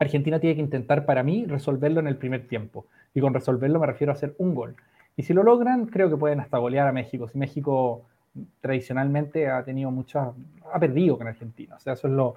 Argentina 0.00 0.40
tiene 0.40 0.56
que 0.56 0.60
intentar, 0.60 1.06
para 1.06 1.22
mí, 1.22 1.44
resolverlo 1.46 2.00
en 2.00 2.08
el 2.08 2.16
primer 2.16 2.48
tiempo. 2.48 2.86
Y 3.14 3.20
con 3.20 3.32
resolverlo 3.32 3.78
me 3.78 3.86
refiero 3.86 4.12
a 4.12 4.16
hacer 4.16 4.34
un 4.38 4.56
gol. 4.56 4.74
Y 5.16 5.22
si 5.22 5.32
lo 5.34 5.44
logran, 5.44 5.86
creo 5.86 6.10
que 6.10 6.16
pueden 6.16 6.40
hasta 6.40 6.58
golear 6.58 6.88
a 6.88 6.92
México. 6.92 7.28
Si 7.28 7.38
México 7.38 8.06
tradicionalmente 8.60 9.48
ha 9.48 9.62
tenido 9.62 9.92
muchas, 9.92 10.30
ha 10.72 10.80
perdido 10.80 11.16
con 11.16 11.28
Argentina. 11.28 11.76
O 11.76 11.78
sea, 11.78 11.92
eso 11.92 12.08
es 12.08 12.12
lo, 12.12 12.34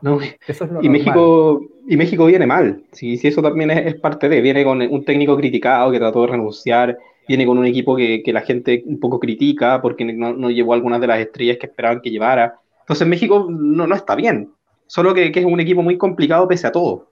eso 0.48 0.66
es 0.66 0.72
lo 0.72 0.84
y 0.84 0.90
México 0.90 1.62
Y 1.88 1.98
México 1.98 2.28
viene 2.28 2.46
mal. 2.46 2.84
Si, 2.92 3.18
si 3.18 3.30
eso 3.30 3.42
también 3.42 3.72
es, 3.72 3.96
parte 3.96 4.30
de, 4.30 4.40
viene 4.40 4.64
con 4.64 4.84
un 4.84 5.04
técnico 5.04 5.36
criticado 5.36 5.92
que 5.92 5.98
trató 5.98 6.22
de 6.22 6.28
renunciar, 6.28 6.96
viene 7.28 7.48
con 7.48 7.58
un 7.58 7.66
equipo 7.66 7.96
que, 7.96 8.22
que 8.22 8.34
la 8.34 8.42
gente 8.42 8.84
un 8.86 9.00
poco 9.00 9.20
critica 9.20 9.82
porque 9.82 10.06
no, 10.06 10.32
no, 10.34 10.52
llevó 10.52 10.76
algunas 10.76 11.02
de 11.02 11.08
las 11.08 11.20
estrellas 11.22 11.58
que 11.58 11.66
esperaban 11.66 12.02
que 12.02 12.12
llevara. 12.12 12.60
Entonces 12.82 13.08
México 13.08 13.48
no, 13.50 13.88
no 13.88 13.96
está 13.96 14.14
bien 14.14 14.52
solo 14.88 15.14
que, 15.14 15.32
es 15.34 15.46
un 15.46 15.60
equipo 15.60 15.82
muy 15.82 15.98
complicado 15.98 16.48
pese 16.48 16.68
a 16.68 16.72
todo. 16.72 17.12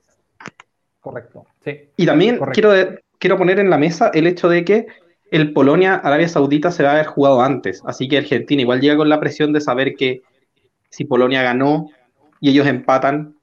Correcto, 0.99 1.45
sí. 1.63 1.89
Y 1.97 2.05
también 2.05 2.39
quiero, 2.53 2.73
quiero 3.17 3.37
poner 3.37 3.59
en 3.59 3.69
la 3.69 3.77
mesa 3.77 4.11
el 4.13 4.27
hecho 4.27 4.49
de 4.49 4.63
que 4.63 4.87
el 5.31 5.53
Polonia-Arabia 5.53 6.27
Saudita 6.27 6.71
se 6.71 6.83
va 6.83 6.89
a 6.89 6.93
haber 6.93 7.05
jugado 7.07 7.41
antes, 7.41 7.81
así 7.85 8.07
que 8.07 8.17
Argentina 8.17 8.61
igual 8.61 8.81
llega 8.81 8.97
con 8.97 9.09
la 9.09 9.19
presión 9.19 9.53
de 9.53 9.61
saber 9.61 9.95
que 9.95 10.21
si 10.89 11.05
Polonia 11.05 11.41
ganó 11.41 11.89
y 12.39 12.49
ellos 12.49 12.67
empatan, 12.67 13.35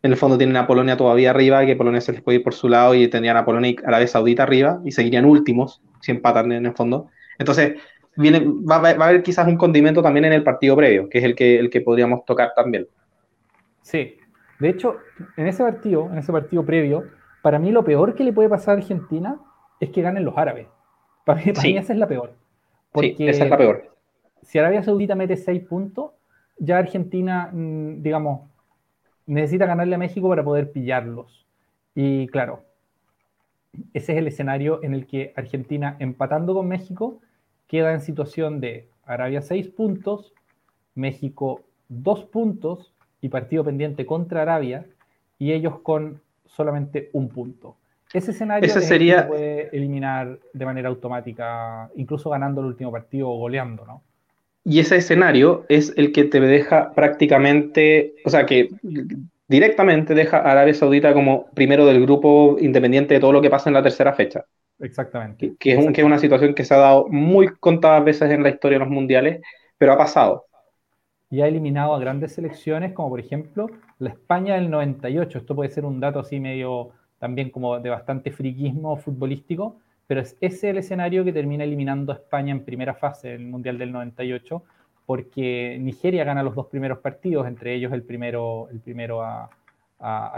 En 0.00 0.12
el 0.12 0.16
fondo 0.16 0.38
tienen 0.38 0.56
a 0.56 0.68
Polonia 0.68 0.96
todavía 0.96 1.30
arriba, 1.30 1.66
que 1.66 1.74
Polonia 1.74 2.00
se 2.00 2.12
les 2.12 2.22
puede 2.22 2.38
ir 2.38 2.44
por 2.44 2.54
su 2.54 2.68
lado 2.68 2.94
y 2.94 3.08
tendrían 3.08 3.36
a 3.36 3.44
Polonia 3.44 3.72
y 3.72 3.76
Arabia 3.84 4.06
Saudita 4.06 4.44
arriba 4.44 4.80
y 4.84 4.92
seguirían 4.92 5.24
últimos 5.24 5.82
si 6.00 6.12
empatan 6.12 6.52
en 6.52 6.66
el 6.66 6.72
fondo. 6.72 7.08
Entonces, 7.36 7.74
viene, 8.14 8.40
va, 8.40 8.76
a 8.76 8.90
haber 8.90 9.24
quizás 9.24 9.48
un 9.48 9.56
condimento 9.56 10.00
también 10.00 10.24
en 10.26 10.34
el 10.34 10.44
partido 10.44 10.76
previo, 10.76 11.08
que 11.08 11.18
es 11.18 11.24
el 11.24 11.34
que, 11.34 11.58
el 11.58 11.68
que 11.68 11.80
podríamos 11.80 12.24
tocar 12.24 12.52
también. 12.54 12.86
Sí, 13.82 14.16
de 14.58 14.68
hecho, 14.68 14.96
en 15.36 15.46
ese 15.46 15.62
partido, 15.62 16.10
en 16.10 16.18
ese 16.18 16.32
partido 16.32 16.64
previo, 16.64 17.04
para 17.42 17.58
mí 17.58 17.70
lo 17.70 17.84
peor 17.84 18.14
que 18.14 18.24
le 18.24 18.32
puede 18.32 18.48
pasar 18.48 18.74
a 18.74 18.78
Argentina 18.78 19.40
es 19.80 19.90
que 19.90 20.02
ganen 20.02 20.24
los 20.24 20.36
árabes. 20.36 20.66
Para 21.24 21.40
mí, 21.40 21.76
esa 21.76 21.92
es 21.92 21.98
la 21.98 22.08
peor. 22.08 22.34
Porque 22.90 23.14
sí, 23.16 23.28
esa 23.28 23.44
es 23.44 23.50
la 23.50 23.56
peor. 23.56 23.94
Si 24.42 24.58
Arabia 24.58 24.82
Saudita 24.82 25.14
mete 25.14 25.36
6 25.36 25.62
puntos, 25.64 26.12
ya 26.58 26.78
Argentina, 26.78 27.50
mm, 27.52 28.02
digamos, 28.02 28.48
necesita 29.26 29.66
ganarle 29.66 29.94
a 29.94 29.98
México 29.98 30.28
para 30.28 30.42
poder 30.42 30.72
pillarlos. 30.72 31.46
Y 31.94 32.26
claro, 32.28 32.64
ese 33.92 34.12
es 34.12 34.18
el 34.18 34.26
escenario 34.26 34.82
en 34.82 34.94
el 34.94 35.06
que 35.06 35.32
Argentina, 35.36 35.96
empatando 35.98 36.54
con 36.54 36.66
México, 36.66 37.20
queda 37.66 37.92
en 37.92 38.00
situación 38.00 38.60
de 38.60 38.88
Arabia 39.04 39.42
6 39.42 39.68
puntos, 39.68 40.32
México 40.94 41.62
2 41.88 42.24
puntos 42.24 42.92
y 43.20 43.28
partido 43.28 43.64
pendiente 43.64 44.06
contra 44.06 44.42
Arabia, 44.42 44.84
y 45.38 45.52
ellos 45.52 45.80
con 45.80 46.20
solamente 46.46 47.10
un 47.12 47.28
punto. 47.28 47.76
Ese 48.12 48.30
escenario 48.30 48.68
sería... 48.68 49.22
se 49.22 49.28
puede 49.28 49.76
eliminar 49.76 50.38
de 50.52 50.64
manera 50.64 50.88
automática, 50.88 51.90
incluso 51.96 52.30
ganando 52.30 52.60
el 52.60 52.68
último 52.68 52.90
partido 52.90 53.28
o 53.28 53.38
goleando, 53.38 53.84
¿no? 53.84 54.02
Y 54.64 54.80
ese 54.80 54.96
escenario 54.96 55.64
es 55.68 55.94
el 55.96 56.12
que 56.12 56.24
te 56.24 56.40
deja 56.40 56.92
prácticamente, 56.92 58.14
o 58.24 58.30
sea, 58.30 58.44
que 58.44 58.68
directamente 59.46 60.14
deja 60.14 60.38
a 60.38 60.50
Arabia 60.52 60.74
Saudita 60.74 61.14
como 61.14 61.46
primero 61.54 61.86
del 61.86 62.02
grupo 62.02 62.56
independiente 62.60 63.14
de 63.14 63.20
todo 63.20 63.32
lo 63.32 63.40
que 63.40 63.50
pasa 63.50 63.70
en 63.70 63.74
la 63.74 63.82
tercera 63.82 64.12
fecha. 64.12 64.44
Exactamente. 64.80 65.54
Que, 65.58 65.72
es, 65.72 65.86
que 65.92 66.00
es 66.00 66.06
una 66.06 66.18
situación 66.18 66.54
que 66.54 66.64
se 66.64 66.74
ha 66.74 66.78
dado 66.78 67.08
muy 67.08 67.48
contadas 67.48 68.04
veces 68.04 68.30
en 68.30 68.42
la 68.42 68.50
historia 68.50 68.78
de 68.78 68.84
los 68.84 68.92
mundiales, 68.92 69.40
pero 69.78 69.92
ha 69.92 69.98
pasado. 69.98 70.44
Y 71.30 71.42
ha 71.42 71.46
eliminado 71.46 71.94
a 71.94 71.98
grandes 71.98 72.34
selecciones, 72.34 72.92
como 72.92 73.10
por 73.10 73.20
ejemplo 73.20 73.66
la 73.98 74.10
España 74.10 74.54
del 74.54 74.70
98. 74.70 75.38
Esto 75.38 75.54
puede 75.54 75.70
ser 75.70 75.84
un 75.84 76.00
dato 76.00 76.20
así 76.20 76.40
medio 76.40 76.92
también 77.18 77.50
como 77.50 77.78
de 77.80 77.90
bastante 77.90 78.30
friquismo 78.30 78.96
futbolístico, 78.96 79.76
pero 80.06 80.20
es 80.20 80.36
ese 80.40 80.70
el 80.70 80.78
escenario 80.78 81.24
que 81.24 81.32
termina 81.32 81.64
eliminando 81.64 82.12
a 82.12 82.16
España 82.16 82.52
en 82.52 82.64
primera 82.64 82.94
fase 82.94 83.28
del 83.28 83.46
Mundial 83.46 83.76
del 83.76 83.92
98, 83.92 84.62
porque 85.04 85.78
Nigeria 85.80 86.24
gana 86.24 86.42
los 86.42 86.54
dos 86.54 86.66
primeros 86.66 86.98
partidos, 86.98 87.46
entre 87.46 87.74
ellos 87.74 87.92
el 87.92 88.02
primero, 88.02 88.68
el 88.70 88.80
primero 88.80 89.22
a, 89.22 89.50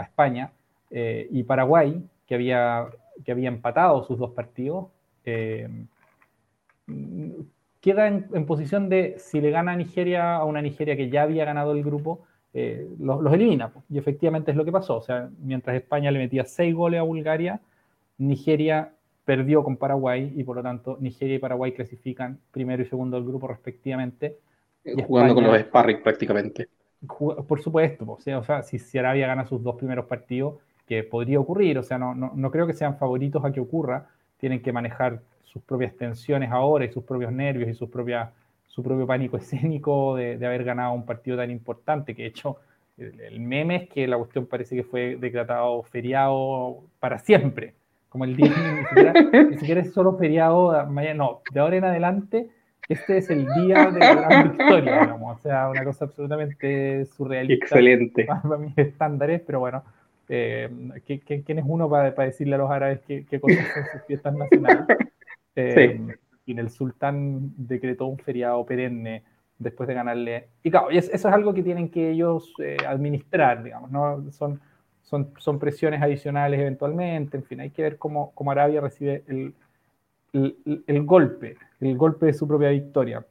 España, 0.01 0.51
eh, 0.89 1.27
y 1.29 1.43
Paraguay, 1.43 2.03
que 2.25 2.35
había, 2.35 2.87
que 3.23 3.31
había 3.31 3.47
empatado 3.47 4.03
sus 4.03 4.17
dos 4.17 4.31
partidos, 4.31 4.87
eh, 5.23 5.69
queda 7.81 8.07
en, 8.07 8.45
posición 8.45 8.87
de 8.89 9.15
si 9.17 9.41
le 9.41 9.49
gana 9.49 9.73
a 9.73 9.75
Nigeria 9.75 10.35
a 10.35 10.45
una 10.45 10.61
Nigeria 10.61 10.95
que 10.95 11.09
ya 11.09 11.23
había 11.23 11.45
ganado 11.45 11.73
el 11.73 11.83
grupo, 11.83 12.21
eh, 12.53 12.87
los, 12.99 13.33
elimina. 13.33 13.73
Y 13.89 13.97
efectivamente 13.97 14.51
es 14.51 14.57
lo 14.57 14.63
que 14.63 14.71
pasó. 14.71 14.97
O 14.97 15.01
sea, 15.01 15.29
mientras 15.39 15.75
España 15.75 16.11
le 16.11 16.19
metía 16.19 16.45
seis 16.45 16.73
goles 16.73 16.99
a 16.99 17.03
Bulgaria, 17.03 17.59
Nigeria 18.19 18.93
perdió 19.25 19.63
con 19.63 19.77
Paraguay 19.77 20.31
y 20.35 20.43
por 20.43 20.55
lo 20.55 20.63
tanto 20.63 20.97
Nigeria 20.99 21.35
y 21.35 21.39
Paraguay 21.39 21.73
clasifican 21.73 22.39
primero 22.51 22.83
y 22.83 22.85
segundo 22.85 23.17
del 23.17 23.25
grupo 23.25 23.47
respectivamente. 23.47 24.37
Jugando 25.05 25.35
con 25.35 25.43
los 25.43 25.59
Sparring 25.59 26.01
prácticamente. 26.03 26.69
Por 27.07 27.61
supuesto, 27.61 28.05
o 28.07 28.19
sea, 28.19 28.37
o 28.37 28.43
sea, 28.43 28.61
si, 28.61 28.97
Arabia 28.97 29.25
gana 29.25 29.45
sus 29.45 29.63
dos 29.63 29.75
primeros 29.75 30.05
partidos, 30.05 30.55
que 30.85 31.03
podría 31.03 31.39
ocurrir, 31.39 31.79
o 31.79 31.83
sea, 31.83 31.97
no, 31.97 32.13
no, 32.13 32.31
no, 32.35 32.51
creo 32.51 32.67
que 32.67 32.73
sean 32.73 32.97
favoritos 32.97 33.43
a 33.43 33.51
que 33.51 33.59
ocurra, 33.59 34.09
tienen 34.37 34.61
que 34.61 34.71
manejar 34.71 35.21
sus 35.51 35.61
propias 35.63 35.95
tensiones 35.95 36.51
ahora 36.51 36.85
y 36.85 36.91
sus 36.91 37.03
propios 37.03 37.31
nervios 37.31 37.69
y 37.69 37.73
sus 37.73 37.89
propias, 37.89 38.29
su 38.67 38.81
propio 38.81 39.05
pánico 39.05 39.37
escénico 39.37 40.15
de, 40.15 40.37
de 40.37 40.45
haber 40.45 40.63
ganado 40.63 40.93
un 40.93 41.05
partido 41.05 41.37
tan 41.37 41.51
importante, 41.51 42.15
que 42.15 42.23
de 42.23 42.29
hecho 42.29 42.57
el, 42.97 43.39
meme 43.39 43.75
es 43.77 43.89
que 43.89 44.07
la 44.07 44.17
cuestión 44.17 44.45
parece 44.45 44.75
que 44.75 44.83
fue 44.83 45.17
decretado 45.17 45.81
feriado 45.83 46.83
para 46.99 47.19
siempre 47.19 47.73
como 48.09 48.25
el 48.25 48.35
día, 48.35 48.49
ni 48.49 48.85
siquiera, 48.85 49.13
ni 49.49 49.57
siquiera 49.57 49.81
es 49.81 49.93
solo 49.93 50.17
feriado, 50.17 50.85
no, 51.15 51.41
de 51.53 51.59
ahora 51.61 51.77
en 51.77 51.85
adelante, 51.85 52.49
este 52.89 53.19
es 53.19 53.29
el 53.29 53.47
día 53.53 53.89
de 53.89 53.99
la 53.99 54.15
gran 54.15 54.51
victoria, 54.51 54.99
digamos, 54.99 55.37
o 55.37 55.41
sea, 55.41 55.69
una 55.69 55.85
cosa 55.85 56.03
absolutamente 56.03 57.05
surrealista. 57.05 57.67
Excelente. 57.67 58.25
Para, 58.25 58.57
mis 58.57 58.77
estándares, 58.77 59.41
pero 59.47 59.61
bueno, 59.61 59.81
eh, 60.27 60.69
¿quién 61.05 61.57
es 61.57 61.63
uno 61.65 61.89
para, 61.89 62.13
para, 62.13 62.25
decirle 62.25 62.55
a 62.55 62.57
los 62.57 62.69
árabes 62.69 62.99
qué, 63.07 63.25
qué 63.29 63.39
cosas 63.39 63.65
son 63.73 63.83
sus 63.93 64.01
fiestas 64.07 64.35
nacionales? 64.35 64.85
Eh, 65.55 65.97
sí. 65.97 66.13
Y 66.45 66.51
en 66.53 66.59
el 66.59 66.69
sultán 66.69 67.53
decretó 67.57 68.07
un 68.07 68.17
feriado 68.17 68.65
perenne 68.65 69.23
después 69.59 69.87
de 69.87 69.93
ganarle. 69.93 70.47
Y 70.63 70.71
claro, 70.71 70.89
eso 70.89 71.11
es 71.13 71.25
algo 71.25 71.53
que 71.53 71.63
tienen 71.63 71.89
que 71.89 72.11
ellos 72.11 72.53
eh, 72.59 72.77
administrar, 72.87 73.63
digamos, 73.63 73.91
¿no? 73.91 74.31
Son 74.31 74.59
son, 75.37 75.59
presiones 75.59 76.01
adicionales 76.01 76.59
eventualmente, 76.59 77.37
en 77.37 77.43
fin, 77.43 77.59
hay 77.59 77.71
que 77.71 77.81
ver 77.81 77.97
cómo, 77.97 78.33
Arabia 78.47 78.81
recibe 78.81 79.23
el, 79.27 79.53
el, 80.87 81.03
golpe, 81.03 81.57
el 81.81 81.97
golpe 81.97 82.27
de 82.27 82.33
su 82.33 82.47
propia 82.47 82.69
victoria. 82.69 83.25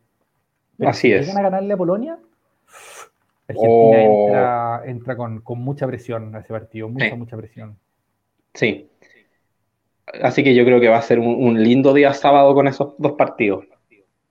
Así 0.81 1.13
es. 1.13 1.27
Si 1.27 1.37
a 1.37 1.43
ganarle 1.43 1.73
a 1.73 1.77
Polonia, 1.77 2.19
Argentina 3.49 4.81
oh. 4.83 4.85
entra, 4.85 5.17
con, 5.17 5.43
mucha 5.59 5.87
presión 5.87 6.35
a 6.35 6.41
ese 6.41 6.53
partido, 6.53 6.89
mucha, 6.89 7.17
mucha 7.17 7.37
presión. 7.37 7.77
Sí. 8.55 8.90
Así 10.23 10.43
que 10.43 10.55
yo 10.55 10.65
creo 10.65 10.81
que 10.81 10.89
va 10.89 10.99
a 10.99 11.03
ser 11.03 11.19
un, 11.19 11.63
lindo 11.63 11.95
día 11.95 12.13
sábado 12.13 12.55
con 12.55 12.69
esos 12.69 12.95
dos 12.99 13.13
partidos. 13.13 13.65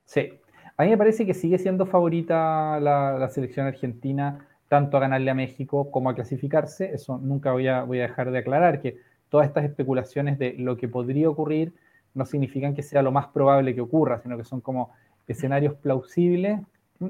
Sí. 0.04 0.34
A 0.76 0.84
mí 0.84 0.90
me 0.90 0.98
parece 0.98 1.26
que 1.26 1.34
sigue 1.34 1.58
siendo 1.58 1.86
favorita 1.86 2.80
la, 2.80 3.18
la 3.18 3.28
selección 3.28 3.66
argentina 3.66 4.46
tanto 4.70 4.96
a 4.96 5.00
ganarle 5.00 5.28
a 5.32 5.34
México 5.34 5.90
como 5.90 6.10
a 6.10 6.14
clasificarse. 6.14 6.94
Eso 6.94 7.18
nunca 7.18 7.50
voy 7.50 7.66
a, 7.66 7.82
voy 7.82 7.98
a 7.98 8.02
dejar 8.02 8.30
de 8.30 8.38
aclarar, 8.38 8.80
que 8.80 8.98
todas 9.28 9.48
estas 9.48 9.64
especulaciones 9.64 10.38
de 10.38 10.54
lo 10.58 10.76
que 10.76 10.86
podría 10.86 11.28
ocurrir 11.28 11.72
no 12.14 12.24
significan 12.24 12.72
que 12.72 12.84
sea 12.84 13.02
lo 13.02 13.10
más 13.10 13.26
probable 13.26 13.74
que 13.74 13.80
ocurra, 13.80 14.20
sino 14.20 14.36
que 14.36 14.44
son 14.44 14.60
como 14.60 14.90
escenarios 15.26 15.74
plausibles 15.74 16.60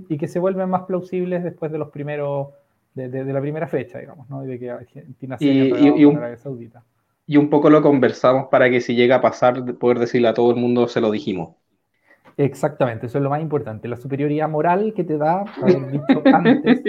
y 0.09 0.16
que 0.16 0.26
se 0.26 0.38
vuelven 0.38 0.70
más 0.70 0.85
plausibles 0.85 1.44
después 1.44 1.70
de 1.70 1.76
los 1.76 1.90
primeros, 1.90 2.48
de, 2.94 3.24
la 3.24 3.40
primera 3.42 3.66
fecha, 3.66 3.98
digamos, 3.98 4.28
¿no? 4.30 4.40
De 4.40 4.59
que 4.59 4.70
Argentina 4.70 5.37
se 5.37 5.44
y, 5.44 6.04
un, 6.06 6.16
Arabia 6.16 6.38
Saudita. 6.38 6.83
Y 7.30 7.36
un 7.36 7.48
poco 7.48 7.70
lo 7.70 7.80
conversamos 7.80 8.48
para 8.48 8.68
que 8.70 8.80
si 8.80 8.96
llega 8.96 9.14
a 9.14 9.20
pasar, 9.20 9.76
poder 9.76 10.00
decirle 10.00 10.26
a 10.26 10.34
todo 10.34 10.50
el 10.50 10.56
mundo, 10.56 10.88
se 10.88 11.00
lo 11.00 11.12
dijimos. 11.12 11.54
Exactamente, 12.36 13.06
eso 13.06 13.18
es 13.18 13.22
lo 13.22 13.30
más 13.30 13.40
importante, 13.40 13.86
la 13.86 13.96
superioridad 13.96 14.48
moral 14.48 14.92
que 14.96 15.04
te 15.04 15.16
da 15.16 15.44
haber 15.62 15.92
dicho 15.92 16.22
antes 16.34 16.82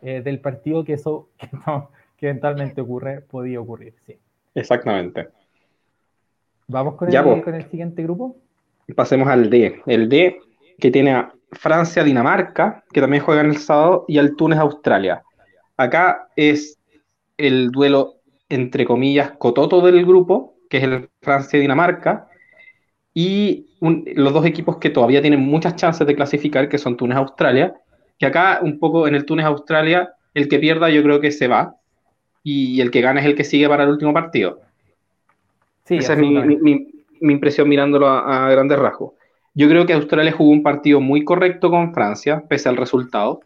eh, 0.00 0.22
del 0.22 0.38
partido 0.38 0.84
que 0.84 0.92
eso 0.92 1.30
que, 2.16 2.28
eventualmente 2.28 2.80
ocurre, 2.80 3.22
podía 3.22 3.60
ocurrir, 3.60 3.94
sí. 4.06 4.16
Exactamente. 4.54 5.26
¿Vamos 6.68 6.94
con 6.94 7.12
el, 7.12 7.42
con 7.42 7.54
el 7.56 7.64
siguiente 7.68 8.04
grupo? 8.04 8.36
Pasemos 8.94 9.26
al 9.26 9.50
D. 9.50 9.82
El 9.86 10.08
D 10.08 10.38
que 10.78 10.92
tiene 10.92 11.14
a 11.14 11.32
Francia-Dinamarca, 11.50 12.84
que 12.92 13.00
también 13.00 13.24
juegan 13.24 13.46
el 13.46 13.56
sábado, 13.56 14.04
y 14.06 14.18
al 14.18 14.36
Túnez-Australia. 14.36 15.24
Acá 15.76 16.28
es 16.36 16.78
el 17.36 17.72
duelo, 17.72 18.19
entre 18.50 18.84
comillas, 18.84 19.32
cototo 19.38 19.80
del 19.80 20.04
grupo, 20.04 20.56
que 20.68 20.78
es 20.78 20.82
el 20.82 21.08
Francia-Dinamarca, 21.22 22.28
y 23.14 23.66
los 23.80 24.32
dos 24.32 24.44
equipos 24.44 24.76
que 24.76 24.90
todavía 24.90 25.22
tienen 25.22 25.40
muchas 25.40 25.76
chances 25.76 26.06
de 26.06 26.14
clasificar, 26.14 26.68
que 26.68 26.78
son 26.78 26.96
Túnez-Australia, 26.96 27.74
que 28.18 28.26
acá 28.26 28.60
un 28.62 28.78
poco 28.78 29.08
en 29.08 29.14
el 29.14 29.24
Túnez 29.24 29.46
Australia, 29.46 30.10
el 30.34 30.48
que 30.48 30.58
pierda 30.58 30.90
yo 30.90 31.02
creo 31.02 31.20
que 31.20 31.32
se 31.32 31.48
va 31.48 31.76
y 32.42 32.80
el 32.80 32.90
que 32.90 33.00
gana 33.00 33.20
es 33.20 33.26
el 33.26 33.34
que 33.34 33.44
sigue 33.44 33.68
para 33.68 33.84
el 33.84 33.90
último 33.90 34.12
partido. 34.12 34.60
Sí, 35.84 35.96
Esa 35.96 36.12
es 36.12 36.18
mi, 36.18 36.88
impresión 37.20 37.68
mirándolo 37.68 38.08
a, 38.08 38.48
grandes 38.50 38.78
rasgos. 38.78 39.12
Yo 39.54 39.68
creo 39.68 39.86
que 39.86 39.92
Australia 39.92 40.32
jugó 40.32 40.50
un 40.50 40.62
partido 40.62 41.00
muy 41.00 41.24
correcto 41.24 41.70
con 41.70 41.92
Francia, 41.92 42.44
pese 42.48 42.68
al 42.68 42.76
resultado. 42.76 43.40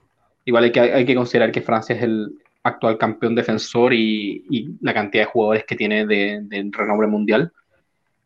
Igual 0.45 0.64
hay 0.64 0.73
que, 0.73 0.81
hay 0.81 1.05
que 1.07 1.14
considerar 1.14 1.51
que 1.51 1.62
Francia 1.62 1.97
es 1.97 2.03
el 2.03 2.38
actual 2.64 2.98
campeón 2.98 3.35
defensor 3.35 3.94
y, 3.94 4.77
la 4.81 4.92
cantidad 4.92 5.24
de 5.24 5.31
jugadores 5.31 5.64
que 5.64 5.77
tiene 5.77 6.07
de, 6.07 6.40
de 6.42 6.70
renombre 6.72 7.07
mundial. 7.07 7.53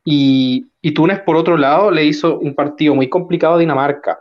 Y, 0.05 0.67
y 0.81 0.93
Túnez, 0.93 1.21
por 1.21 1.37
otro 1.37 1.59
lado, 1.59 1.91
le 1.91 2.05
hizo 2.05 2.39
un 2.39 2.55
partido 2.55 2.95
muy 2.95 3.09
complicado 3.09 3.57
a 3.57 3.59
Dinamarca. 3.59 4.21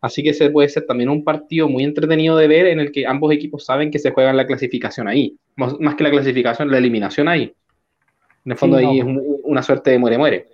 Así 0.00 0.22
que 0.22 0.30
ese 0.30 0.50
puede 0.50 0.68
ser 0.68 0.84
también 0.84 1.08
un 1.08 1.24
partido 1.24 1.68
muy 1.68 1.84
entretenido 1.84 2.36
de 2.36 2.48
ver 2.48 2.66
en 2.66 2.80
el 2.80 2.92
que 2.92 3.06
ambos 3.06 3.32
equipos 3.32 3.64
saben 3.64 3.90
que 3.90 3.98
se 3.98 4.10
juegan 4.10 4.36
la 4.36 4.46
clasificación 4.46 5.08
ahí. 5.08 5.36
Más, 5.56 5.74
que 5.96 6.04
la 6.04 6.10
clasificación, 6.10 6.70
la 6.70 6.78
eliminación 6.78 7.28
ahí. 7.28 7.54
En 8.44 8.52
el 8.52 8.58
fondo 8.58 8.76
ahí 8.76 9.00
es 9.00 9.06
una 9.42 9.62
suerte 9.62 9.90
de 9.90 9.98
muere-muere. 9.98 10.48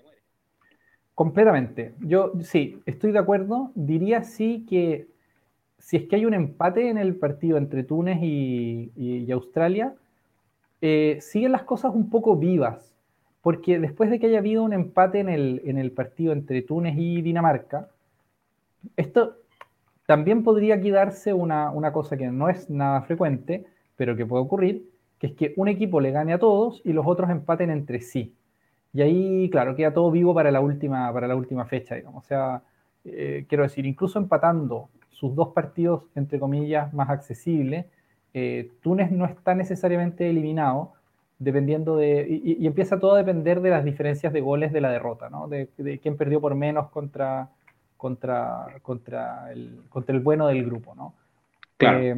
Completamente. 1.15 1.95
Yo 2.01 2.33
sí, 2.41 2.81
estoy 2.87 3.13
de 3.13 3.19
acuerdo. 3.19 3.73
Diría 3.75 4.23
sí 4.23 4.65
que 4.69 5.09
si 5.83 5.97
es 5.97 6.05
que 6.05 6.15
hay 6.15 6.25
un 6.25 6.33
empate 6.33 6.89
en 6.89 6.97
el 6.97 7.17
partido 7.17 7.59
entre 7.59 7.83
Túnez 7.83 8.19
y, 8.23 9.31
Australia, 9.33 9.95
eh, 10.81 11.19
siguen 11.21 11.51
las 11.51 11.65
cosas 11.65 11.93
un 11.93 12.09
poco 12.09 12.37
vivas, 12.37 12.95
porque 13.43 13.81
después 13.81 14.09
de 14.09 14.21
que 14.21 14.27
haya 14.27 14.39
habido 14.39 14.63
un 14.63 14.73
empate 14.73 15.19
en 15.19 15.29
el, 15.29 15.61
en 15.65 15.79
el 15.79 15.91
partido 15.91 16.33
entre 16.33 16.63
Túnez 16.63 16.95
y 16.97 17.21
Dinamarca, 17.21 17.89
esto 18.97 19.39
también 20.07 20.45
podría 20.45 20.77
aquí 20.77 20.93
darse 20.93 21.33
una, 21.33 21.73
una 21.73 21.93
cosa 21.93 22.17
que 22.17 22.29
no 22.29 22.49
es 22.49 22.71
nada 22.71 23.03
frecuente, 23.03 23.67
pero 23.97 24.15
que 24.15 24.25
puede 24.25 24.45
ocurrir, 24.45 24.89
que 25.19 25.27
es 25.27 25.33
que 25.33 25.53
un 25.57 25.67
equipo 25.67 26.01
le 26.01 26.13
gane 26.13 26.33
a 26.33 26.39
todos 26.39 26.81
y 26.85 26.93
los 26.93 27.07
otros 27.09 27.29
empaten 27.29 27.71
entre 27.71 28.01
sí. 28.01 28.37
Y 28.93 29.03
ahí, 29.03 29.51
claro, 29.51 29.75
queda 29.75 29.93
todo 29.93 30.13
vivo 30.13 30.33
para 30.33 30.53
la 30.53 30.61
última, 30.61 31.13
para 31.13 31.27
la 31.27 31.35
última 31.35 31.65
fecha, 31.65 31.97
digamos. 31.97 32.25
O 32.25 32.27
sea, 32.29 32.63
eh, 33.05 33.47
quiero 33.49 33.65
decir, 33.65 33.85
incluso 33.85 34.21
empatando 34.21 34.89
sus 35.23 35.37
dos 35.37 35.51
partidos, 35.51 36.03
entre 36.17 36.41
comillas, 36.41 36.93
más 36.93 37.09
accesibles, 37.09 37.87
eh, 38.35 38.73
Túnez 38.81 39.13
no 39.13 39.25
está 39.25 39.55
necesariamente 39.55 40.29
eliminado, 40.29 40.95
dependiendo 41.39 41.97
de. 41.97 42.27
Y, 42.29 42.67
empieza 42.67 42.99
todo 42.99 43.15
a 43.15 43.19
depender 43.19 43.61
de 43.61 43.71
las 43.71 43.85
diferencias 43.85 44.33
de 44.33 44.41
goles 44.41 44.73
de 44.73 44.81
la 44.81 44.91
derrota, 44.91 45.31
¿no? 45.31 45.47
De, 45.47 45.69
quién 46.03 46.17
perdió 46.17 46.41
por 46.41 46.57
menos 46.57 46.91
contra, 46.91 47.51
contra, 47.97 48.67
contra, 48.83 49.53
el, 49.53 49.83
contra 49.89 50.13
el 50.13 50.23
bueno 50.23 50.49
del 50.49 50.65
grupo, 50.65 50.97
¿no? 50.97 51.15
Claro. 51.77 52.01
Eh, 52.01 52.17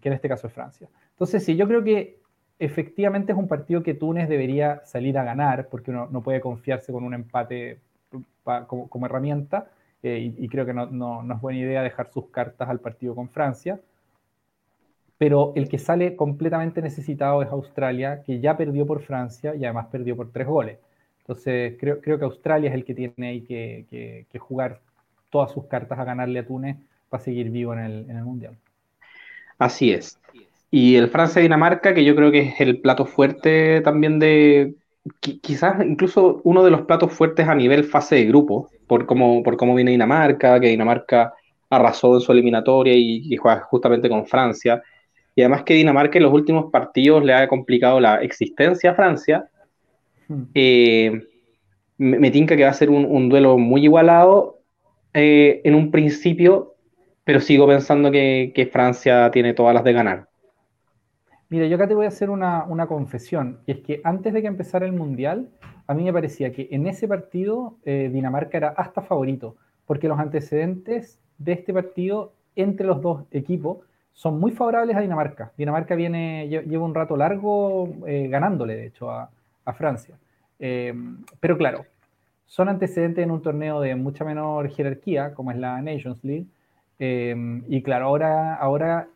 que 0.00 0.08
en 0.08 0.14
este 0.14 0.26
caso 0.26 0.46
es 0.46 0.54
Francia. 0.54 0.88
Entonces, 1.10 1.44
sí, 1.44 1.56
yo 1.56 1.68
creo 1.68 1.84
que 1.84 2.20
efectivamente 2.58 3.32
es 3.32 3.38
un 3.38 3.48
partido 3.48 3.82
que 3.82 3.92
Túnez 3.92 4.30
debería 4.30 4.80
salir 4.86 5.18
a 5.18 5.24
ganar, 5.24 5.68
porque 5.68 5.90
uno 5.90 6.08
no 6.10 6.22
puede 6.22 6.40
confiarse 6.40 6.90
con 6.90 7.04
un 7.04 7.12
empate 7.12 7.80
como, 8.88 9.04
herramienta, 9.04 9.68
eh, 10.02 10.34
y, 10.38 10.48
creo 10.48 10.66
que 10.66 10.74
no, 10.74 10.86
no, 10.86 11.34
es 11.34 11.40
buena 11.40 11.58
idea 11.58 11.82
dejar 11.82 12.10
sus 12.12 12.28
cartas 12.28 12.68
al 12.68 12.80
partido 12.80 13.14
con 13.14 13.28
Francia. 13.28 13.80
Pero 15.18 15.52
el 15.56 15.68
que 15.68 15.78
sale 15.78 16.14
completamente 16.14 16.82
necesitado 16.82 17.42
es 17.42 17.48
Australia, 17.48 18.22
que 18.22 18.40
ya 18.40 18.56
perdió 18.56 18.86
por 18.86 19.02
Francia 19.02 19.54
y 19.54 19.64
además 19.64 19.86
perdió 19.86 20.14
por 20.14 20.30
tres 20.30 20.46
goles. 20.46 20.78
Entonces, 21.20 21.74
creo, 21.80 22.00
creo 22.00 22.18
que 22.18 22.24
Australia 22.24 22.68
es 22.68 22.74
el 22.74 22.84
que 22.84 22.94
tiene 22.94 23.28
ahí 23.28 23.40
que, 23.40 23.86
que, 24.30 24.38
jugar 24.38 24.80
todas 25.30 25.50
sus 25.50 25.64
cartas 25.66 25.98
a 25.98 26.04
ganarle 26.04 26.38
a 26.38 26.46
Túnez 26.46 26.76
para 27.08 27.22
seguir 27.22 27.50
vivo 27.50 27.72
en 27.72 27.80
el, 27.80 28.10
en 28.10 28.16
el 28.16 28.24
Mundial. 28.24 28.56
Así 29.58 29.92
es. 29.92 30.20
Y 30.70 30.96
el 30.96 31.08
Francia-Dinamarca, 31.08 31.94
que 31.94 32.04
yo 32.04 32.14
creo 32.14 32.30
que 32.30 32.40
es 32.40 32.60
el 32.60 32.80
plato 32.80 33.06
fuerte 33.06 33.80
también 33.80 34.18
de, 34.18 34.74
quizás 35.20 35.84
incluso 35.84 36.40
uno 36.44 36.64
de 36.64 36.70
los 36.70 36.82
platos 36.82 37.12
fuertes 37.12 37.48
a 37.48 37.54
nivel 37.54 37.84
fase 37.84 38.16
de 38.16 38.24
grupo, 38.26 38.68
por 38.86 39.06
cómo, 39.06 39.42
por 39.42 39.56
cómo 39.56 39.74
viene 39.74 39.92
Dinamarca, 39.92 40.60
que 40.60 40.68
Dinamarca 40.68 41.34
arrasó 41.70 42.14
en 42.14 42.20
su 42.20 42.32
eliminatoria 42.32 42.94
y, 42.94 43.36
juega 43.36 43.60
justamente 43.62 44.08
con 44.08 44.26
Francia. 44.26 44.82
Y 45.34 45.42
además 45.42 45.64
que 45.64 45.74
Dinamarca 45.74 46.18
en 46.18 46.24
los 46.24 46.32
últimos 46.32 46.70
partidos 46.70 47.24
le 47.24 47.34
ha 47.34 47.48
complicado 47.48 48.00
la 48.00 48.16
existencia 48.16 48.92
a 48.92 48.94
Francia. 48.94 49.48
Hmm. 50.28 50.42
Eh, 50.54 51.20
me, 51.98 52.30
tinca 52.30 52.56
que 52.56 52.64
va 52.64 52.70
a 52.70 52.74
ser 52.74 52.90
un, 52.90 53.28
duelo 53.28 53.58
muy 53.58 53.84
igualado 53.84 54.60
eh, 55.14 55.60
en 55.64 55.74
un 55.74 55.90
principio, 55.90 56.74
pero 57.24 57.40
sigo 57.40 57.66
pensando 57.66 58.10
que, 58.10 58.52
que 58.54 58.66
Francia 58.66 59.30
tiene 59.30 59.54
todas 59.54 59.74
las 59.74 59.84
de 59.84 59.92
ganar. 59.92 60.28
Mira, 61.48 61.66
yo 61.66 61.76
acá 61.76 61.86
te 61.86 61.94
voy 61.94 62.06
a 62.06 62.08
hacer 62.08 62.28
una, 62.28 62.86
confesión, 62.88 63.60
y 63.66 63.72
es 63.72 63.78
que 63.78 64.00
antes 64.02 64.32
de 64.32 64.42
que 64.42 64.48
empezara 64.48 64.84
el 64.84 64.92
Mundial, 64.92 65.48
a 65.86 65.94
mí 65.94 66.02
me 66.02 66.12
parecía 66.12 66.50
que 66.50 66.68
en 66.72 66.88
ese 66.88 67.06
partido 67.06 67.76
eh, 67.84 68.10
Dinamarca 68.12 68.56
era 68.56 68.68
hasta 68.70 69.00
favorito, 69.00 69.54
porque 69.86 70.08
los 70.08 70.18
antecedentes 70.18 71.20
de 71.38 71.52
este 71.52 71.72
partido 71.72 72.32
entre 72.56 72.86
los 72.86 73.00
dos 73.00 73.24
equipos 73.30 73.78
son 74.12 74.40
muy 74.40 74.50
favorables 74.50 74.96
a 74.96 75.00
Dinamarca. 75.00 75.52
Dinamarca 75.56 75.94
viene, 75.94 76.48
lleva 76.48 76.84
un 76.84 76.94
rato 76.94 77.16
largo 77.16 77.90
eh, 78.06 78.26
ganándole, 78.28 78.74
de 78.74 78.86
hecho, 78.86 79.10
a, 79.10 79.30
Francia. 79.74 80.16
Eh, 80.58 80.94
pero 81.40 81.58
claro, 81.58 81.84
son 82.46 82.68
antecedentes 82.68 83.22
en 83.22 83.30
un 83.30 83.42
torneo 83.42 83.80
de 83.80 83.94
mucha 83.94 84.24
menor 84.24 84.68
jerarquía, 84.70 85.34
como 85.34 85.50
es 85.50 85.58
la 85.58 85.80
Nations 85.80 86.24
League. 86.24 86.46
y 86.98 87.82
claro, 87.82 88.06
ahora, 88.06 88.54
ahora 88.54 89.08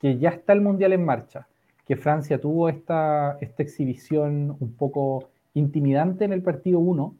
que 0.00 0.18
ya 0.18 0.30
está 0.30 0.52
el 0.52 0.62
Mundial 0.62 0.92
en 0.92 1.04
marcha, 1.04 1.46
que 1.86 1.96
Francia 1.96 2.40
tuvo 2.40 2.68
esta, 2.68 3.36
esta 3.40 3.62
exhibición 3.62 4.56
un 4.58 4.74
poco 4.74 5.30
intimidante 5.54 6.24
en 6.24 6.32
el 6.32 6.42
partido 6.42 6.78
1, 6.78 7.14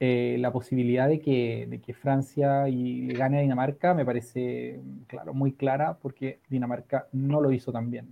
eh, 0.00 0.36
la 0.40 0.52
posibilidad 0.52 1.08
de 1.08 1.20
que, 1.20 1.66
de 1.68 1.80
que 1.80 1.94
Francia 1.94 2.68
y 2.68 3.02
le 3.02 3.14
gane 3.14 3.38
a 3.38 3.42
Dinamarca 3.42 3.94
me 3.94 4.04
parece, 4.04 4.80
claro, 5.06 5.32
muy 5.32 5.52
clara 5.52 5.96
porque 6.00 6.40
Dinamarca 6.48 7.06
no 7.12 7.40
lo 7.40 7.52
hizo 7.52 7.70
tan 7.70 7.90
bien. 7.90 8.08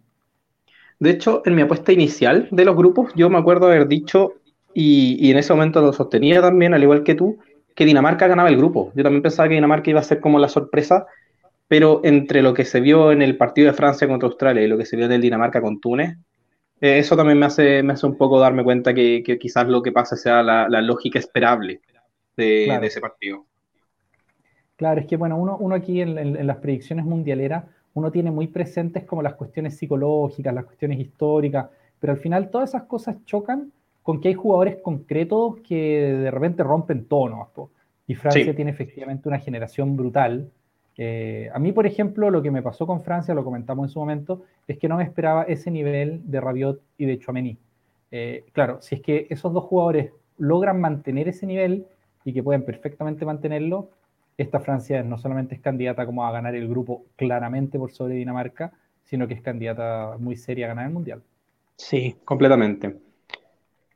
De 1.00 1.11
hecho, 1.11 1.42
en 1.46 1.57
mi 1.57 1.62
apuesta 1.62 1.92
inicial 1.92 2.46
de 2.50 2.64
los 2.64 2.76
grupos, 2.76 3.12
yo 3.16 3.29
me 3.31 3.38
acuerdo 3.38 3.66
haber 3.66 3.88
dicho, 3.88 4.35
y, 4.72 5.16
y 5.18 5.31
en 5.31 5.38
ese 5.38 5.53
momento 5.53 5.81
lo 5.81 5.92
sostenía 5.92 6.40
también, 6.40 6.74
al 6.74 6.83
igual 6.83 7.03
que 7.03 7.14
tú, 7.14 7.38
que 7.74 7.87
Dinamarca 7.87 8.26
ganaba 8.26 8.50
el 8.50 8.59
grupo. 8.59 8.92
Yo 8.94 9.03
también 9.03 9.22
pensaba 9.22 9.48
que 9.48 9.55
Dinamarca 9.55 9.90
iba 9.90 10.00
a 10.00 10.05
ser 10.05 10.20
como 10.20 10.38
la 10.38 10.48
sorpresa 10.48 11.07
pero 11.70 12.00
entre 12.02 12.42
lo 12.42 12.52
que 12.52 12.64
se 12.64 12.80
vio 12.80 13.12
en 13.12 13.22
el 13.22 13.37
partido 13.37 13.68
de 13.68 13.74
Francia 13.74 14.09
contra 14.09 14.26
Australia 14.26 14.61
y 14.61 14.66
lo 14.66 14.76
que 14.76 14.85
se 14.85 14.96
vio 14.96 15.06
en 15.06 15.12
el 15.12 15.20
Dinamarca 15.20 15.61
con 15.61 15.80
Túnez, 15.80 16.18
eh, 16.80 16.98
eso 16.98 17.16
también 17.16 17.38
me 17.38 17.46
hace, 17.46 17.80
me 17.85 17.92
hace 17.92 18.06
un 18.06 18.16
poco 18.16 18.40
darme 18.40 18.64
cuenta 18.64 18.92
que, 18.92 19.22
quizás 19.40 19.68
lo 19.68 19.80
que 19.80 19.92
pasa 19.92 20.16
sea 20.16 20.42
la, 20.42 20.66
lógica 20.80 21.20
esperable 21.20 21.80
de, 22.37 22.74
ese 22.83 23.00
partido. 23.00 23.46
Claro, 24.74 25.00
es 25.00 25.06
que 25.06 25.16
bueno, 25.16 25.37
uno, 25.37 25.59
uno 25.61 25.76
aquí 25.76 26.00
en, 26.00 26.44
las 26.44 26.56
predicciones 26.56 27.04
mundialeras, 27.04 27.66
uno 27.94 28.11
tiene 28.11 28.33
muy 28.33 28.48
presentes 28.48 29.04
como 29.04 29.22
las 29.22 29.35
cuestiones 29.35 29.76
psicológicas, 29.76 30.52
las 30.52 30.64
cuestiones 30.64 30.98
históricas, 30.98 31.68
pero 32.00 32.14
al 32.14 32.18
final 32.18 32.50
todas 32.50 32.70
esas 32.70 32.83
cosas 32.83 33.24
chocan 33.26 33.70
con 34.02 34.20
que 34.20 34.26
hay 34.26 34.35
jugadores 34.35 34.78
concretos 34.83 35.61
que 35.61 35.76
de 36.20 36.33
repente 36.33 36.64
rompen 36.64 37.04
tonos. 37.04 37.46
Y 38.09 38.16
Francia 38.16 38.56
tiene 38.56 38.72
efectivamente 38.72 39.28
una 39.28 39.38
generación 39.38 39.96
brutal 39.96 40.50
eh, 41.03 41.49
a 41.55 41.59
mí, 41.59 41.73
por 41.73 41.87
ejemplo, 41.87 42.29
lo 42.29 42.43
que 42.43 42.51
me 42.51 42.61
pasó 42.61 42.87
con 42.87 43.01
Francia, 43.01 43.33
lo 43.33 43.43
comentamos 43.43 43.87
en 43.87 43.89
su 43.89 43.99
momento, 43.99 44.43
es 44.69 44.77
que 44.77 44.87
no 44.87 44.99
me 44.99 45.03
esperaba 45.03 45.45
ese 45.45 45.71
nivel 45.71 46.21
de 46.31 46.43
Rabiot 46.43 46.83
y 46.99 47.07
de 47.07 47.19
Chouameni. 47.19 47.57
Eh, 48.11 48.45
claro, 48.53 48.83
si 48.83 48.97
es 48.97 49.01
que 49.01 49.27
esos 49.31 49.51
dos 49.55 49.65
jugadores 49.65 50.13
logran 50.37 50.79
mantener 50.79 51.27
ese 51.27 51.47
nivel 51.47 51.87
y 52.23 52.35
que 52.35 52.43
pueden 52.43 52.67
perfectamente 52.67 53.25
mantenerlo, 53.25 53.89
esta 54.37 54.61
Francia 54.61 55.03
no 55.03 55.17
solamente 55.17 55.55
es 55.55 55.63
candidata 55.63 56.05
como 56.05 56.27
a 56.27 56.33
ganar 56.33 56.55
el 56.55 56.69
grupo 56.69 57.07
claramente 57.17 57.79
por 57.79 57.93
sobre 57.93 58.17
Dinamarca, 58.17 58.71
sino 59.03 59.27
que 59.27 59.33
es 59.33 59.41
candidata 59.41 60.17
muy 60.19 60.37
seria 60.37 60.67
a 60.67 60.69
ganar 60.69 60.85
el 60.85 60.93
Mundial. 60.93 61.23
Sí, 61.77 62.15
completamente. 62.27 62.95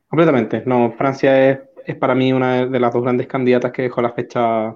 Completamente. 0.07 0.63
No, 0.65 0.91
Francia 0.93 1.51
es, 1.51 1.95
para 1.99 2.15
mí 2.15 2.33
una 2.33 2.65
de 2.65 2.79
las 2.79 2.91
dos 2.91 3.03
grandes 3.03 3.27
candidatas 3.27 3.71
que 3.71 3.83
dejó 3.83 4.01
la 4.01 4.11
fecha 4.11 4.75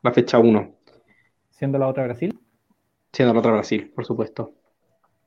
la 0.00 0.12
fecha 0.12 0.38
1 0.38 0.75
siendo 1.56 1.78
la 1.78 1.88
otra 1.88 2.04
Brasil. 2.04 2.38
Siendo 3.12 3.32
la 3.32 3.40
otra 3.40 3.52
Brasil, 3.52 3.90
por 3.94 4.04
supuesto. 4.04 4.52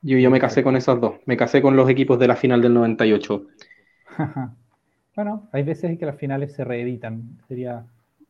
Yo, 0.02 0.18
yo 0.18 0.30
me 0.30 0.40
casé 0.40 0.64
con 0.64 0.76
esos 0.76 1.02
dos. 1.02 1.16
Me 1.26 1.36
casé 1.36 1.62
con 1.62 1.76
los 1.76 1.90
equipos 1.90 2.20
de 2.20 2.28
la 2.28 2.36
final 2.36 2.62
del 2.62 2.74
98. 2.74 3.48
bueno, 5.16 5.50
hay 5.52 5.64
veces 5.64 5.98
que 5.98 6.06
las 6.06 6.18
finales 6.18 6.54
se 6.54 6.64
reeditan. 6.64 7.40
Sería 7.48 7.84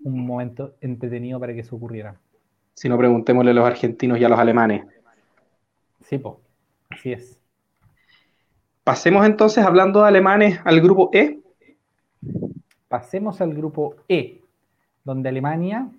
un 0.04 0.26
momento 0.26 0.76
entretenido 0.82 1.40
para 1.40 1.54
que 1.54 1.60
eso 1.60 1.76
ocurriera. 1.76 2.16
Si 2.74 2.88
no, 2.88 2.98
preguntémosle 2.98 3.52
a 3.52 3.54
los 3.54 3.66
argentinos 3.66 4.18
y 4.18 4.24
a 4.24 4.30
los 4.30 4.40
alemanes. 4.40 4.86
Sí, 6.06 6.18
pues, 6.18 6.36
así 6.90 7.12
es. 7.12 7.38
Pasemos 8.86 9.26
entonces, 9.26 9.64
hablando 9.66 10.02
de 10.02 10.08
alemanes, 10.08 10.60
al 10.64 10.80
grupo 10.80 11.10
E. 11.14 11.40
Pasemos 12.88 13.42
al 13.42 13.54
grupo 13.54 13.98
E, 14.08 14.42
donde 15.04 15.30
Alemania 15.30 15.90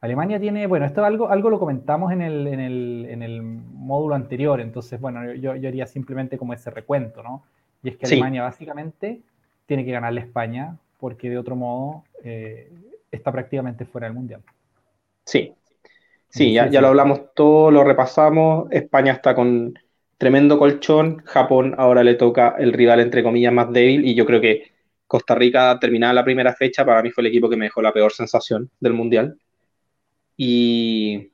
Alemania 0.00 0.40
tiene, 0.40 0.66
bueno, 0.66 0.86
esto 0.86 1.04
algo, 1.04 1.28
algo 1.28 1.50
lo 1.50 1.58
comentamos 1.58 2.12
en 2.12 2.22
el, 2.22 2.46
en, 2.46 2.60
el, 2.60 3.06
en 3.10 3.22
el 3.22 3.42
módulo 3.42 4.14
anterior, 4.14 4.60
entonces, 4.60 4.98
bueno, 4.98 5.34
yo, 5.34 5.56
yo, 5.56 5.68
haría 5.68 5.86
simplemente 5.86 6.38
como 6.38 6.54
ese 6.54 6.70
recuento, 6.70 7.22
¿no? 7.22 7.44
Y 7.82 7.90
es 7.90 7.96
que 7.96 8.06
Alemania 8.06 8.42
básicamente 8.42 9.20
tiene 9.66 9.84
que 9.84 9.92
ganarle 9.92 10.20
a 10.20 10.24
España, 10.24 10.76
porque 10.98 11.28
de 11.28 11.38
otro 11.38 11.54
modo 11.54 12.04
eh, 12.24 12.70
está 13.10 13.30
prácticamente 13.30 13.84
fuera 13.84 14.06
del 14.06 14.14
Mundial. 14.14 14.42
Sí, 15.24 15.52
sí, 16.28 16.52
ya, 16.52 16.68
ya 16.68 16.80
lo 16.80 16.88
hablamos 16.88 17.34
todo, 17.34 17.70
lo 17.70 17.84
repasamos, 17.84 18.70
España 18.70 19.12
está 19.12 19.34
con 19.34 19.78
tremendo 20.16 20.58
colchón, 20.58 21.22
Japón 21.24 21.74
ahora 21.78 22.02
le 22.04 22.14
toca 22.14 22.56
el 22.58 22.72
rival 22.72 23.00
entre 23.00 23.22
comillas 23.22 23.52
más 23.52 23.72
débil 23.72 24.06
y 24.06 24.14
yo 24.14 24.26
creo 24.26 24.40
que 24.40 24.70
Costa 25.06 25.34
Rica 25.34 25.78
terminada 25.80 26.12
la 26.12 26.24
primera 26.24 26.54
fecha, 26.54 26.84
para 26.84 27.02
mí 27.02 27.10
fue 27.10 27.22
el 27.22 27.28
equipo 27.28 27.48
que 27.48 27.56
me 27.56 27.66
dejó 27.66 27.82
la 27.82 27.92
peor 27.92 28.12
sensación 28.12 28.70
del 28.80 28.92
Mundial. 28.92 29.38
Y, 30.42 31.32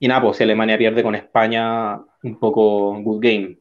y 0.00 0.08
nada, 0.08 0.22
pues 0.22 0.38
si 0.38 0.42
Alemania 0.42 0.76
pierde 0.76 1.04
con 1.04 1.14
España, 1.14 2.00
un 2.24 2.36
poco 2.40 3.00
good 3.00 3.22
game, 3.22 3.58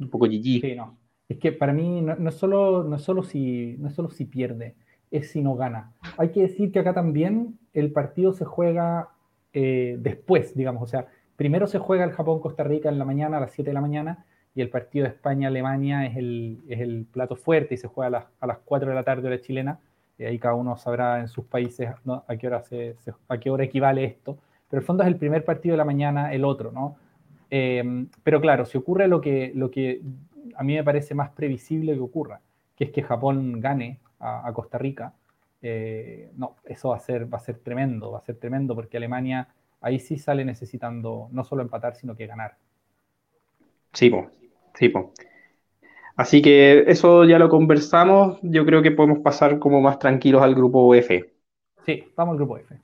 un 0.00 0.10
poco 0.10 0.26
GG. 0.26 0.62
Sí, 0.62 0.74
no. 0.76 0.98
Es 1.28 1.38
que 1.38 1.52
para 1.52 1.72
mí 1.72 2.02
no, 2.02 2.28
es 2.28 2.34
solo, 2.34 2.82
no, 2.82 2.98
solo 2.98 3.22
si, 3.22 3.76
no 3.78 3.86
es 3.86 3.94
solo 3.94 4.10
si 4.10 4.24
pierde, 4.24 4.74
es 5.12 5.30
si 5.30 5.42
no 5.42 5.54
gana. 5.54 5.92
Hay 6.18 6.30
que 6.30 6.42
decir 6.42 6.72
que 6.72 6.80
acá 6.80 6.92
también 6.92 7.56
el 7.72 7.92
partido 7.92 8.32
se 8.32 8.44
juega 8.44 9.10
eh, 9.52 9.96
después, 10.00 10.56
digamos, 10.56 10.82
o 10.82 10.86
sea, 10.88 11.06
primero 11.36 11.68
se 11.68 11.78
juega 11.78 12.02
el 12.02 12.10
Japón-Costa 12.10 12.64
Rica 12.64 12.88
en 12.88 12.98
la 12.98 13.04
mañana, 13.04 13.36
a 13.36 13.40
las 13.40 13.52
7 13.52 13.70
de 13.70 13.74
la 13.74 13.80
mañana, 13.80 14.26
y 14.56 14.60
el 14.60 14.70
partido 14.70 15.04
de 15.04 15.10
España-Alemania 15.10 16.04
es 16.04 16.16
el, 16.16 16.64
es 16.66 16.80
el, 16.80 17.06
plato 17.06 17.36
fuerte 17.36 17.74
y 17.74 17.78
se 17.78 17.86
juega 17.86 18.08
a 18.08 18.10
las, 18.10 18.24
a 18.40 18.46
las 18.48 18.58
4 18.64 18.88
de 18.88 18.94
la 18.96 19.04
tarde 19.04 19.28
hora 19.28 19.40
chilena. 19.40 19.78
Y 20.18 20.24
ahí 20.24 20.38
cada 20.38 20.54
uno 20.54 20.76
sabrá 20.76 21.20
en 21.20 21.28
sus 21.28 21.44
países 21.44 21.88
a, 21.88 22.36
qué 22.36 22.46
hora 22.46 22.62
a 23.28 23.38
qué 23.38 23.50
hora 23.50 23.64
equivale 23.64 24.04
esto. 24.04 24.38
Pero 24.68 24.80
el 24.80 24.86
fondo 24.86 25.02
es 25.02 25.08
el 25.08 25.16
primer 25.16 25.44
partido 25.44 25.74
de 25.74 25.78
la 25.78 25.84
mañana, 25.84 26.32
el 26.32 26.44
otro, 26.44 26.72
¿no? 26.72 26.96
Eh, 27.50 28.06
pero 28.22 28.40
claro, 28.40 28.64
si 28.64 28.76
ocurre 28.78 29.08
lo 29.08 29.20
que, 29.20 29.52
lo 29.54 29.70
que 29.70 30.00
a 30.56 30.64
mí 30.64 30.74
me 30.74 30.84
parece 30.84 31.14
más 31.14 31.30
previsible 31.30 31.94
que 31.94 32.00
ocurra, 32.00 32.40
que 32.74 32.84
es 32.84 32.90
que 32.90 33.02
Japón 33.02 33.60
gane 33.60 34.00
a, 34.18 34.50
Costa 34.52 34.78
Rica, 34.78 35.12
eh, 35.62 36.30
no, 36.36 36.56
eso 36.64 36.88
va 36.90 36.96
a, 36.96 37.00
ser, 37.00 37.32
va 37.32 37.38
a 37.38 37.40
ser 37.40 37.58
tremendo, 37.58 38.12
va 38.12 38.18
a 38.18 38.22
ser 38.22 38.36
tremendo 38.36 38.74
porque 38.74 38.96
Alemania 38.96 39.48
ahí 39.80 39.98
sí 40.00 40.18
sale 40.18 40.44
necesitando 40.44 41.28
no 41.30 41.44
solo 41.44 41.62
empatar, 41.62 41.94
sino 41.94 42.16
que 42.16 42.26
ganar. 42.26 42.56
Sí, 43.92 44.12
sí, 44.74 44.92
Así 46.16 46.40
que 46.40 46.84
eso 46.86 47.24
ya 47.24 47.38
lo 47.38 47.48
conversamos. 47.48 48.38
Yo 48.42 48.64
creo 48.64 48.82
que 48.82 48.90
podemos 48.90 49.18
pasar 49.18 49.58
como 49.58 49.80
más 49.80 49.98
tranquilos 49.98 50.42
al 50.42 50.54
grupo 50.54 50.94
F. 50.94 51.30
Sí, 51.84 52.04
vamos 52.16 52.32
al 52.32 52.38
grupo 52.38 52.56
F. 52.56 52.74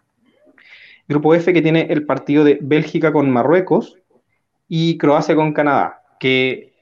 Grupo 1.08 1.34
F 1.34 1.52
que 1.52 1.62
tiene 1.62 1.86
el 1.90 2.04
partido 2.04 2.44
de 2.44 2.58
Bélgica 2.60 3.12
con 3.12 3.30
Marruecos 3.30 3.98
y 4.68 4.98
Croacia 4.98 5.34
con 5.34 5.52
Canadá, 5.52 6.02
que, 6.20 6.72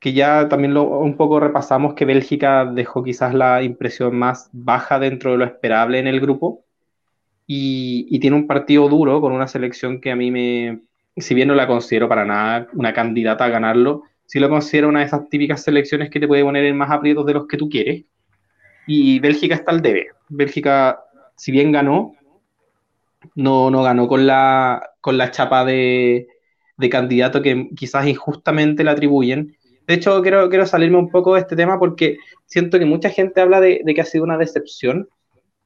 que 0.00 0.12
ya 0.12 0.48
también 0.48 0.74
lo, 0.74 0.82
un 0.82 1.16
poco 1.16 1.38
repasamos 1.38 1.94
que 1.94 2.04
Bélgica 2.04 2.64
dejó 2.64 3.02
quizás 3.02 3.32
la 3.34 3.62
impresión 3.62 4.16
más 4.16 4.50
baja 4.52 4.98
dentro 4.98 5.32
de 5.32 5.38
lo 5.38 5.44
esperable 5.44 5.98
en 5.98 6.06
el 6.06 6.20
grupo 6.20 6.64
y, 7.46 8.06
y 8.10 8.18
tiene 8.20 8.36
un 8.36 8.46
partido 8.46 8.88
duro 8.88 9.20
con 9.20 9.32
una 9.32 9.46
selección 9.46 10.00
que 10.00 10.10
a 10.10 10.16
mí 10.16 10.30
me, 10.30 10.80
si 11.16 11.34
bien 11.34 11.48
no 11.48 11.54
la 11.54 11.66
considero 11.66 12.08
para 12.08 12.24
nada 12.24 12.66
una 12.74 12.92
candidata 12.92 13.44
a 13.44 13.50
ganarlo, 13.50 14.02
sí 14.26 14.38
lo 14.40 14.48
considero 14.48 14.88
una 14.88 15.00
de 15.00 15.06
esas 15.06 15.28
típicas 15.28 15.62
selecciones 15.62 16.10
que 16.10 16.20
te 16.20 16.28
puede 16.28 16.42
poner 16.42 16.64
en 16.64 16.76
más 16.76 16.90
aprietos 16.90 17.26
de 17.26 17.34
los 17.34 17.46
que 17.46 17.56
tú 17.56 17.68
quieres. 17.68 18.04
Y 18.86 19.18
Bélgica 19.20 19.54
está 19.54 19.72
al 19.72 19.82
debe. 19.82 20.08
Bélgica, 20.28 21.00
si 21.36 21.52
bien 21.52 21.72
ganó, 21.72 22.14
no, 23.34 23.70
no 23.70 23.82
ganó 23.82 24.08
con 24.08 24.26
la, 24.26 24.90
con 25.00 25.16
la 25.16 25.30
chapa 25.30 25.64
de, 25.64 26.28
de 26.76 26.88
candidato 26.88 27.42
que 27.42 27.68
quizás 27.76 28.06
injustamente 28.06 28.84
le 28.84 28.90
atribuyen. 28.90 29.56
De 29.86 29.94
hecho, 29.94 30.20
quiero, 30.22 30.48
quiero 30.48 30.66
salirme 30.66 30.98
un 30.98 31.10
poco 31.10 31.34
de 31.34 31.40
este 31.40 31.56
tema 31.56 31.78
porque 31.78 32.18
siento 32.46 32.78
que 32.78 32.86
mucha 32.86 33.10
gente 33.10 33.40
habla 33.40 33.60
de, 33.60 33.82
que 33.94 34.00
ha 34.00 34.04
sido 34.04 34.24
una 34.24 34.38
decepción 34.38 35.08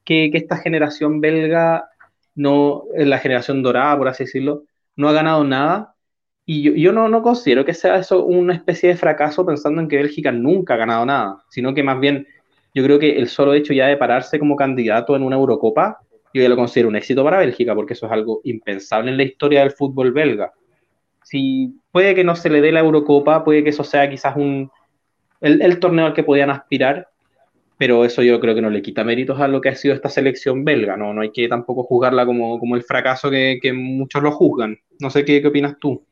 que, 0.05 0.31
que, 0.31 0.38
esta 0.38 0.57
generación 0.57 1.21
belga, 1.21 1.88
no, 2.35 2.85
la 2.97 3.18
generación 3.18 3.62
dorada, 3.62 3.97
por 3.97 4.09
así 4.09 4.25
decirlo, 4.25 4.64
no 4.97 5.09
ha 5.09 5.12
ganado 5.12 5.44
nada. 5.44 5.94
Y 6.51 6.81
yo, 6.81 6.95
no, 6.95 7.11
no, 7.11 7.21
considero 7.21 7.63
que 7.63 7.75
sea 7.75 7.99
eso 7.99 8.25
una 8.25 8.55
especie 8.55 8.89
de 8.89 8.97
fracaso 8.97 9.45
pensando 9.45 9.83
en 9.83 9.87
que 9.87 9.99
Bélgica 9.99 10.33
nunca 10.33 10.73
ha 10.73 10.77
ganado 10.79 11.05
nada, 11.05 11.45
sino 11.51 11.75
que 11.75 11.83
más 11.83 12.01
bien 12.01 12.27
yo 12.75 12.83
creo 12.83 12.99
que 12.99 13.19
el 13.19 13.29
solo 13.29 13.53
hecho 13.53 13.75
ya 13.75 13.87
de 13.87 13.99
pararse 13.99 14.39
como 14.39 14.57
candidato 14.57 15.15
en 15.15 15.25
una 15.25 15.37
Eurocopa, 15.37 15.99
yo 16.33 16.41
ya 16.41 16.49
lo 16.49 16.57
considero 16.57 16.89
un 16.89 16.97
éxito 16.97 17.23
para 17.23 17.41
Bélgica, 17.41 17.75
porque 17.75 17.93
eso 17.93 18.07
es 18.07 18.13
algo 18.13 18.41
impensable 18.45 19.11
en 19.11 19.19
la 19.19 19.25
historia 19.25 19.61
del 19.61 19.73
fútbol 19.73 20.11
belga. 20.13 20.51
Si 21.23 21.75
puede 21.93 22.15
que 22.15 22.25
no 22.25 22.35
se 22.35 22.49
le 22.49 22.63
dé 22.63 22.73
la 22.73 22.81
Eurocopa, 22.81 23.45
puede 23.45 23.63
que 23.63 23.69
eso 23.69 23.85
sea 23.85 24.09
quizás 24.09 24.35
un, 24.35 24.71
el, 25.43 25.61
el 25.61 25.79
torneo 25.79 26.07
al 26.07 26.15
que 26.15 26.25
podían 26.25 26.49
aspirar, 26.49 27.09
pero 27.77 28.07
eso 28.07 28.23
yo 28.23 28.41
creo 28.41 28.55
que 28.55 28.63
no 28.63 28.71
le 28.71 28.81
quita 28.81 29.05
méritos 29.05 29.39
a 29.39 29.49
lo 29.49 29.61
que 29.61 29.69
ha 29.69 29.75
sido 29.75 29.95
esta 29.95 30.09
selección 30.09 30.65
belga, 30.65 30.97
no, 30.97 31.13
no 31.13 31.21
hay 31.21 31.31
que 31.31 31.47
tampoco 31.47 31.83
juzgarla 31.83 32.25
como, 32.25 32.59
como 32.59 32.75
el 32.75 32.85
fracaso 32.85 33.29
que, 33.29 33.59
que, 33.61 33.75
muchos 33.75 34.23
lo 34.23 34.33
juzgan. 34.33 34.79
No 34.99 35.11
sé 35.11 35.27
qué, 35.27 35.43
qué 35.43 35.49
opinas 35.49 35.77
tú. 35.79 36.08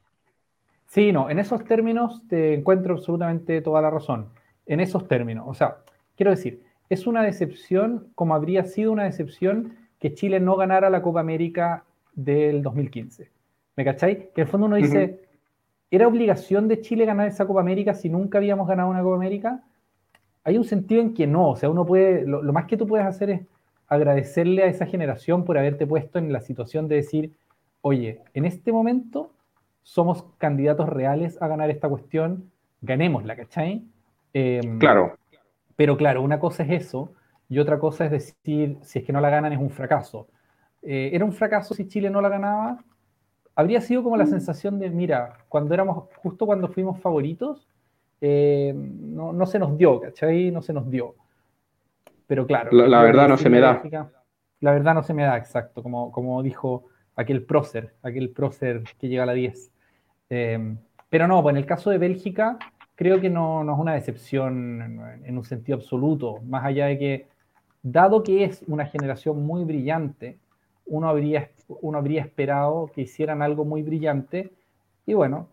Sí, 0.87 1.13
no, 1.13 1.31
en 1.31 1.39
esos 1.39 1.65
términos 1.65 2.23
te 2.29 2.55
encuentro 2.55 2.95
absolutamente 2.95 3.61
toda 3.61 3.83
la 3.83 3.91
razón. 3.91 4.29
En 4.67 4.81
esos 4.81 5.07
términos, 5.07 5.47
o 5.49 5.55
sea, 5.55 5.79
quiero 6.17 6.31
decir, 6.31 6.63
es 6.89 7.07
una 7.07 7.23
decepción 7.23 8.09
como 8.15 8.35
habría 8.35 8.65
sido 8.65 8.93
una 8.93 9.05
decepción 9.05 9.77
que 9.99 10.15
Chile 10.15 10.41
no 10.41 10.57
ganara 10.57 10.91
la 10.91 11.03
Copa 11.03 11.21
América 11.21 11.85
del 12.15 12.63
2015. 12.63 13.31
¿Me 13.77 13.85
cacháis? 13.85 14.19
Que 14.35 14.41
en 14.41 14.47
el 14.47 14.49
fondo 14.49 14.67
uno 14.67 14.77
dice, 14.77 15.21
¿era 15.91 16.09
obligación 16.09 16.69
de 16.69 16.81
Chile 16.81 17.05
ganar 17.05 17.29
esa 17.29 17.47
Copa 17.47 17.61
América 17.61 17.95
si 17.95 18.09
nunca 18.09 18.39
habíamos 18.39 18.67
ganado 18.67 18.89
una 18.89 19.03
Copa 19.03 19.17
América? 19.17 19.63
hay 20.47 20.57
un 20.59 20.65
sentido 20.65 21.03
en 21.03 21.13
que 21.13 21.27
no, 21.27 21.51
o 21.51 21.57
sea, 21.57 21.69
uno 21.69 21.85
puede, 21.85 22.25
lo, 22.25 22.41
más 22.53 22.67
que 22.67 22.77
tú 22.77 22.87
puedes 22.87 23.05
hacer 23.05 23.31
es 23.31 23.41
agradecerle 23.89 24.63
a 24.63 24.67
esa 24.67 24.87
generación 24.87 25.45
por 25.45 25.59
haberte 25.59 25.89
puesto 25.89 26.21
en 26.21 26.33
la 26.33 26.41
situación 26.41 26.87
de 26.87 26.95
decir, 26.95 27.33
oye, 27.81 28.23
en 28.33 28.45
este 28.45 28.71
momento 28.71 29.33
somos 29.87 30.25
candidatos 30.39 30.89
reales 30.89 31.41
a 31.41 31.47
ganar 31.47 31.71
esta 31.71 31.89
cuestión, 31.89 32.51
ganémosla, 32.81 33.37
¿cachai? 33.37 33.85
Em, 34.33 34.81
claro. 34.81 35.17
Pero 35.77 35.97
claro, 35.97 36.23
una 36.23 36.41
cosa 36.41 36.65
es 36.65 36.87
eso 36.87 37.13
y 37.49 37.61
otra 37.61 37.79
cosa 37.79 38.07
es 38.07 38.11
decir, 38.11 38.79
si 38.83 38.99
es 38.99 39.05
que 39.05 39.13
no 39.13 39.21
la 39.21 39.31
ganan 39.31 39.53
es 39.53 39.61
un 39.61 39.71
fracaso. 39.71 40.27
Eh, 40.83 41.11
¿Era 41.13 41.25
un 41.25 41.33
fracaso 41.33 41.73
si 41.73 41.87
Chile 41.87 42.11
no 42.11 42.21
la 42.21 42.29
ganaba? 42.29 42.83
Habría 43.55 43.81
sido 43.81 44.03
como 44.03 44.17
la 44.17 44.25
mm. 44.25 44.31
sensación 44.31 44.81
de, 44.81 44.91
mira, 44.91 45.39
cuando 45.49 45.73
éramos, 45.73 46.09
justo 46.17 46.47
cuando 46.47 46.67
fuimos 46.67 46.99
favoritos, 46.99 47.69
eh, 48.21 48.75
no, 48.75 49.47
se 49.47 49.61
nos 49.61 49.79
dio, 49.79 50.01
¿cachai? 50.01 50.51
No 50.51 50.63
se 50.63 50.73
nos 50.73 50.91
dio. 50.91 51.15
Pero 52.27 52.45
claro. 52.45 52.73
La, 52.73 53.03
verdad 53.03 53.29
no 53.29 53.37
se 53.37 53.49
me 53.49 53.61
da. 53.61 53.81
La 54.59 54.73
verdad 54.73 54.95
no 54.95 55.05
se 55.05 55.15
me 55.15 55.23
da, 55.23 55.37
exacto, 55.37 55.81
como, 55.81 56.11
como 56.11 56.43
dijo 56.43 56.87
aquel 57.15 57.45
prócer, 57.45 57.95
aquel 58.03 58.31
prócer 58.31 58.83
que 58.99 59.09
llega 59.09 59.23
a 59.23 59.27
la 59.27 59.33
10. 59.33 59.75
Eh, 60.31 60.77
pero 61.09 61.29
no, 61.29 61.43
pues 61.43 61.53
en 61.53 61.59
el 61.59 61.67
caso 61.67 61.91
de 61.91 61.99
Bélgica, 61.99 62.59
creo 62.95 63.21
que 63.21 63.31
no, 63.31 63.65
no, 63.65 63.75
es 63.75 63.79
una 63.79 63.95
decepción 63.95 65.21
en 65.25 65.37
un 65.37 65.45
sentido 65.45 65.79
absoluto, 65.79 66.41
más 66.47 66.65
allá 66.65 66.87
de 66.87 66.99
que, 66.99 67.27
dado 67.83 68.23
que 68.23 68.45
es 68.45 68.65
una 68.67 68.87
generación 68.87 69.45
muy 69.45 69.65
brillante, 69.65 70.39
uno 70.87 71.09
habría, 71.09 71.51
uno 71.69 71.99
habría 71.99 72.23
esperado 72.23 72.91
que 72.95 73.03
hicieran 73.03 73.43
algo 73.43 73.65
muy 73.65 73.83
brillante, 73.83 74.51
y 75.07 75.15
bueno, 75.15 75.49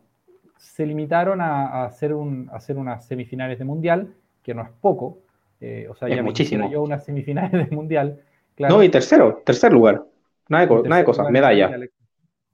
se 0.57 0.85
limitaron 0.85 1.41
a, 1.41 1.85
hacer, 1.85 2.13
un, 2.13 2.49
hacer 2.53 2.77
unas 2.77 3.05
semifinales 3.05 3.59
de 3.59 3.65
mundial, 3.65 4.13
que 4.41 4.53
no 4.53 4.63
es 4.63 4.69
poco. 4.81 5.19
Eh, 5.59 5.87
o 5.89 5.95
sea, 5.95 6.09
ya 6.09 6.23
muchísimo. 6.23 6.69
yo 6.71 6.81
unas 6.81 7.03
semifinales 7.03 7.69
de 7.69 7.75
mundial. 7.75 8.19
No, 8.57 8.81
y 8.81 8.89
tercero, 8.89 9.41
tercer 9.45 9.73
lugar. 9.73 10.03
Nada 10.47 10.65
de, 10.65 11.03
cosas, 11.03 11.29
medalla. 11.29 11.71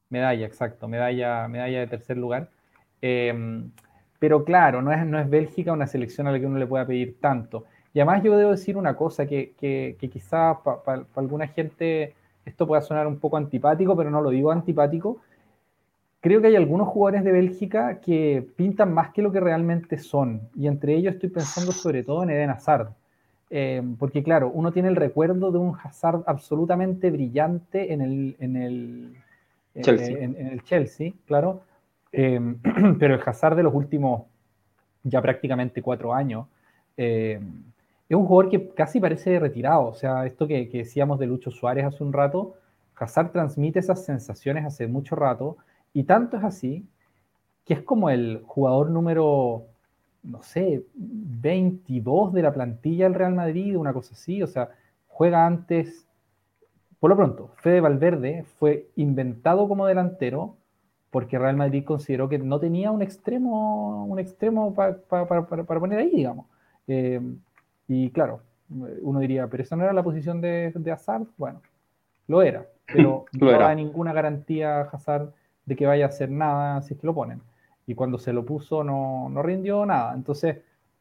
Medalla, 0.09 0.45
exacto, 0.45 0.87
medalla, 0.87 1.47
medalla 1.47 1.79
de 1.79 1.87
tercer 1.87 2.17
lugar. 2.17 2.49
Em, 3.01 3.71
pero 4.19 4.43
claro, 4.43 4.81
no 4.81 4.91
es, 4.91 5.05
no 5.05 5.19
es 5.19 5.29
Bélgica 5.29 5.71
una 5.73 5.87
selección 5.87 6.27
a 6.27 6.31
la 6.31 6.39
que 6.39 6.45
uno 6.45 6.57
le 6.59 6.67
pueda 6.67 6.85
pedir 6.85 7.19
tanto. 7.19 7.65
Y 7.93 7.99
además 7.99 8.23
yo 8.23 8.37
debo 8.37 8.51
decir 8.51 8.77
una 8.77 8.95
cosa 8.95 9.25
que, 9.25 9.53
que, 9.59 9.97
que 9.99 10.21
para 10.31 11.05
alguna 11.15 11.47
gente 11.47 12.13
esto 12.45 12.67
pueda 12.67 12.81
sonar 12.81 13.07
un 13.07 13.19
poco 13.19 13.37
antipático, 13.37 13.95
pero 13.95 14.09
no 14.09 14.21
lo 14.21 14.29
digo 14.31 14.51
antipático, 14.51 15.21
creo 16.21 16.41
que 16.41 16.47
hay 16.47 16.55
algunos 16.55 16.87
jugadores 16.89 17.23
de 17.23 17.31
Bélgica 17.31 17.99
que 18.01 18.47
pintan 18.55 18.93
más 18.93 19.11
que 19.11 19.21
lo 19.21 19.31
que 19.31 19.39
realmente 19.39 19.97
son. 19.97 20.49
Y 20.55 20.67
entre 20.67 20.95
ellos 20.95 21.13
estoy 21.15 21.29
pensando 21.29 21.71
sobre 21.71 22.03
todo 22.03 22.23
en 22.23 22.31
Eden 22.31 22.49
Hazard. 22.49 22.93
Eh, 23.51 23.81
porque 23.97 24.23
claro, 24.23 24.51
uno 24.53 24.71
tiene 24.71 24.89
el 24.89 24.95
recuerdo 24.95 25.51
de 25.51 25.57
un 25.57 25.75
Hazard 25.83 26.23
absolutamente 26.27 27.09
brillante 27.09 27.93
en 27.93 28.01
el, 28.01 28.35
en 28.39 28.55
el, 28.55 29.15
Chelsea. 29.81 30.17
En, 30.19 30.35
el 30.35 30.63
Chelsea, 30.63 31.13
claro. 31.25 31.61
Eh, 32.11 32.39
pero 32.99 33.15
el 33.15 33.21
Hazard 33.25 33.55
de 33.55 33.63
los 33.63 33.73
últimos 33.73 34.23
ya 35.03 35.21
prácticamente 35.21 35.81
cuatro 35.81 36.13
años 36.13 36.47
eh, 36.97 37.39
es 38.09 38.17
un 38.17 38.25
jugador 38.25 38.51
que 38.51 38.69
casi 38.69 38.99
parece 38.99 39.39
retirado. 39.39 39.87
O 39.87 39.93
sea, 39.93 40.25
esto 40.25 40.47
que, 40.47 40.67
que 40.69 40.79
decíamos 40.79 41.19
de 41.19 41.27
Lucho 41.27 41.51
Suárez 41.51 41.85
hace 41.85 42.03
un 42.03 42.11
rato, 42.11 42.55
Hazard 42.95 43.31
transmite 43.31 43.79
esas 43.79 44.03
sensaciones 44.03 44.65
hace 44.65 44.87
mucho 44.87 45.15
rato 45.15 45.57
y 45.93 46.03
tanto 46.03 46.37
es 46.37 46.43
así 46.43 46.85
que 47.69 47.75
es 47.75 47.83
como 47.83 48.09
el 48.09 48.41
jugador 48.47 48.89
número, 48.89 49.67
no 50.23 50.41
sé, 50.41 50.85
22 50.95 52.33
de 52.33 52.41
la 52.41 52.51
plantilla 52.51 53.03
del 53.03 53.13
Real 53.13 53.35
Madrid, 53.35 53.77
una 53.77 53.93
cosa 53.93 54.15
así. 54.15 54.41
O 54.41 54.47
sea, 54.47 54.71
juega 55.07 55.45
antes. 55.45 56.07
Por 56.99 57.09
lo 57.09 57.15
pronto, 57.15 57.51
Fede 57.57 57.81
Valverde 57.81 58.45
fue 58.57 58.89
inventado 58.95 59.67
como 59.67 59.85
delantero 59.85 60.57
porque 61.11 61.39
Real 61.39 61.55
Madrid 61.55 61.83
consideró 61.83 62.29
que 62.29 62.37
no 62.37 62.59
tenía 62.59 62.91
un 62.91 63.01
extremo, 63.01 64.05
un 64.05 64.19
extremo 64.19 64.75
para 64.75 65.25
poner 65.25 65.99
ahí, 65.99 66.11
digamos. 66.11 66.45
Eh, 66.87 67.21
y 67.87 68.11
claro, 68.11 68.41
uno 69.01 69.19
diría, 69.19 69.47
pero 69.47 69.63
esa 69.63 69.75
no 69.75 69.83
era 69.83 69.93
la 69.93 70.03
posición 70.03 70.41
de, 70.41 70.71
de 70.75 70.91
Hazard. 70.91 71.25
Bueno, 71.37 71.61
lo 72.27 72.41
era, 72.41 72.67
pero 72.85 73.25
no 73.33 73.49
era. 73.49 73.73
ninguna 73.73 74.13
garantía 74.13 74.81
Hazard 74.81 75.33
de 75.65 75.75
que 75.75 75.85
vaya 75.85 76.05
a 76.05 76.09
hacer 76.09 76.29
nada 76.29 76.81
si 76.81 76.93
es 76.93 76.99
que 76.99 77.07
lo 77.07 77.15
ponen. 77.15 77.41
Y 77.87 77.95
cuando 77.95 78.19
se 78.19 78.33
lo 78.33 78.45
puso 78.45 78.83
no, 78.83 79.29
no 79.29 79.41
rindió 79.41 79.85
nada. 79.85 80.13
Entonces, 80.13 80.57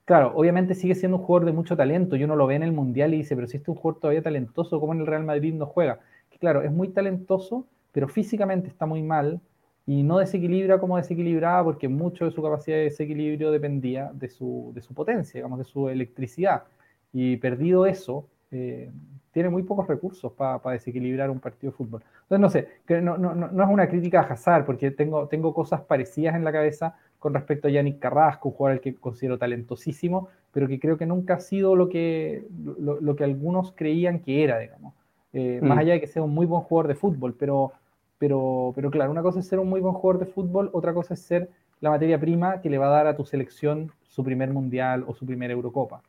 claro, 0.08 0.32
obviamente 0.34 0.74
sigue 0.74 0.94
siendo 0.94 1.18
un 1.18 1.24
jugador 1.24 1.44
de 1.46 1.52
mucho 1.52 1.76
talento. 1.76 2.16
Yo 2.16 2.26
no 2.26 2.34
lo 2.34 2.46
ve 2.46 2.54
en 2.54 2.62
el 2.62 2.72
Mundial 2.72 3.12
y 3.12 3.18
dice, 3.18 3.36
pero 3.36 3.46
si 3.46 3.58
este 3.58 3.70
es 3.70 3.76
un 3.76 3.80
jugador 3.82 4.00
todavía 4.00 4.22
talentoso, 4.22 4.80
¿cómo 4.80 4.94
en 4.94 5.00
el 5.00 5.06
Real 5.06 5.24
Madrid 5.24 5.52
no 5.52 5.66
juega? 5.66 6.00
Claro, 6.40 6.62
es 6.62 6.72
muy 6.72 6.88
talentoso, 6.88 7.66
pero 7.92 8.08
físicamente 8.08 8.68
está 8.68 8.86
muy 8.86 9.02
mal. 9.02 9.40
y 9.86 10.02
no 10.02 10.18
desequilibra 10.18 10.78
como 10.80 10.96
desequilibraba 10.98 11.64
porque 11.64 11.88
mucho 11.88 12.24
de 12.26 12.30
su 12.30 12.42
capacidad 12.42 12.76
de 12.78 12.84
desequilibrio 12.84 13.50
dependía 13.50 14.10
de 14.14 14.28
su, 14.30 14.72
de 14.74 14.82
su 14.82 14.94
potencia, 14.94 15.38
digamos, 15.38 15.58
de 15.58 15.64
su 15.64 15.88
electricidad. 15.88 16.64
Y 17.12 17.36
perdido 17.38 17.86
eso, 17.86 18.28
eh, 18.50 18.90
tiene 19.32 19.50
muy 19.50 19.62
pocos 19.62 19.86
recursos 19.86 20.32
para 20.32 20.60
desequilibrar 20.72 21.30
un 21.30 21.40
partido 21.40 21.70
de 21.70 21.76
fútbol. 21.76 22.02
Entonces, 22.28 22.40
no 22.40 22.50
sé, 22.50 23.02
no, 23.02 23.18
no, 23.18 23.34
no, 23.34 23.64
es 23.64 23.70
una 23.70 23.88
crítica 23.88 24.20
a 24.20 24.24
Hazard, 24.24 24.64
porque 24.66 24.90
tengo, 24.90 25.28
tengo 25.28 25.54
cosas 25.54 25.82
parecidas 25.82 26.34
en 26.34 26.44
la 26.44 26.52
cabeza 26.52 26.96
con 27.18 27.34
respecto 27.34 27.68
a 27.68 27.70
Yannick 27.70 27.98
Carrasco, 27.98 28.50
un 28.50 28.54
jugador 28.54 28.80
que 28.80 28.94
considero 28.94 29.38
talentosísimo, 29.38 30.28
pero 30.52 30.68
que 30.68 30.78
creo 30.78 30.96
que 30.96 31.06
nunca 31.06 31.34
ha 31.34 31.40
sido 31.40 31.76
lo 31.76 31.88
que, 31.88 32.44
lo, 32.78 33.16
que 33.16 33.24
algunos 33.24 33.72
creían 33.72 34.20
que 34.20 34.44
era, 34.44 34.58
digamos. 34.58 34.94
Eh, 35.32 35.60
más 35.62 35.76
mm. 35.76 35.80
allá 35.80 35.92
de 35.94 36.00
que 36.00 36.06
sea 36.06 36.22
un 36.22 36.32
muy 36.32 36.46
buen 36.46 36.62
jugador 36.62 36.88
de 36.88 36.94
fútbol, 36.94 37.34
pero 37.38 37.72
pero, 38.18 38.72
pero 38.74 38.90
claro, 38.90 39.10
una 39.10 39.22
cosa 39.22 39.40
es 39.40 39.46
ser 39.46 39.60
un 39.60 39.68
muy 39.68 39.80
buen 39.80 39.94
jugador 39.94 40.24
de 40.24 40.30
fútbol, 40.30 40.70
otra 40.72 40.92
cosa 40.92 41.14
es 41.14 41.22
ser 41.22 41.48
la 41.80 41.90
materia 41.90 42.18
prima 42.18 42.60
que 42.60 42.68
le 42.68 42.78
va 42.78 42.86
a 42.88 42.90
dar 42.90 43.06
a 43.06 43.16
tu 43.16 43.24
selección 43.24 43.92
su 44.02 44.24
primer 44.24 44.50
mundial 44.50 45.04
o 45.06 45.14
su 45.14 45.24
primera 45.24 45.52
Eurocopa. 45.52 46.02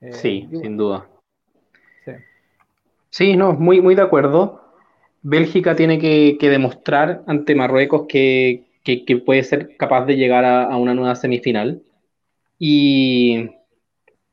Eh, 0.00 0.12
sí, 0.12 0.48
sin 0.50 0.78
duda. 0.78 1.06
Sí. 2.06 2.12
sí, 3.10 3.36
no, 3.36 3.52
muy, 3.52 3.82
muy 3.82 3.94
de 3.94 4.02
acuerdo. 4.02 4.62
Bélgica 5.22 5.76
tiene 5.76 5.98
que, 5.98 6.38
demostrar 6.40 7.22
ante 7.26 7.54
Marruecos 7.54 8.06
que, 8.08 8.64
puede 9.24 9.42
ser 9.44 9.76
capaz 9.76 10.06
de 10.06 10.16
llegar 10.16 10.44
a, 10.44 10.76
una 10.76 10.94
nueva 10.94 11.14
semifinal. 11.16 11.82
Y 12.58 13.50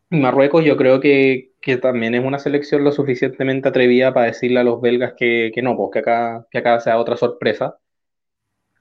Marruecos 0.10 0.64
yo 0.66 0.78
creo 0.78 1.00
que, 1.00 1.54
que 1.62 1.78
también 1.78 2.16
es 2.16 2.24
una 2.24 2.40
selección 2.40 2.84
lo 2.84 2.92
suficientemente 2.92 3.70
atrevida 3.70 4.14
para 4.14 4.28
decirle 4.28 4.60
a 4.60 4.64
los 4.64 4.82
belgas 4.82 5.14
que, 5.18 5.52
no, 5.64 5.76
pues 5.78 5.92
que 5.94 6.00
acá, 6.00 6.48
que 6.52 6.58
acá 6.60 6.80
sea 6.80 7.00
otra 7.00 7.18
sorpresa. 7.18 7.78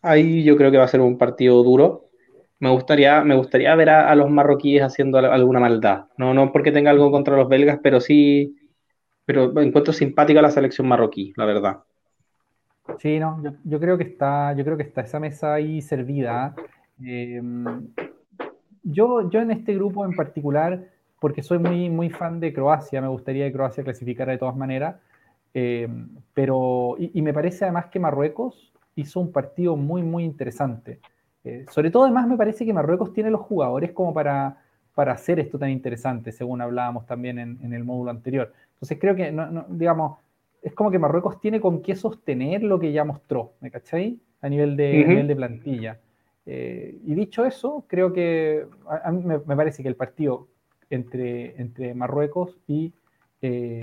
Ahí 0.03 0.45
yo 0.45 0.57
creo 0.57 0.71
que 0.71 0.79
va 0.79 0.85
a 0.85 0.89
ser 0.89 1.01
un 1.01 1.19
partido 1.19 1.63
duro. 1.63 2.11
Me 2.59 2.71
gustaría, 2.71 3.23
me 3.23 3.37
gustaría 3.37 3.75
ver 3.75 3.91
a, 3.91 4.15
los 4.15 4.31
marroquíes 4.31 4.83
haciendo 4.83 5.19
alguna 5.19 5.61
maldad. 5.61 6.07
No, 6.17 6.33
no 6.33 6.53
porque 6.53 6.73
tenga 6.73 6.91
algo 6.91 7.11
contra 7.11 7.37
los 7.37 7.49
belgas, 7.49 7.81
pero 7.83 8.01
sí, 8.01 8.57
pero 9.25 9.61
encuentro 9.61 9.93
simpática 9.93 10.43
la 10.43 10.51
selección 10.51 10.89
marroquí, 10.89 11.33
la 11.37 11.45
verdad. 11.45 11.79
Sí, 12.99 13.19
no, 13.19 13.43
yo, 13.65 13.81
creo 13.81 13.99
que 13.99 14.05
está, 14.05 14.53
yo 14.55 14.65
creo 14.65 14.77
que 14.77 14.85
está 14.85 15.03
esa 15.03 15.21
mesa 15.21 15.55
ahí 15.55 15.83
servida. 15.83 16.55
Eh, 17.05 17.43
yo, 18.83 19.29
yo 19.31 19.41
en 19.41 19.51
este 19.51 19.75
grupo 19.75 20.05
en 20.05 20.15
particular 20.15 20.89
porque 21.21 21.43
soy 21.43 21.59
muy, 21.59 21.89
muy 21.91 22.11
fan 22.11 22.41
de 22.41 22.53
Croacia, 22.53 23.01
me 23.01 23.09
gustaría 23.09 23.47
que 23.47 23.53
Croacia 23.53 23.85
clasificara 23.85 24.33
de 24.33 24.39
todas 24.39 24.57
maneras, 24.57 24.97
eh, 25.55 25.89
pero, 26.35 26.97
y, 26.99 27.23
me 27.23 27.33
parece 27.33 27.65
además 27.65 27.87
que 27.87 27.99
Marruecos 27.99 28.73
hizo 28.95 29.21
un 29.21 29.33
partido 29.33 29.77
muy, 29.77 30.03
muy 30.03 30.25
interesante. 30.25 31.01
Eh, 31.45 31.65
sobre 31.71 31.91
todo 31.91 32.05
además 32.05 32.27
me 32.27 32.37
parece 32.37 32.67
que 32.67 32.73
Marruecos 32.73 33.13
tiene 33.13 33.31
los 33.31 33.41
jugadores 33.41 33.93
como 33.93 34.13
para, 34.13 34.59
para 34.95 35.13
hacer 35.13 35.41
esto 35.41 35.59
tan 35.59 35.71
interesante, 35.71 36.33
según 36.33 36.61
hablábamos 36.61 37.07
también 37.07 37.39
en, 37.39 37.73
el 37.73 37.85
módulo 37.85 38.11
anterior. 38.11 38.53
Entonces 38.75 38.99
creo 39.01 39.17
que, 39.17 39.35
digamos, 39.69 40.19
es 40.67 40.75
como 40.75 40.91
que 40.91 40.99
Marruecos 40.99 41.41
tiene 41.41 41.61
con 41.61 41.81
qué 41.81 41.95
sostener 41.95 42.65
lo 42.65 42.81
que 42.81 42.91
ya 42.91 43.05
mostró, 43.05 43.53
¿me 43.61 43.71
cacháis? 43.71 44.19
A 44.41 44.49
nivel 44.49 44.77
de, 44.77 45.05
nivel 45.07 45.29
de 45.29 45.37
plantilla. 45.37 46.01
Eh, 46.45 46.99
y 47.07 47.15
dicho 47.15 47.45
eso, 47.45 47.85
creo 47.87 48.13
que 48.13 48.67
a, 48.89 49.13
mí 49.13 49.23
me, 49.23 49.39
parece 49.39 49.85
que 49.85 49.89
el 49.89 49.95
partido 49.95 50.49
entre, 50.91 51.61
entre 51.61 51.95
Marruecos 51.95 52.59
y, 52.67 52.93
eh, 53.43 53.79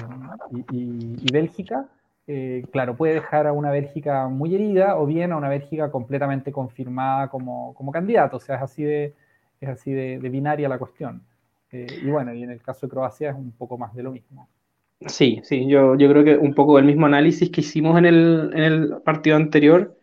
y, 0.73 1.31
Bélgica, 1.31 1.87
eh, 2.27 2.65
claro, 2.69 2.97
puede 2.97 3.13
dejar 3.13 3.47
a 3.47 3.53
una 3.53 3.71
Bélgica 3.71 4.27
muy 4.27 4.53
herida 4.53 4.97
o 4.97 5.05
bien 5.05 5.31
a 5.31 5.37
una 5.37 5.47
Bélgica 5.47 5.89
completamente 5.89 6.51
confirmada 6.51 7.29
como, 7.29 7.73
como 7.75 7.93
candidato. 7.93 8.35
O 8.35 8.39
sea, 8.41 8.57
es 8.57 8.61
así 8.61 8.83
de, 8.83 9.13
es 9.61 9.69
así 9.69 9.93
de, 9.93 10.17
binaria 10.17 10.67
la 10.67 10.77
cuestión. 10.77 11.23
Eh, 11.71 11.87
y 12.03 12.09
bueno, 12.09 12.33
y 12.33 12.43
en 12.43 12.51
el 12.51 12.61
caso 12.61 12.87
de 12.87 12.91
Croacia 12.91 13.29
es 13.29 13.37
un 13.37 13.53
poco 13.53 13.77
más 13.77 13.95
de 13.95 14.03
lo 14.03 14.11
mismo. 14.11 14.49
Sí, 15.07 15.41
sí, 15.43 15.67
yo, 15.67 15.95
yo 15.95 16.09
creo 16.09 16.23
que 16.23 16.37
un 16.37 16.53
poco 16.53 16.79
el 16.79 16.85
mismo 16.85 17.05
análisis 17.05 17.49
que 17.49 17.61
hicimos 17.61 17.97
en 17.97 18.05
el, 18.05 18.51
en 18.53 18.63
el 18.63 19.01
partido 19.03 19.35
anterior 19.35 19.97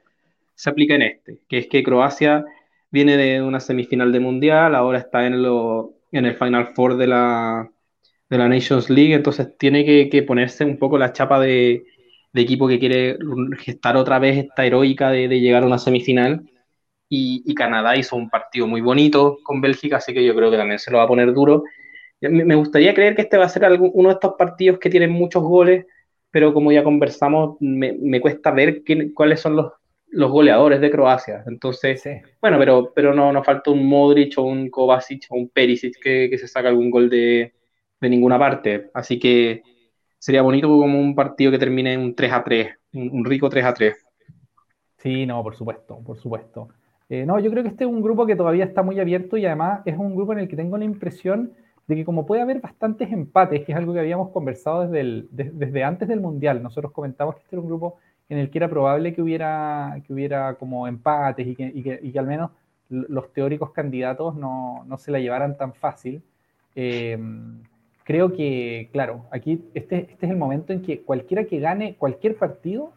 se 0.55 0.71
aplica 0.71 0.95
en 0.95 1.03
este, 1.03 1.41
que 1.49 1.59
es 1.59 1.69
que 1.69 1.83
Croacia 1.83 2.45
viene 2.91 3.17
de 3.17 3.41
una 3.41 3.61
semifinal 3.61 4.13
de 4.13 4.21
mundial, 4.21 4.75
ahora 4.75 4.99
está 4.99 5.27
en, 5.27 5.43
lo, 5.43 5.95
en 6.13 6.27
el 6.27 6.37
Final 6.37 6.75
Four 6.75 6.97
de 6.97 7.07
la, 7.07 7.71
de 8.29 8.39
la 8.39 8.49
Nations 8.49 8.91
League, 8.91 9.15
entonces 9.15 9.57
tiene 9.59 9.85
que, 9.85 10.23
ponerse 10.23 10.65
un 10.65 10.79
poco 10.79 10.99
la 10.99 11.13
chapa 11.13 11.41
de, 11.41 11.85
equipo 12.35 12.69
que 12.69 12.79
quiere 12.79 13.19
gestar 13.59 13.97
otra 13.97 14.19
vez 14.19 14.39
esta 14.39 14.65
heroica 14.65 15.11
de, 15.11 15.29
llegar 15.41 15.65
a 15.65 15.67
una 15.67 15.79
semifinal. 15.79 16.49
Y, 17.09 17.55
Canadá 17.55 17.97
hizo 17.97 18.17
un 18.17 18.31
partido 18.31 18.67
muy 18.69 18.81
bonito 18.81 19.39
con 19.43 19.61
Bélgica, 19.61 19.97
así 19.97 20.15
que 20.15 20.25
yo 20.25 20.35
creo 20.35 20.51
que 20.51 20.57
también 20.57 20.79
se 20.79 20.91
lo 20.93 20.99
va 20.99 21.05
a 21.05 21.09
poner 21.09 21.33
duro. 21.35 21.65
Me 22.21 22.55
gustaría 22.55 22.95
creer 22.95 23.15
que 23.15 23.23
este 23.23 23.39
va 23.39 23.47
a 23.47 23.49
ser 23.49 23.67
uno 23.81 24.09
de 24.09 24.15
estos 24.15 24.35
partidos 24.37 24.79
que 24.79 24.91
tienen 24.91 25.11
muchos 25.11 25.43
goles, 25.43 25.87
pero 26.31 26.53
como 26.53 26.71
ya 26.71 26.85
conversamos, 26.85 27.57
me, 27.61 28.21
cuesta 28.21 28.51
ver 28.51 28.83
cuáles 29.15 29.41
son 29.41 29.57
los 29.57 29.73
los 30.11 30.31
goleadores 30.31 30.81
de 30.81 30.91
Croacia. 30.91 31.45
Entonces, 31.47 32.03
bueno, 32.41 32.59
pero, 32.59 32.93
pero 32.95 33.15
no 33.15 33.33
nos 33.33 33.47
falta 33.47 33.71
un 33.71 33.87
Modric 33.87 34.39
o 34.39 34.43
un 34.43 34.69
Kovacic 34.69 35.27
o 35.31 35.37
un 35.37 35.49
Perisic 35.49 36.01
que, 36.03 36.37
se 36.37 36.49
saca 36.49 36.69
algún 36.69 36.91
gol 36.91 37.09
de, 37.09 37.55
ninguna 38.01 38.39
parte. 38.39 38.91
Así 38.93 39.19
que 39.19 39.63
sería 40.19 40.43
bonito 40.43 40.69
como 40.69 40.99
un 40.99 41.15
partido 41.15 41.53
que 41.53 41.59
termine 41.59 41.95
en 41.95 42.01
un 42.01 42.15
3 42.15 42.33
a 42.33 42.45
3, 42.45 42.69
un, 42.95 43.25
rico 43.25 43.49
3 43.49 43.65
a 43.65 43.75
3. 43.75 44.07
Sí, 44.99 45.27
no, 45.27 45.43
por 45.43 45.57
supuesto, 45.57 46.03
por 46.05 46.19
supuesto. 46.19 46.69
Eh, 47.09 47.25
no, 47.27 47.41
yo 47.41 47.51
creo 47.51 47.63
que 47.63 47.71
este 47.71 47.85
es 47.85 47.91
un 47.91 48.03
grupo 48.03 48.27
que 48.27 48.37
todavía 48.37 48.65
está 48.65 48.83
muy 48.83 49.01
abierto 49.01 49.37
y 49.37 49.47
además 49.47 49.81
es 49.85 49.97
un 49.97 50.15
grupo 50.15 50.33
en 50.33 50.41
el 50.41 50.49
que 50.49 50.57
tengo 50.57 50.79
la 50.79 50.85
impresión 50.85 51.55
de 51.91 51.97
que 51.97 52.05
como 52.05 52.25
puede 52.25 52.41
haber 52.41 52.61
bastantes 52.61 53.11
empates, 53.11 53.65
que 53.65 53.73
es 53.73 53.79
algo 53.79 53.93
que 53.93 53.99
habíamos 53.99 54.31
conversado 54.31 54.87
desde, 54.87 55.27
desde 55.33 55.83
antes 55.83 56.07
del 56.07 56.21
Mundial, 56.21 56.63
nosotros 56.63 56.93
comentamos 56.93 57.35
que 57.35 57.41
este 57.43 57.57
era 57.57 57.63
un 57.63 57.67
grupo 57.67 57.99
en 58.29 58.39
el 58.39 58.49
que 58.49 58.59
era 58.59 58.69
probable 58.69 59.13
que 59.13 59.21
hubiera, 59.21 60.01
que 60.07 60.13
hubiera 60.13 60.55
como 60.55 60.87
empates 60.87 61.49
y 61.49 61.57
que, 61.57 61.67
y 61.75 61.83
que, 61.83 61.99
y 62.01 62.13
que 62.13 62.19
al 62.21 62.29
menos 62.29 62.53
los 62.89 63.33
teóricos 63.33 63.73
candidatos 63.73 64.37
no, 64.37 64.85
no, 64.87 64.99
se 64.99 65.11
la 65.11 65.19
llevaran 65.19 65.57
tan 65.57 65.75
fácil. 65.75 66.23
Em, 66.77 67.61
creo 68.05 68.33
que, 68.33 68.89
claro, 68.93 69.27
aquí 69.33 69.65
este, 69.75 70.13
este 70.13 70.27
es 70.27 70.31
el 70.31 70.39
momento 70.39 70.73
en 70.73 70.83
que 70.83 71.03
cualquiera 71.03 71.45
que 71.45 71.59
gane 71.59 71.97
cualquier 71.97 72.37
partido 72.37 72.93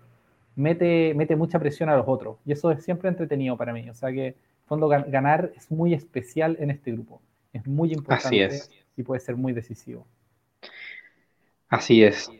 mete, 0.56 1.16
mete 1.16 1.36
mucha 1.36 1.58
presión 1.58 1.90
a 1.90 1.98
los 1.98 2.08
otros. 2.08 2.38
Y 2.46 2.52
eso 2.52 2.70
es 2.70 2.84
siempre 2.84 3.10
entretenido 3.10 3.58
para 3.58 3.74
mí. 3.74 3.90
O 3.90 3.96
sea 3.96 4.12
que, 4.12 4.28
en 4.28 4.68
fondo, 4.68 4.88
ganar 4.88 5.52
es 5.56 5.72
muy 5.72 5.96
especial 5.96 6.58
en 6.60 6.70
este 6.70 6.92
grupo. 6.92 7.22
Es 7.54 7.66
muy 7.68 7.92
importante 7.94 8.50
y 8.96 9.04
puede 9.04 9.20
ser 9.20 9.36
muy 9.36 9.54
decisivo. 9.54 10.06
Así 11.70 12.04
es. 12.04 12.32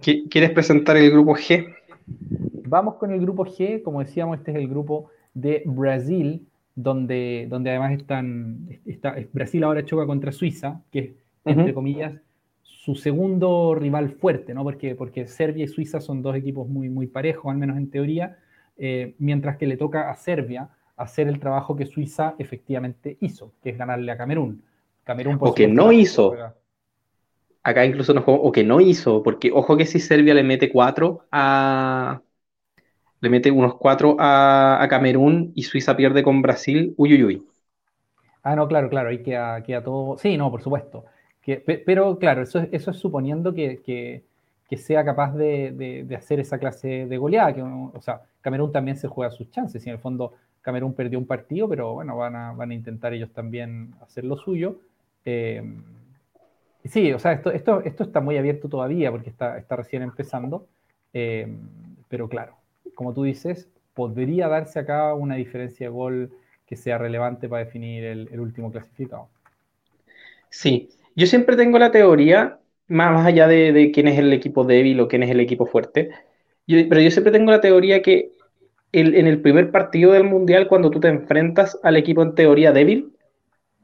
¿Quieres 0.00 0.50
presentar 0.50 0.96
el 0.96 1.10
grupo 1.10 1.34
G? 1.34 1.74
Vamos 2.66 2.96
con 2.96 3.12
el 3.12 3.20
grupo 3.20 3.44
G, 3.44 3.82
como 3.82 4.00
decíamos, 4.00 4.38
este 4.38 4.52
es 4.52 4.56
el 4.56 4.68
grupo 4.68 5.10
de 5.34 5.62
Brasil, 5.66 6.46
donde, 6.74 7.46
donde 7.48 7.70
además 7.70 7.92
están, 7.92 8.80
está, 8.86 9.14
Brasil 9.32 9.62
ahora 9.64 9.84
choca 9.84 10.06
contra 10.06 10.32
Suiza, 10.32 10.80
que 10.90 10.98
es, 10.98 11.10
entre 11.44 11.74
comillas, 11.74 12.14
su 12.62 12.94
segundo 12.94 13.74
rival 13.74 14.10
fuerte, 14.10 14.54
¿no? 14.54 14.64
Porque, 14.64 14.94
porque 14.94 15.26
Serbia 15.26 15.64
y 15.64 15.68
Suiza 15.68 16.00
son 16.00 16.22
dos 16.22 16.34
equipos 16.34 16.68
muy, 16.68 16.88
muy 16.88 17.06
parejos, 17.06 17.52
al 17.52 17.58
menos 17.58 17.76
en 17.76 17.90
teoría, 17.90 18.38
eh, 18.78 19.14
mientras 19.18 19.58
que 19.58 19.66
le 19.66 19.76
toca 19.76 20.10
a 20.10 20.16
Serbia 20.16 20.70
hacer 20.96 21.28
el 21.28 21.38
trabajo 21.38 21.76
que 21.76 21.86
Suiza 21.86 22.34
efectivamente 22.38 23.18
hizo, 23.20 23.52
que 23.62 23.70
es 23.70 23.78
ganarle 23.78 24.10
a 24.12 24.16
Camerún. 24.16 24.62
Camerún 25.10 25.38
o 25.40 25.54
que 25.54 25.66
no 25.66 25.92
hizo 25.92 26.34
acá 27.62 27.84
incluso 27.84 28.14
no 28.14 28.22
jugó, 28.22 28.42
o 28.42 28.52
que 28.52 28.64
no 28.64 28.80
hizo, 28.80 29.22
porque 29.22 29.50
ojo 29.52 29.76
que 29.76 29.86
si 29.86 30.00
Serbia 30.00 30.34
le 30.34 30.42
mete 30.42 30.70
cuatro 30.70 31.26
a. 31.30 32.20
Le 33.22 33.28
mete 33.28 33.50
unos 33.50 33.74
cuatro 33.74 34.16
a, 34.18 34.86
Camerún 34.88 35.52
y 35.54 35.64
Suiza 35.64 35.94
pierde 35.94 36.22
con 36.22 36.40
Brasil, 36.40 36.94
uy, 36.96 37.14
uy, 37.14 37.24
uy. 37.24 37.46
Ah, 38.42 38.56
no, 38.56 38.66
claro, 38.66 38.88
claro, 38.88 39.10
hay 39.10 39.22
que 39.22 39.36
a 39.36 39.84
todo. 39.84 40.16
Sí, 40.16 40.38
no, 40.38 40.50
por 40.50 40.62
supuesto. 40.62 41.04
Que, 41.42 41.58
pero 41.58 42.18
claro, 42.18 42.42
eso, 42.42 42.66
eso 42.72 42.90
es 42.90 42.96
suponiendo 42.96 43.52
que, 43.52 44.22
sea 44.74 45.04
capaz 45.04 45.34
de, 45.34 46.06
hacer 46.16 46.40
esa 46.40 46.58
clase 46.58 47.04
de 47.06 47.18
goleada. 47.18 47.52
Que, 47.52 47.60
o 47.60 48.00
sea, 48.00 48.22
Camerún 48.40 48.72
también 48.72 48.96
se 48.96 49.08
juega 49.08 49.30
sus 49.30 49.50
chances. 49.50 49.84
Y 49.84 49.90
en 49.90 49.96
el 49.96 50.00
fondo, 50.00 50.32
Camerún 50.62 50.94
perdió 50.94 51.18
un 51.18 51.26
partido, 51.26 51.68
pero 51.68 51.92
bueno, 51.92 52.16
van 52.16 52.34
a, 52.34 52.52
van 52.52 52.70
a 52.70 52.74
intentar 52.74 53.12
ellos 53.12 53.30
también 53.32 53.92
hacer 54.00 54.24
lo 54.24 54.38
suyo. 54.38 54.78
Eh, 55.24 55.62
Sí, 56.84 57.12
o 57.12 57.18
sea, 57.18 57.32
esto, 57.32 57.52
esto, 57.52 57.82
esto 57.84 58.04
está 58.04 58.20
muy 58.20 58.38
abierto 58.38 58.68
todavía 58.68 59.10
porque 59.10 59.30
está, 59.30 59.58
está 59.58 59.76
recién 59.76 60.02
empezando, 60.02 60.66
eh, 61.12 61.46
pero 62.08 62.28
claro, 62.28 62.56
como 62.94 63.12
tú 63.12 63.24
dices, 63.24 63.68
podría 63.92 64.48
darse 64.48 64.78
acá 64.78 65.14
una 65.14 65.36
diferencia 65.36 65.86
de 65.86 65.92
gol 65.92 66.30
que 66.66 66.76
sea 66.76 66.96
relevante 66.96 67.48
para 67.48 67.64
definir 67.64 68.04
el, 68.04 68.40
último 68.40 68.72
clasificado. 68.72 69.28
Sí, 70.48 70.88
yo 71.14 71.26
siempre 71.26 71.56
tengo 71.56 71.78
la 71.78 71.90
teoría, 71.90 72.58
más, 72.86 73.26
allá 73.26 73.46
de, 73.46 73.90
quién 73.92 74.08
es 74.08 74.18
el 74.18 74.32
equipo 74.32 74.64
débil 74.64 75.00
o 75.00 75.08
quién 75.08 75.22
es 75.22 75.30
el 75.30 75.40
equipo 75.40 75.66
fuerte, 75.66 76.10
pero 76.66 77.00
yo 77.00 77.10
siempre 77.10 77.32
tengo 77.32 77.50
la 77.50 77.60
teoría 77.60 78.00
que 78.00 78.32
en 78.92 79.26
el 79.26 79.40
primer 79.40 79.70
partido 79.70 80.12
del 80.12 80.24
Mundial, 80.24 80.66
cuando 80.66 80.90
tú 80.90 80.98
te 80.98 81.08
enfrentas 81.08 81.78
al 81.82 81.96
equipo 81.96 82.22
en 82.22 82.34
teoría 82.34 82.72
débil, 82.72 83.12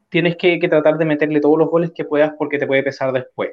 tienes 0.08 0.36
que, 0.36 0.58
tratar 0.58 0.98
de 0.98 1.04
meterle 1.04 1.40
todos 1.40 1.58
los 1.58 1.68
goles 1.68 1.92
que 1.94 2.04
puedas 2.04 2.32
porque 2.38 2.58
te 2.58 2.66
puede 2.66 2.82
pesar 2.82 3.12
después. 3.12 3.50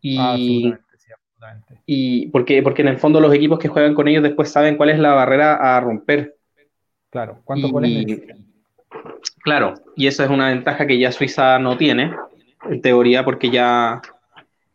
Y, 0.00 0.18
ah, 0.18 0.32
absolutamente, 0.32 1.82
Y 1.86 2.28
porque, 2.28 2.62
porque 2.62 2.82
en 2.82 2.88
el 2.88 2.98
fondo 2.98 3.20
los 3.20 3.34
equipos 3.34 3.58
que 3.58 3.68
juegan 3.68 3.94
con 3.94 4.08
ellos 4.08 4.22
después 4.22 4.50
saben 4.50 4.76
cuál 4.76 4.90
es 4.90 4.98
la 4.98 5.14
barrera 5.14 5.76
a 5.76 5.80
romper. 5.80 6.36
Claro, 7.10 7.40
¿cuántos 7.44 7.70
goles 7.70 8.20
Claro, 9.42 9.74
y 9.94 10.06
esa 10.06 10.24
es 10.24 10.30
una 10.30 10.48
ventaja 10.48 10.86
que 10.86 10.98
ya 10.98 11.12
Suiza 11.12 11.58
no 11.58 11.76
tiene, 11.76 12.12
en 12.68 12.80
teoría, 12.80 13.24
porque 13.24 13.50
ya, 13.50 14.02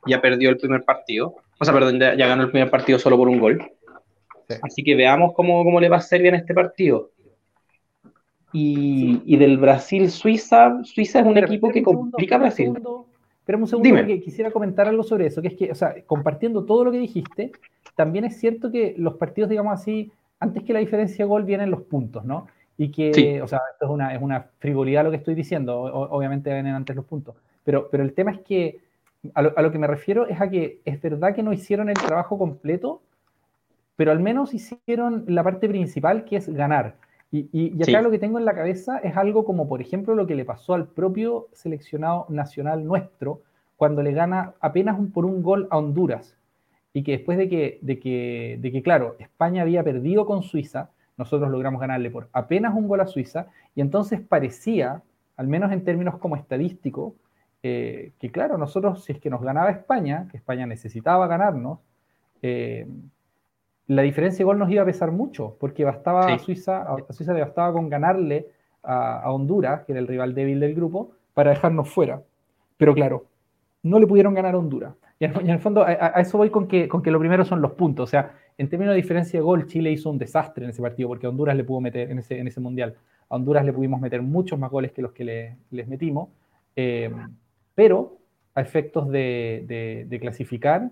ya 0.06 0.22
perdió 0.22 0.50
el 0.50 0.58
primer 0.58 0.84
partido. 0.84 1.36
O 1.60 1.66
sea, 1.66 1.74
perdón, 1.74 2.00
ya, 2.00 2.16
ganó 2.16 2.44
el 2.44 2.52
primer 2.52 2.70
partido 2.70 2.98
solo 2.98 3.18
por 3.18 3.28
un 3.28 3.40
gol. 3.40 3.72
Así 4.62 4.84
que 4.84 4.96
veamos 4.96 5.34
cómo, 5.34 5.64
cómo 5.64 5.80
le 5.80 5.90
va 5.90 5.98
a 5.98 6.02
ser 6.02 6.22
bien 6.22 6.36
este 6.36 6.54
partido. 6.54 7.12
Y, 8.54 9.38
del 9.38 9.58
Brasil-Suiza, 9.58 10.84
Suiza 10.84 11.20
es 11.20 11.26
un 11.26 11.38
equipo 11.38 11.70
que 11.70 11.82
complica 11.82 12.36
a 12.36 12.40
Brasil. 12.40 12.74
Pero 13.46 13.58
un 13.58 13.68
segundo, 13.68 13.90
Dime. 13.90 14.20
quisiera 14.22 14.52
comentar 14.52 14.88
algo 14.88 15.04
sobre 15.04 15.28
eso, 15.28 15.42
que 15.42 15.50
es 15.50 15.56
que, 15.56 15.72
o 15.72 15.76
sea, 15.76 15.96
compartiendo 16.06 16.64
todo 16.64 16.86
lo 16.86 16.92
que 16.92 17.00
dijiste, 17.00 17.52
también 17.96 18.24
es 18.26 18.40
cierto 18.40 18.72
que 18.72 18.94
los 18.98 19.16
partidos, 19.16 19.50
digamos 19.50 19.74
así, 19.74 20.12
antes 20.40 20.64
que 20.64 20.74
la 20.74 20.80
diferencia 20.80 21.26
de 21.26 21.30
gol 21.30 21.44
vienen 21.44 21.72
los 21.72 21.82
puntos, 21.82 22.24
¿no? 22.24 22.48
Y 22.78 22.92
que, 22.92 23.42
o 23.42 23.48
sea, 23.48 23.60
esto 23.74 23.86
es 23.86 23.92
una, 23.92 24.14
es 24.14 24.22
una 24.22 24.48
frivolidad 24.60 25.04
lo 25.04 25.12
que 25.12 25.18
estoy 25.18 25.36
diciendo, 25.36 25.82
obviamente 25.82 26.52
vienen 26.52 26.74
antes 26.74 26.96
los 26.96 27.06
puntos, 27.06 27.36
pero, 27.64 27.90
pero 27.92 28.04
el 28.04 28.14
tema 28.14 28.32
es 28.32 28.40
que 28.40 28.80
a 29.36 29.42
lo, 29.42 29.54
a 29.56 29.62
lo, 29.62 29.72
que 29.72 29.78
me 29.78 29.88
refiero 29.88 30.28
es 30.28 30.42
a 30.42 30.50
que 30.50 30.80
es 30.84 31.00
verdad 31.00 31.36
que 31.36 31.44
no 31.44 31.54
hicieron 31.54 31.90
el 31.90 31.96
trabajo 31.96 32.40
completo, 32.40 33.02
pero 33.96 34.12
al 34.12 34.20
menos 34.20 34.54
hicieron 34.54 35.26
la 35.28 35.44
parte 35.44 35.70
principal 35.70 36.26
que 36.26 36.38
es 36.38 36.50
ganar. 36.50 36.96
Y, 37.32 37.50
y, 37.54 37.82
acá 37.82 38.02
lo 38.02 38.12
que 38.12 38.20
tengo 38.20 38.40
en 38.40 38.46
la 38.46 38.54
cabeza 38.54 38.98
es 38.98 39.16
algo 39.16 39.46
como, 39.46 39.70
por 39.70 39.82
ejemplo, 39.82 40.16
lo 40.16 40.28
que 40.28 40.36
le 40.36 40.44
pasó 40.44 40.74
al 40.74 40.88
propio 40.88 41.48
seleccionado 41.54 42.26
nacional 42.28 42.86
nuestro 42.86 43.42
cuando 43.78 44.04
le 44.04 44.12
gana 44.12 44.54
apenas 44.60 45.00
un, 45.00 45.12
por 45.12 45.26
un 45.26 45.42
gol 45.42 45.68
a 45.72 45.78
Honduras. 45.78 46.38
Y 46.94 47.04
que 47.04 47.14
después 47.14 47.38
de 47.38 47.48
que, 47.48 47.80
de 47.82 48.00
que, 48.00 48.58
de 48.60 48.72
que, 48.72 48.84
claro, 48.84 49.16
España 49.18 49.62
había 49.62 49.82
perdido 49.82 50.26
con 50.26 50.44
Suiza, 50.44 50.90
nosotros 51.18 51.50
logramos 51.50 51.80
ganarle 51.80 52.12
por 52.12 52.28
apenas 52.34 52.76
un 52.76 52.88
gol 52.88 53.00
a 53.00 53.08
Suiza, 53.08 53.48
y 53.76 53.82
entonces 53.82 54.20
parecía, 54.20 55.02
al 55.38 55.48
menos 55.48 55.72
en 55.72 55.86
términos 55.86 56.18
como 56.18 56.36
estadístico, 56.36 57.16
eh, 57.64 58.12
que 58.20 58.32
claro, 58.32 58.58
nosotros 58.58 59.04
si 59.06 59.14
es 59.14 59.20
que 59.20 59.30
nos 59.30 59.42
ganaba 59.42 59.70
España, 59.70 60.28
que 60.32 60.38
España 60.38 60.66
necesitaba 60.66 61.28
ganarnos, 61.28 61.80
eh, 62.42 62.88
la 63.92 64.04
diferencia 64.04 64.38
de 64.38 64.46
gol 64.46 64.58
nos 64.58 64.72
iba 64.72 64.84
a 64.84 64.86
pesar 64.86 65.12
mucho, 65.12 65.58
porque 65.60 65.84
bastaba 65.84 66.34
a 66.34 66.40
Suiza, 66.40 66.82
a 66.82 67.12
Suiza 67.12 67.34
le 67.34 67.42
bastaba 67.42 67.74
con 67.74 67.90
ganarle 67.90 68.48
a, 68.84 69.30
Honduras, 69.30 69.84
que 69.84 69.92
era 69.92 70.00
el 70.00 70.08
rival 70.08 70.34
débil 70.34 70.62
del 70.62 70.74
grupo, 70.74 71.12
para 71.34 71.50
dejarnos 71.50 71.90
fuera. 71.90 72.22
Pero 72.78 72.94
claro, 72.94 73.26
no 73.84 74.00
le 74.00 74.08
pudieron 74.08 74.34
ganar 74.34 74.56
a 74.56 74.60
Honduras. 74.60 74.94
Y 75.20 75.26
en, 75.26 75.50
el 75.50 75.60
fondo, 75.60 75.84
a, 75.84 75.94
eso 76.22 76.38
voy 76.38 76.50
con 76.50 76.68
que, 76.68 76.88
con 76.88 77.02
que 77.02 77.12
lo 77.12 77.20
primero 77.20 77.44
son 77.44 77.62
los 77.62 77.74
puntos. 77.74 78.06
O 78.06 78.10
sea, 78.10 78.32
en 78.58 78.70
términos 78.70 78.94
de 78.94 79.02
diferencia 79.02 79.38
de 79.38 79.44
gol, 79.44 79.68
Chile 79.68 79.92
hizo 79.92 80.10
un 80.10 80.18
desastre 80.18 80.64
en 80.64 80.70
ese 80.70 80.82
partido, 80.82 81.10
porque 81.10 81.26
a 81.26 81.30
Honduras 81.30 81.58
le 81.58 81.66
pudo 81.66 81.82
meter, 81.82 82.10
en 82.12 82.20
ese, 82.20 82.40
en 82.40 82.48
ese 82.48 82.62
mundial, 82.62 82.96
a 83.28 83.36
Honduras 83.36 83.66
le 83.66 83.74
pudimos 83.74 84.00
meter 84.00 84.22
muchos 84.22 84.58
más 84.58 84.72
goles 84.72 84.94
que 84.94 85.02
los 85.02 85.12
que 85.12 85.58
les 85.70 85.88
metimos. 85.90 86.30
Eh, 86.78 87.12
pero 87.76 88.20
a 88.56 88.62
efectos 88.62 89.10
de, 89.10 90.06
de 90.08 90.20
clasificar, 90.22 90.92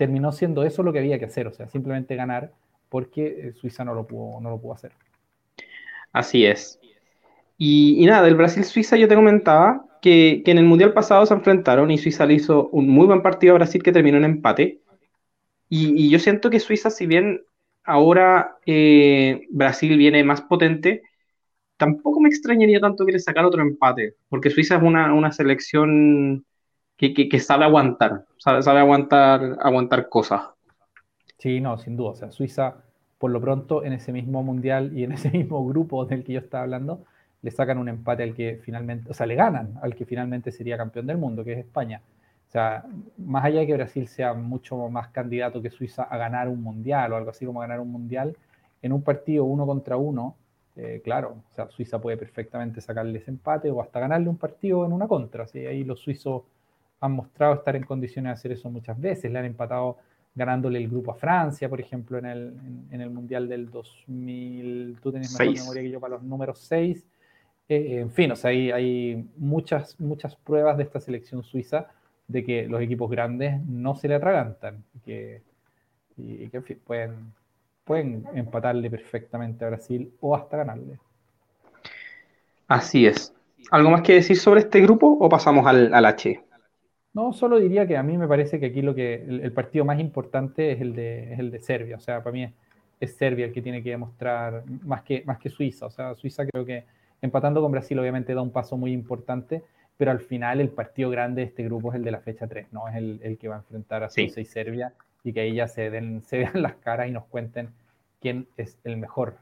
terminó 0.00 0.32
siendo 0.32 0.62
eso 0.62 0.82
lo 0.82 0.94
que 0.94 0.98
había 0.98 1.18
que 1.18 1.26
hacer, 1.26 1.46
o 1.46 1.52
sea, 1.52 1.68
simplemente 1.68 2.16
ganar, 2.16 2.54
porque 2.88 3.26
eh, 3.26 3.52
Suiza 3.52 3.84
no 3.84 3.92
lo 3.92 4.06
pudo, 4.06 4.40
no 4.40 4.48
lo 4.48 4.58
pudo 4.58 4.72
hacer. 4.72 4.92
Así 6.10 6.46
es. 6.46 6.80
Y, 7.58 8.02
nada, 8.06 8.22
del 8.22 8.34
Brasil-Suiza 8.34 8.96
yo 8.96 9.08
te 9.08 9.14
comentaba 9.14 9.84
que, 10.00 10.42
en 10.46 10.56
el 10.56 10.64
Mundial 10.64 10.94
pasado 10.94 11.26
se 11.26 11.34
enfrentaron 11.34 11.90
y 11.90 11.98
Suiza 11.98 12.24
le 12.24 12.32
hizo 12.32 12.70
un 12.70 12.88
muy 12.88 13.06
buen 13.06 13.20
partido 13.20 13.52
a 13.52 13.58
Brasil 13.58 13.82
que 13.82 13.92
terminó 13.92 14.16
en 14.16 14.24
empate. 14.24 14.80
Y, 15.68 16.08
yo 16.08 16.18
siento 16.18 16.48
que 16.48 16.60
Suiza, 16.60 16.88
si 16.88 17.06
bien 17.06 17.42
ahora 17.84 18.56
eh, 18.64 19.42
Brasil 19.50 19.98
viene 19.98 20.24
más 20.24 20.40
potente, 20.40 21.02
tampoco 21.76 22.20
me 22.20 22.30
extrañaría 22.30 22.80
tanto 22.80 23.04
que 23.04 23.12
le 23.12 23.18
sacara 23.18 23.48
otro 23.48 23.60
empate, 23.60 24.14
porque 24.30 24.48
Suiza 24.48 24.76
es 24.76 24.82
una, 24.82 25.12
una 25.12 25.30
selección 25.30 26.46
que, 27.00 27.40
sabe 27.40 27.64
aguantar, 27.64 28.26
sabe, 28.36 28.78
aguantar, 28.78 29.56
aguantar 29.60 30.08
cosas. 30.08 30.42
Sí, 31.38 31.60
no, 31.60 31.78
sin 31.78 31.96
duda. 31.96 32.10
O 32.10 32.14
sea, 32.14 32.30
Suiza, 32.30 32.76
por 33.18 33.30
lo 33.30 33.40
pronto, 33.40 33.82
en 33.84 33.94
ese 33.94 34.12
mismo 34.12 34.42
mundial 34.42 34.96
y 34.96 35.04
en 35.04 35.12
ese 35.16 35.30
mismo 35.30 35.66
grupo 35.66 36.04
del 36.04 36.22
que 36.22 36.34
yo 36.34 36.40
estaba 36.40 36.64
hablando, 36.64 37.04
le 37.42 37.50
sacan 37.50 37.78
un 37.78 37.88
empate 37.88 38.22
al 38.22 38.34
que 38.34 38.60
finalmente, 38.62 39.10
o 39.10 39.14
sea, 39.14 39.26
le 39.26 39.34
ganan 39.34 39.78
al 39.82 39.94
que 39.94 40.04
finalmente 40.04 40.52
sería 40.52 40.76
campeón 40.76 41.06
del 41.06 41.16
mundo, 41.16 41.42
que 41.42 41.54
es 41.54 41.58
España. 41.58 42.02
O 42.48 42.50
sea, 42.50 42.84
más 43.16 43.44
allá 43.44 43.60
de 43.60 43.66
que 43.66 43.74
Brasil 43.74 44.06
sea 44.08 44.34
mucho 44.34 44.76
más 44.88 45.08
candidato 45.08 45.62
que 45.62 45.70
Suiza 45.70 46.02
a 46.02 46.18
ganar 46.18 46.48
un 46.48 46.62
mundial 46.62 47.12
o 47.12 47.16
algo 47.16 47.30
así 47.30 47.46
como 47.46 47.60
ganar 47.60 47.80
un 47.80 47.90
mundial, 47.90 48.36
en 48.82 48.92
un 48.92 49.02
partido 49.02 49.44
uno 49.44 49.64
contra 49.66 49.96
uno, 49.96 50.36
eh, 50.76 51.00
claro, 51.02 51.36
o 51.50 51.54
sea, 51.54 51.68
Suiza 51.70 52.00
puede 52.00 52.16
perfectamente 52.16 52.80
sacarle 52.80 53.18
ese 53.18 53.30
empate 53.30 53.70
o 53.70 53.80
hasta 53.80 54.00
ganarle 54.00 54.28
un 54.28 54.36
partido 54.36 54.84
en 54.84 54.92
una 54.92 55.06
contra. 55.08 55.46
¿sí? 55.46 55.64
Ahí 55.66 55.84
los 55.84 56.00
suizos 56.00 56.42
han 57.00 57.12
mostrado 57.12 57.54
estar 57.54 57.74
en 57.76 57.84
condiciones 57.84 58.30
de 58.30 58.34
hacer 58.34 58.52
eso 58.52 58.70
muchas 58.70 59.00
veces. 59.00 59.30
Le 59.30 59.38
han 59.38 59.46
empatado 59.46 59.98
ganándole 60.34 60.78
el 60.78 60.88
grupo 60.88 61.12
a 61.12 61.14
Francia, 61.14 61.68
por 61.68 61.80
ejemplo, 61.80 62.18
en 62.18 62.26
el, 62.26 62.54
en, 62.90 63.00
el 63.00 63.10
Mundial 63.10 63.48
del 63.48 63.70
2000. 63.70 64.98
Tú 65.02 65.12
tenés 65.12 65.38
mejor 65.38 65.54
memoria 65.54 65.82
que 65.82 65.90
yo 65.90 66.00
para 66.00 66.14
los 66.14 66.22
números 66.22 66.58
6. 66.60 67.06
Eh, 67.68 68.00
en 68.00 68.10
fin, 68.10 68.32
o 68.32 68.36
sea, 68.36 68.50
hay, 68.50 68.70
hay, 68.70 69.28
muchas, 69.36 69.98
muchas 70.00 70.36
pruebas 70.36 70.76
de 70.76 70.84
esta 70.84 71.00
selección 71.00 71.42
suiza 71.42 71.88
de 72.28 72.44
que 72.44 72.66
los 72.66 72.80
equipos 72.80 73.10
grandes 73.10 73.60
no 73.66 73.94
se 73.96 74.08
le 74.08 74.14
atragantan 74.14 74.84
y 74.94 74.98
que, 75.00 75.42
y 76.16 76.48
que 76.48 76.56
en 76.56 76.64
fin, 76.64 76.80
pueden, 76.84 77.32
pueden 77.84 78.24
empatarle 78.34 78.90
perfectamente 78.90 79.64
a 79.64 79.68
Brasil 79.68 80.12
o 80.20 80.36
hasta 80.36 80.58
ganarle. 80.58 80.98
Así 82.68 83.06
es. 83.06 83.34
¿Algo 83.70 83.90
más 83.90 84.02
que 84.02 84.14
decir 84.14 84.36
sobre 84.36 84.60
este 84.60 84.80
grupo 84.80 85.16
o 85.20 85.28
pasamos 85.28 85.66
al, 85.66 85.92
al 85.92 86.04
H? 86.06 86.40
No, 87.12 87.32
solo 87.32 87.58
diría 87.58 87.86
que 87.86 87.96
a 87.96 88.02
mí 88.02 88.16
me 88.16 88.28
parece 88.28 88.60
que 88.60 88.66
aquí 88.66 88.82
lo 88.82 88.94
que 88.94 89.14
el, 89.14 89.52
partido 89.52 89.84
más 89.84 89.98
importante 89.98 90.72
es 90.72 90.80
el 90.80 90.94
de, 90.94 91.34
el 91.34 91.50
de 91.50 91.58
Serbia. 91.58 91.96
O 91.96 92.00
sea, 92.00 92.22
para 92.22 92.32
mí 92.32 92.52
es, 93.00 93.16
Serbia 93.16 93.46
el 93.46 93.52
que 93.52 93.62
tiene 93.62 93.82
que 93.82 93.90
demostrar 93.90 94.62
más 94.84 95.02
que, 95.02 95.24
más 95.26 95.38
que 95.38 95.50
Suiza. 95.50 95.86
O 95.86 95.90
sea, 95.90 96.14
Suiza 96.14 96.46
creo 96.46 96.64
que 96.64 96.84
empatando 97.20 97.60
con 97.60 97.72
Brasil 97.72 97.98
obviamente 97.98 98.32
da 98.32 98.42
un 98.42 98.52
paso 98.52 98.76
muy 98.76 98.92
importante, 98.92 99.62
pero 99.96 100.12
al 100.12 100.20
final 100.20 100.60
el 100.60 100.68
partido 100.68 101.10
grande 101.10 101.42
de 101.42 101.48
este 101.48 101.64
grupo 101.64 101.90
es 101.90 101.96
el 101.96 102.04
de 102.04 102.12
la 102.12 102.20
fecha 102.20 102.46
3, 102.46 102.68
¿no? 102.72 102.88
Es 102.88 102.94
el, 102.96 103.38
que 103.38 103.48
va 103.48 103.56
a 103.56 103.58
enfrentar 103.58 104.04
a 104.04 104.10
Suiza 104.10 104.40
y 104.40 104.44
Serbia 104.44 104.92
y 105.24 105.32
que 105.32 105.40
ahí 105.40 105.54
ya 105.54 105.66
se, 105.66 105.90
den, 105.90 106.22
se 106.22 106.38
vean 106.38 106.62
las 106.62 106.74
caras 106.76 107.08
y 107.08 107.10
nos 107.10 107.24
cuenten 107.24 107.70
quién 108.20 108.46
es 108.56 108.78
el 108.84 108.96
mejor. 108.96 109.36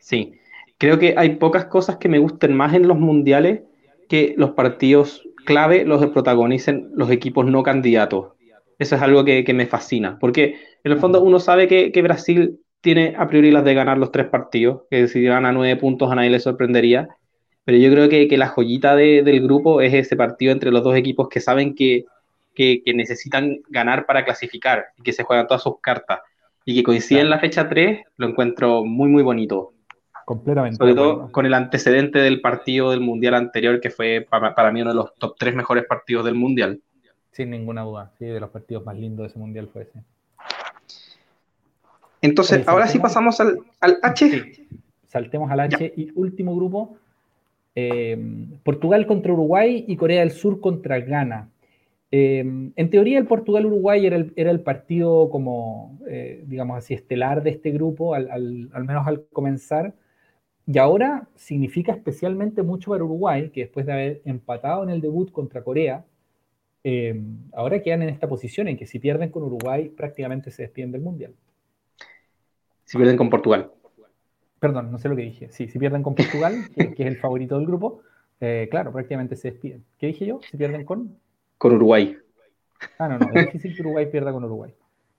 Sí, 0.00 0.38
creo 0.76 0.98
que 0.98 1.14
hay 1.16 1.36
pocas 1.36 1.64
cosas 1.64 1.96
que 1.96 2.10
me 2.10 2.18
gusten 2.18 2.54
más 2.54 2.74
en 2.74 2.86
los 2.86 2.98
mundiales 2.98 3.62
que 4.08 4.34
los 4.36 4.50
partidos 4.50 5.26
clave 5.44 5.84
los 5.84 6.04
protagonicen 6.06 6.90
los 6.94 7.10
equipos 7.10 7.46
no 7.46 7.62
candidatos. 7.62 8.32
Eso 8.78 8.96
es 8.96 9.02
algo 9.02 9.24
que, 9.24 9.44
me 9.54 9.66
fascina, 9.66 10.18
porque 10.18 10.56
en 10.82 10.92
el 10.92 10.98
fondo 10.98 11.22
uno 11.22 11.38
sabe 11.38 11.68
que, 11.68 12.02
Brasil 12.02 12.58
tiene 12.80 13.14
a 13.16 13.28
priori 13.28 13.50
las 13.50 13.64
de 13.64 13.74
ganar 13.74 13.98
los 13.98 14.10
tres 14.10 14.26
partidos, 14.26 14.82
que 14.90 15.06
si 15.08 15.22
gana 15.22 15.52
nueve 15.52 15.76
puntos 15.76 16.10
a 16.10 16.14
nadie 16.14 16.30
le 16.30 16.40
sorprendería, 16.40 17.08
pero 17.64 17.78
yo 17.78 17.90
creo 17.90 18.08
que, 18.08 18.36
la 18.36 18.48
joyita 18.48 18.96
del 18.96 19.40
grupo 19.40 19.80
es 19.80 19.94
ese 19.94 20.16
partido 20.16 20.52
entre 20.52 20.70
los 20.70 20.82
dos 20.82 20.96
equipos 20.96 21.28
que 21.28 21.40
saben 21.40 21.74
que, 21.74 22.04
necesitan 22.86 23.58
ganar 23.68 24.06
para 24.06 24.24
clasificar 24.24 24.86
y 24.98 25.02
que 25.02 25.12
se 25.12 25.22
juegan 25.22 25.46
todas 25.46 25.62
sus 25.62 25.80
cartas 25.80 26.20
y 26.64 26.74
que 26.74 26.82
coinciden 26.82 27.24
en 27.24 27.30
la 27.30 27.38
fecha 27.38 27.68
3, 27.68 28.00
lo 28.16 28.28
encuentro 28.28 28.84
muy, 28.84 29.08
muy 29.08 29.22
bonito. 29.22 29.73
Completamente. 30.24 30.76
Sobre 30.76 30.94
todo 30.94 31.30
con 31.30 31.46
el 31.46 31.54
antecedente 31.54 32.18
del 32.18 32.40
partido 32.40 32.90
del 32.90 33.00
Mundial 33.00 33.34
anterior, 33.34 33.80
que 33.80 33.90
fue 33.90 34.26
para, 34.28 34.70
mí 34.72 34.82
uno 34.82 34.90
de 34.90 34.96
los 34.96 35.14
top 35.16 35.36
tres 35.38 35.54
mejores 35.54 35.84
partidos 35.84 36.24
del 36.24 36.34
Mundial. 36.34 36.80
Sin 37.30 37.50
ninguna 37.50 37.82
duda, 37.82 38.12
sí, 38.18 38.26
de 38.26 38.40
los 38.40 38.50
partidos 38.50 38.84
más 38.84 38.96
lindos 38.96 39.24
de 39.24 39.28
ese 39.28 39.38
Mundial 39.38 39.68
fue 39.72 39.82
ese. 39.82 40.02
Entonces, 42.22 42.66
ahora 42.66 42.86
sí 42.86 42.98
pasamos 42.98 43.40
al, 43.40 43.58
H. 44.02 44.66
Saltemos 45.06 45.50
al 45.50 45.60
H 45.60 45.92
y 45.96 46.10
último 46.14 46.56
grupo. 46.56 46.96
Eh, 47.74 48.16
Portugal 48.62 49.06
contra 49.06 49.32
Uruguay 49.32 49.84
y 49.86 49.96
Corea 49.96 50.20
del 50.20 50.30
Sur 50.30 50.60
contra 50.60 51.00
Ghana. 51.00 51.50
Eh, 52.16 52.44
en 52.76 52.90
teoría, 52.90 53.18
el 53.18 53.26
Portugal-Uruguay 53.26 54.06
era 54.06 54.14
el, 54.14 54.32
era 54.36 54.52
el, 54.52 54.60
partido 54.60 55.28
como, 55.30 55.98
eh, 56.08 56.44
digamos 56.46 56.78
así, 56.78 56.94
estelar 56.94 57.42
de 57.42 57.50
este 57.50 57.72
grupo, 57.72 58.14
al, 58.14 58.30
al, 58.30 58.84
menos 58.84 59.04
al 59.06 59.24
comenzar. 59.32 59.94
Y 60.66 60.78
ahora 60.78 61.28
significa 61.34 61.92
especialmente 61.92 62.62
mucho 62.62 62.90
para 62.90 63.04
Uruguay, 63.04 63.50
que 63.50 63.62
después 63.62 63.84
de 63.84 63.92
haber 63.92 64.22
empatado 64.24 64.82
en 64.82 64.90
el 64.90 65.00
debut 65.00 65.30
contra 65.30 65.62
Corea, 65.62 66.04
eh, 66.82 67.20
ahora 67.52 67.82
quedan 67.82 68.02
en 68.02 68.10
esta 68.10 68.28
posición 68.28 68.68
en 68.68 68.76
que 68.76 68.86
si 68.86 68.98
pierden 68.98 69.30
con 69.30 69.42
Uruguay 69.42 69.88
prácticamente 69.88 70.50
se 70.50 70.62
despiden 70.62 70.92
del 70.92 71.02
Mundial. 71.02 71.34
Si 72.84 72.96
pierden 72.96 73.16
con 73.16 73.30
Portugal. 73.30 73.70
perdón, 74.58 74.90
no 74.90 74.98
sé 74.98 75.08
lo 75.08 75.16
que 75.16 75.22
dije. 75.22 75.48
Sí, 75.50 75.68
si 75.68 75.78
pierden 75.78 76.02
con 76.02 76.14
Portugal, 76.14 76.54
que, 76.76 76.94
es 76.96 77.06
el 77.06 77.16
favorito 77.16 77.56
del 77.56 77.66
grupo, 77.66 78.00
eh, 78.40 78.68
claro, 78.70 78.92
prácticamente 78.92 79.36
se 79.36 79.50
despiden. 79.50 79.84
¿Qué 79.98 80.08
dije 80.08 80.26
yo? 80.26 80.40
Si 80.50 80.56
pierden 80.56 80.84
con. 80.84 81.16
Con 81.58 81.72
Uruguay. 81.72 82.16
Ah, 82.98 83.08
no, 83.08 83.18
no, 83.18 83.26
es 83.32 83.46
difícil 83.46 83.74
que 83.74 83.82
Uruguay 83.82 84.06
pierda 84.10 84.32
con 84.32 84.44
Uruguay. 84.44 84.74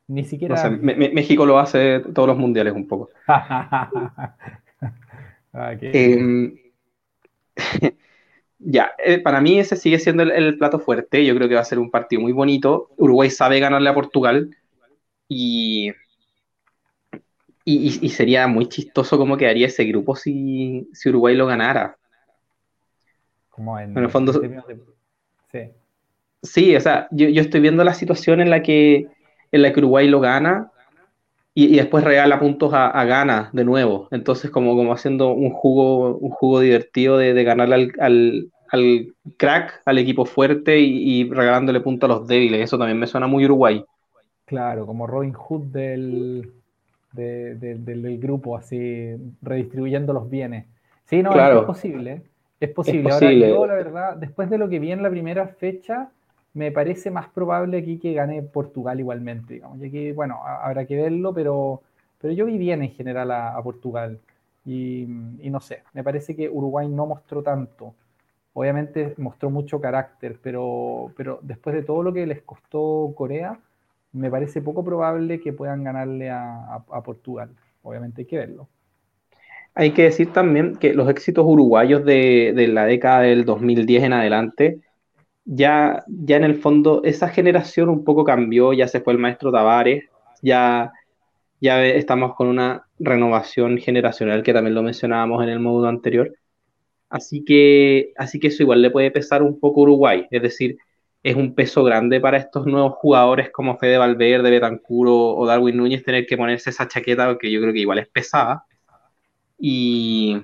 Ni 0.07 0.23
siquiera. 0.23 0.69
México 0.69 1.45
lo 1.45 1.57
hace 1.57 1.99
todos 1.99 2.27
los 2.27 2.37
mundiales 2.37 2.73
un 2.73 2.87
poco. 2.87 3.09
Ah, 5.57 5.73
em, 5.79 6.53
ya, 8.59 8.91
eh, 8.97 9.19
para 9.19 9.39
mí 9.39 9.57
ese 9.57 9.77
sigue 9.77 9.99
siendo 9.99 10.23
el, 10.23 10.57
plato 10.57 10.79
fuerte. 10.79 11.25
Yo 11.25 11.33
creo 11.33 11.47
que 11.47 11.55
va 11.55 11.61
a 11.61 11.65
ser 11.65 11.79
un 11.79 11.89
partido 11.89 12.21
muy 12.21 12.33
bonito. 12.33 12.89
Uruguay 12.97 13.29
sabe 13.29 13.61
ganarle 13.61 13.89
a 13.89 13.93
Portugal 13.93 14.53
y, 15.29 15.93
y, 17.63 18.09
sería 18.09 18.47
muy 18.47 18.67
chistoso 18.67 19.17
cómo 19.17 19.37
quedaría 19.37 19.67
ese 19.67 19.85
grupo 19.85 20.15
si, 20.15 20.89
Uruguay 21.05 21.35
lo 21.35 21.47
ganara. 21.47 21.97
Como 23.49 23.79
en, 23.79 23.97
el 23.97 24.09
fondo. 24.09 24.33
Sí. 25.51 25.59
Sí, 26.43 26.75
o 26.75 26.81
sea, 26.81 27.07
yo, 27.11 27.29
yo 27.29 27.41
estoy 27.41 27.61
viendo 27.61 27.83
la 27.85 27.93
situación 27.93 28.41
en 28.41 28.49
la 28.49 28.61
que 28.61 29.07
en 29.51 29.61
la 29.61 29.71
que 29.71 29.79
Uruguay 29.79 30.07
lo 30.07 30.19
gana 30.19 30.71
y, 31.57 31.77
después 31.77 32.03
regala 32.03 32.37
puntos 32.37 32.73
a, 32.73 32.87
a, 32.87 33.05
Ghana 33.05 33.49
de 33.53 33.63
nuevo. 33.63 34.09
Entonces, 34.11 34.51
como, 34.51 34.75
como 34.75 34.91
haciendo 34.91 35.31
un 35.31 35.51
jugo, 35.51 36.17
un 36.17 36.29
jugo 36.29 36.59
divertido 36.59 37.17
de, 37.17 37.33
de 37.33 37.43
ganarle 37.45 37.93
al, 37.97 38.51
al, 38.69 39.13
crack, 39.37 39.81
al 39.85 39.97
equipo 39.97 40.25
fuerte 40.25 40.77
y, 40.77 41.29
regalándole 41.29 41.79
puntos 41.79 42.09
a 42.09 42.13
los 42.13 42.27
débiles. 42.27 42.61
Eso 42.61 42.77
también 42.77 42.99
me 42.99 43.07
suena 43.07 43.27
muy 43.27 43.45
Uruguay. 43.45 43.85
Claro, 44.43 44.85
como 44.85 45.07
Robin 45.07 45.31
Hood 45.31 45.61
del, 45.67 46.51
del, 47.13 48.19
grupo, 48.19 48.57
así 48.57 49.15
redistribuyendo 49.41 50.11
los 50.11 50.29
bienes. 50.29 50.65
Sí, 51.05 51.23
no, 51.23 51.31
es 51.33 51.65
posible. 51.65 52.21
Es 52.59 52.69
posible. 52.71 53.11
Ahora, 53.11 53.31
yo, 53.31 53.65
la 53.65 53.75
verdad, 53.75 54.17
después 54.17 54.49
de 54.49 54.57
lo 54.57 54.67
que 54.67 54.79
vi 54.79 54.91
en 54.91 55.01
la 55.01 55.09
primera 55.09 55.47
fecha, 55.47 56.09
me 56.55 56.71
parece 56.71 57.11
más 57.11 57.27
probable 57.27 57.77
aquí 57.77 57.99
que 57.99 58.13
gane 58.13 58.41
Portugal 58.41 58.97
igualmente, 58.99 59.55
digamos, 59.55 59.77
ya 59.77 59.91
que, 59.91 60.13
bueno, 60.13 60.39
habrá 60.43 60.85
que 60.85 60.95
verlo, 60.95 61.33
pero, 61.33 61.81
pero 62.19 62.33
yo 62.33 62.45
vi 62.45 62.57
bien 62.57 62.81
en 62.81 62.91
general 62.91 63.29
a, 63.31 63.61
Portugal 63.61 64.19
y, 64.65 65.05
no 65.05 65.59
sé, 65.59 65.83
me 65.93 66.03
parece 66.03 66.33
que 66.35 66.49
Uruguay 66.49 66.87
no 66.87 67.05
mostró 67.05 67.43
tanto. 67.43 67.93
Obviamente 68.53 69.13
mostró 69.17 69.49
mucho 69.49 69.81
carácter, 69.81 70.39
pero, 70.41 71.11
pero 71.17 71.39
después 71.41 71.75
de 71.75 71.83
todo 71.83 72.01
lo 72.01 72.13
que 72.13 72.25
les 72.25 72.41
costó 72.41 73.13
Corea, 73.15 73.59
me 74.13 74.31
parece 74.31 74.61
poco 74.61 74.81
probable 74.81 75.41
que 75.41 75.51
puedan 75.51 75.83
ganarle 75.83 76.29
a, 76.29 76.81
Portugal. 77.03 77.49
Obviamente 77.83 78.21
hay 78.21 78.27
que 78.27 78.37
verlo. 78.37 78.69
Hay 79.73 79.91
que 79.91 80.03
decir 80.03 80.31
también 80.31 80.77
que 80.77 80.93
los 80.93 81.09
éxitos 81.09 81.45
uruguayos 81.45 82.05
de, 82.05 82.53
de 82.55 82.69
la 82.69 82.85
década 82.85 83.21
del 83.23 83.43
2010 83.43 84.03
en 84.05 84.13
adelante 84.13 84.84
ya, 85.45 86.03
ya 86.07 86.37
en 86.37 86.43
el 86.43 86.55
fondo 86.55 87.01
esa 87.03 87.29
generación 87.29 87.89
un 87.89 88.03
poco 88.03 88.23
cambió, 88.23 88.73
ya 88.73 88.87
se 88.87 88.99
fue 88.99 89.13
el 89.13 89.19
maestro 89.19 89.51
Tavares, 89.51 90.05
ya, 90.41 90.91
ya 91.61 91.85
estamos 91.85 92.35
con 92.35 92.47
una 92.47 92.87
renovación 92.99 93.77
generacional 93.77 94.43
que 94.43 94.53
también 94.53 94.75
lo 94.75 94.83
mencionábamos 94.83 95.43
en 95.43 95.49
el 95.49 95.59
módulo 95.59 95.87
anterior. 95.87 96.33
Así 97.09 97.45
que, 97.45 98.13
así 98.17 98.39
que 98.39 98.47
eso 98.47 98.63
igual 98.63 98.81
le 98.81 98.91
puede 98.91 99.11
pesar 99.11 99.43
un 99.43 99.59
poco 99.59 99.81
Uruguay, 99.81 100.27
es 100.31 100.41
decir, 100.41 100.77
es 101.23 101.35
un 101.35 101.55
peso 101.55 101.83
grande 101.83 102.19
para 102.19 102.37
estos 102.37 102.65
nuevos 102.67 102.93
jugadores 102.97 103.49
como 103.51 103.77
Fede 103.77 103.97
Valverde, 103.97 104.51
Betancuro 104.51 105.35
o 105.35 105.45
Darwin 105.45 105.77
Núñez 105.77 106.03
tener 106.03 106.25
que 106.27 106.37
ponerse 106.37 106.69
esa 106.69 106.87
chaqueta 106.87 107.37
que 107.39 107.51
yo 107.51 107.61
creo 107.61 107.73
que 107.73 107.79
igual 107.79 107.99
es 107.99 108.07
pesada. 108.07 108.65
Y, 109.57 110.37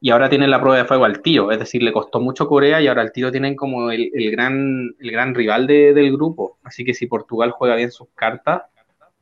y 0.00 0.10
ahora 0.10 0.28
tienen 0.28 0.50
la 0.50 0.60
prueba 0.60 0.78
de 0.78 0.84
fuego 0.84 1.04
al 1.04 1.22
tío, 1.22 1.50
es 1.50 1.58
decir, 1.58 1.82
le 1.82 1.92
costó 1.92 2.20
mucho 2.20 2.46
Corea 2.46 2.80
y 2.80 2.86
ahora 2.86 3.02
el 3.02 3.10
tío 3.10 3.32
tienen 3.32 3.56
como 3.56 3.90
el, 3.90 4.10
gran, 4.30 4.94
el 5.00 5.10
gran 5.10 5.34
rival 5.34 5.66
del 5.66 6.12
grupo. 6.12 6.58
Así 6.62 6.84
que 6.84 6.94
si 6.94 7.06
Portugal 7.06 7.50
juega 7.50 7.74
bien 7.74 7.90
sus 7.90 8.08
cartas, 8.14 8.62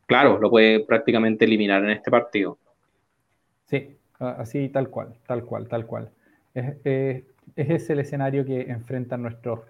claro, 0.05 0.39
lo 0.39 0.51
puede 0.51 0.81
prácticamente 0.81 1.47
eliminar 1.47 1.83
en 1.83 1.91
este 1.91 2.11
partido. 2.11 2.59
Sí, 3.65 3.97
así 4.19 4.69
tal 4.69 4.91
cual, 4.91 5.15
tal 5.27 5.45
cual, 5.45 5.67
tal 5.67 5.87
cual. 5.87 6.11
Es, 6.53 7.25
ese 7.55 7.93
el 7.95 8.01
escenario 8.01 8.45
que 8.45 8.63
enfrentan 8.63 9.23
nuestros, 9.23 9.61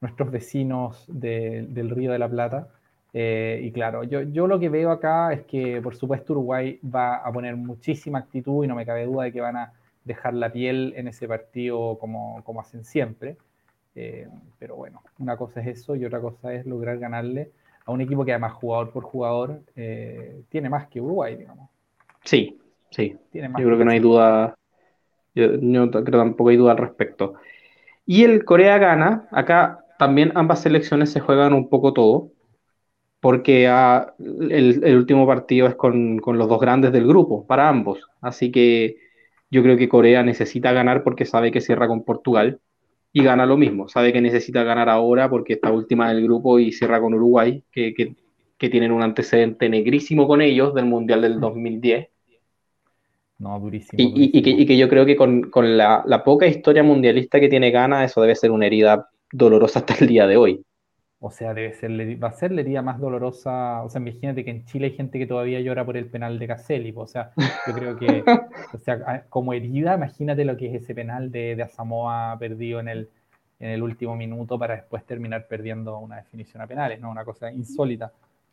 nuestros 0.00 0.30
vecinos 0.30 1.04
del 1.08 1.90
Río 1.90 2.12
de 2.12 2.20
la 2.20 2.28
Plata. 2.28 2.68
Eh, 3.12 3.60
y 3.64 3.72
claro, 3.72 4.04
yo, 4.04 4.22
yo 4.22 4.46
lo 4.46 4.60
que 4.60 4.68
veo 4.68 4.90
acá 4.90 5.32
es 5.32 5.42
que, 5.42 5.80
por 5.82 5.96
supuesto, 5.96 6.34
Uruguay 6.34 6.78
va 6.82 7.16
a 7.16 7.32
poner 7.32 7.56
muchísima 7.56 8.18
actitud 8.18 8.64
y 8.64 8.68
no 8.68 8.76
me 8.76 8.86
cabe 8.86 9.06
duda 9.06 9.24
de 9.24 9.32
que 9.32 9.40
van 9.40 9.56
a 9.56 9.72
dejar 10.06 10.34
la 10.34 10.50
piel 10.50 10.94
en 10.96 11.08
ese 11.08 11.28
partido 11.28 11.98
como, 11.98 12.42
como 12.44 12.60
hacen 12.60 12.84
siempre. 12.84 13.36
Eh, 13.94 14.28
pero 14.58 14.76
bueno, 14.76 15.02
una 15.18 15.36
cosa 15.36 15.60
es 15.60 15.66
eso 15.66 15.96
y 15.96 16.04
otra 16.04 16.20
cosa 16.20 16.54
es 16.54 16.64
lograr 16.64 16.98
ganarle 16.98 17.50
a 17.84 17.92
un 17.92 18.00
equipo 18.00 18.24
que 18.24 18.32
además 18.32 18.52
jugador 18.54 18.92
por 18.92 19.04
jugador 19.04 19.60
eh, 19.74 20.42
tiene 20.48 20.68
más 20.68 20.86
que 20.88 21.00
Uruguay, 21.00 21.36
digamos. 21.36 21.70
Sí, 22.24 22.58
sí. 22.90 23.16
yo 23.32 23.50
creo 23.52 23.78
que 23.78 23.84
no 23.84 23.90
hay 23.90 24.00
duda, 24.00 24.54
yo, 25.34 25.58
creo 25.58 25.90
que 26.04 26.10
tampoco 26.10 26.50
hay 26.50 26.56
duda 26.56 26.72
al 26.72 26.78
respecto. 26.78 27.34
Y 28.04 28.24
el 28.24 28.44
Corea 28.44 28.78
gana, 28.78 29.28
acá 29.32 29.84
también 29.98 30.32
ambas 30.34 30.60
selecciones 30.60 31.10
se 31.10 31.20
juegan 31.20 31.52
un 31.52 31.68
poco 31.68 31.92
todo, 31.92 32.30
porque 33.20 33.66
ah, 33.66 34.14
el, 34.18 34.84
el, 34.84 34.96
último 34.96 35.26
partido 35.26 35.66
es 35.68 35.74
con, 35.74 36.18
con 36.18 36.38
los 36.38 36.48
dos 36.48 36.60
grandes 36.60 36.92
del 36.92 37.06
grupo, 37.06 37.46
para 37.46 37.68
ambos. 37.68 38.00
Así 38.20 38.52
que 38.52 39.05
yo 39.50 39.62
creo 39.62 39.76
que 39.76 39.88
Corea 39.88 40.22
necesita 40.22 40.72
ganar 40.72 41.02
porque 41.02 41.24
sabe 41.24 41.52
que 41.52 41.60
cierra 41.60 41.88
con 41.88 42.04
Portugal 42.04 42.60
y 43.12 43.22
gana 43.22 43.46
lo 43.46 43.56
mismo. 43.56 43.88
Sabe 43.88 44.12
que 44.12 44.20
necesita 44.20 44.62
ganar 44.62 44.88
ahora 44.88 45.30
porque 45.30 45.54
está 45.54 45.72
última 45.72 46.12
del 46.12 46.22
grupo 46.24 46.58
y 46.58 46.72
cierra 46.72 47.00
con 47.00 47.14
Uruguay, 47.14 47.62
que, 47.72 48.14
tienen 48.58 48.90
un 48.90 49.02
antecedente 49.02 49.68
negrísimo 49.68 50.26
con 50.26 50.42
ellos 50.42 50.74
del 50.74 50.86
Mundial 50.86 51.22
del 51.22 51.40
2010. 51.40 52.08
No, 53.38 53.60
durísimo. 53.60 53.96
Y, 53.98 54.66
que, 54.66 54.76
yo 54.76 54.88
creo 54.88 55.06
que 55.06 55.14
con, 55.14 55.50
la, 55.76 56.02
la, 56.06 56.24
poca 56.24 56.46
historia 56.46 56.82
mundialista 56.82 57.38
que 57.38 57.48
tiene 57.48 57.70
Gana, 57.70 58.04
eso 58.04 58.20
debe 58.22 58.34
ser 58.34 58.50
una 58.50 58.66
herida 58.66 59.08
dolorosa 59.30 59.80
hasta 59.80 59.94
el 60.00 60.08
día 60.08 60.26
de 60.26 60.36
hoy. 60.36 60.64
O 61.18 61.30
sea, 61.30 61.54
debe 61.54 61.72
ser, 61.72 61.90
va 62.22 62.28
a 62.28 62.32
ser 62.32 62.52
la 62.52 62.60
herida 62.60 62.82
más 62.82 62.98
dolorosa. 63.00 63.82
O 63.82 63.88
sea, 63.88 64.00
imagínate 64.00 64.44
que 64.44 64.50
en 64.50 64.64
Chile 64.66 64.88
hay 64.88 64.92
gente 64.92 65.18
que 65.18 65.26
todavía 65.26 65.60
llora 65.60 65.84
por 65.84 65.96
el 65.96 66.06
penal 66.06 66.38
de 66.38 66.46
Caselli. 66.46 66.92
O 66.94 67.06
sea, 67.06 67.32
yo 67.66 67.72
creo 67.72 67.96
que, 67.96 68.22
o 68.74 68.78
sea, 68.78 69.24
como 69.28 69.52
herida, 69.54 69.94
imagínate 69.94 70.44
lo 70.44 70.56
que 70.56 70.68
es 70.68 70.82
ese 70.82 70.94
penal 70.94 71.30
de, 71.30 71.56
de 71.56 71.62
Asamoa 71.62 72.36
perdido 72.38 72.80
en 72.80 72.88
el, 72.88 73.08
en 73.60 73.70
el 73.70 73.82
último 73.82 74.16
minuto 74.16 74.58
para 74.58 74.76
después 74.76 75.04
terminar 75.04 75.46
perdiendo 75.48 75.98
una 75.98 76.16
definición 76.16 76.62
a 76.62 76.66
penales, 76.66 77.00
¿no? 77.00 77.10
Una 77.10 77.24
cosa 77.24 77.50
insólita. 77.50 78.12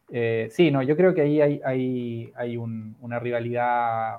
Eh, 0.09 0.47
sí, 0.51 0.71
no, 0.71 0.81
yo 0.81 0.95
creo 0.95 1.13
que 1.13 1.21
ahí 1.21 1.41
hay, 1.41 1.61
hay, 1.65 2.31
hay 2.35 2.57
una 2.57 3.19
rivalidad 3.19 4.17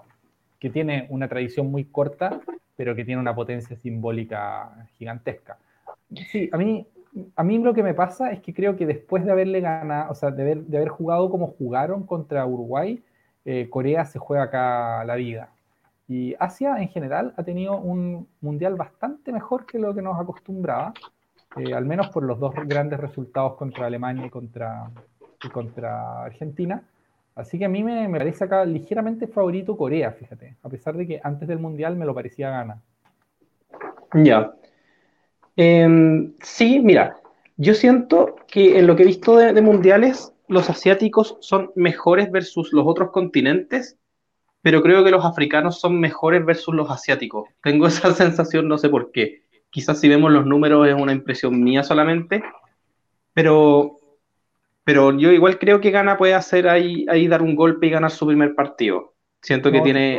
que 0.59 0.71
tiene 0.71 1.07
una 1.11 1.29
tradición 1.29 1.71
muy 1.71 1.85
corta, 1.85 2.41
pero 2.77 2.95
que 2.95 3.05
tiene 3.05 3.21
una 3.21 3.35
potencia 3.35 3.77
simbólica 3.77 4.89
gigantesca. 4.99 5.59
Sí, 6.31 6.49
a 6.53 6.57
mí 6.57 6.87
a 7.37 7.45
mí 7.45 7.59
lo 7.59 7.75
que 7.75 7.83
me 7.83 7.95
pasa 7.95 8.33
es 8.33 8.41
que 8.41 8.53
creo 8.53 8.77
que 8.77 8.87
después 8.87 9.25
de 9.25 9.31
haberle 9.31 9.61
ganado, 9.61 10.11
o 10.11 10.15
sea, 10.15 10.31
de 10.31 10.65
haber, 10.77 10.89
jugado 10.89 11.31
como 11.31 11.49
jugaron 11.49 12.05
contra 12.05 12.47
Uruguay, 12.47 13.03
eh, 13.45 13.69
Corea 13.71 14.05
se 14.05 14.19
juega 14.19 14.45
acá 14.45 15.05
la 15.05 15.15
vida. 15.15 15.51
Y 16.09 16.35
Asia 16.39 16.77
en 16.79 16.89
general 16.89 17.33
ha 17.37 17.45
tenido 17.45 17.79
un 17.79 18.29
mundial 18.41 18.75
bastante 18.75 19.33
mejor 19.33 19.65
que 19.65 19.79
lo 19.79 19.95
que 19.95 20.03
nos 20.03 20.21
acostumbraba, 20.21 20.93
eh, 21.57 21.73
al 21.73 21.87
menos 21.87 22.09
por 22.09 22.25
los 22.25 22.39
dos 22.39 22.55
grandes 22.67 23.01
resultados 23.01 23.55
contra 23.55 23.87
Alemania 23.87 24.27
y 24.27 24.31
contra, 24.31 24.91
Argentina. 26.25 26.83
Así 27.35 27.59
que 27.59 27.65
a 27.65 27.69
mí 27.69 27.83
me, 27.83 28.09
me, 28.09 28.19
parece 28.19 28.45
acá 28.45 28.65
ligeramente 28.65 29.27
favorito 29.27 29.77
Corea, 29.77 30.13
fíjate, 30.13 30.57
a 30.63 30.69
pesar 30.69 30.97
de 30.97 31.07
que 31.07 31.21
antes 31.23 31.49
del 31.49 31.59
mundial 31.59 31.97
me 31.97 32.07
lo 32.07 32.15
parecía 32.15 32.51
gana. 32.51 32.81
Ya, 34.15 34.55
Em, 35.57 36.35
sí, 36.43 36.81
mira, 36.81 37.17
yo 37.57 37.75
siento 37.75 38.37
que 38.49 38.79
en 38.79 38.87
lo 38.87 38.97
que 38.97 39.05
he 39.05 39.07
visto 39.07 39.37
de, 39.37 39.61
mundiales, 39.63 40.33
los 40.49 40.69
asiáticos 40.69 41.37
son 41.41 41.71
mejores 41.77 42.31
versus 42.31 42.73
los 42.73 42.85
otros 42.87 43.11
continentes, 43.11 43.99
pero 44.63 44.83
creo 44.83 45.05
que 45.05 45.11
los 45.11 45.25
africanos 45.25 45.81
son 45.81 46.01
mejores 46.01 46.45
versus 46.45 46.75
los 46.75 46.91
asiáticos. 46.91 47.49
Tengo 47.63 47.87
esa 47.89 48.13
sensación, 48.13 48.69
no 48.69 48.79
sé 48.79 48.89
por 48.89 49.13
qué. 49.13 49.43
Quizás 49.71 50.01
si 50.01 50.09
vemos 50.09 50.33
los 50.33 50.47
números 50.47 50.89
es 50.89 50.95
una 50.95 51.13
impresión 51.13 51.63
mía 51.63 51.83
solamente, 51.83 52.43
pero, 53.33 53.99
pero 54.85 55.17
yo 55.19 55.33
igual 55.33 55.59
creo 55.59 55.81
que 55.81 55.91
Gana 55.91 56.17
puede 56.17 56.35
hacer 56.35 56.69
ahí, 56.69 57.07
ahí 57.09 57.27
dar 57.27 57.43
un 57.43 57.57
golpe 57.57 57.87
y 57.87 57.91
ganar 57.91 58.11
su 58.11 58.27
primer 58.27 58.55
partido. 58.55 59.15
Siento 59.43 59.71
que 59.71 59.81
tiene, 59.83 60.19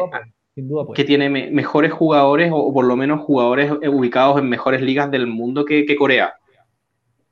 que 0.94 1.04
tiene 1.04 1.30
mejores 1.30 1.92
jugadores 1.92 2.50
o, 2.54 2.74
por 2.74 2.86
lo 2.86 2.96
menos 2.96 3.22
jugadores 3.22 3.72
ubicados 3.72 4.40
en 4.40 4.48
mejores 4.48 4.82
ligas 4.82 5.12
del 5.12 5.28
mundo 5.28 5.66
que, 5.66 5.96
Corea. 5.98 6.36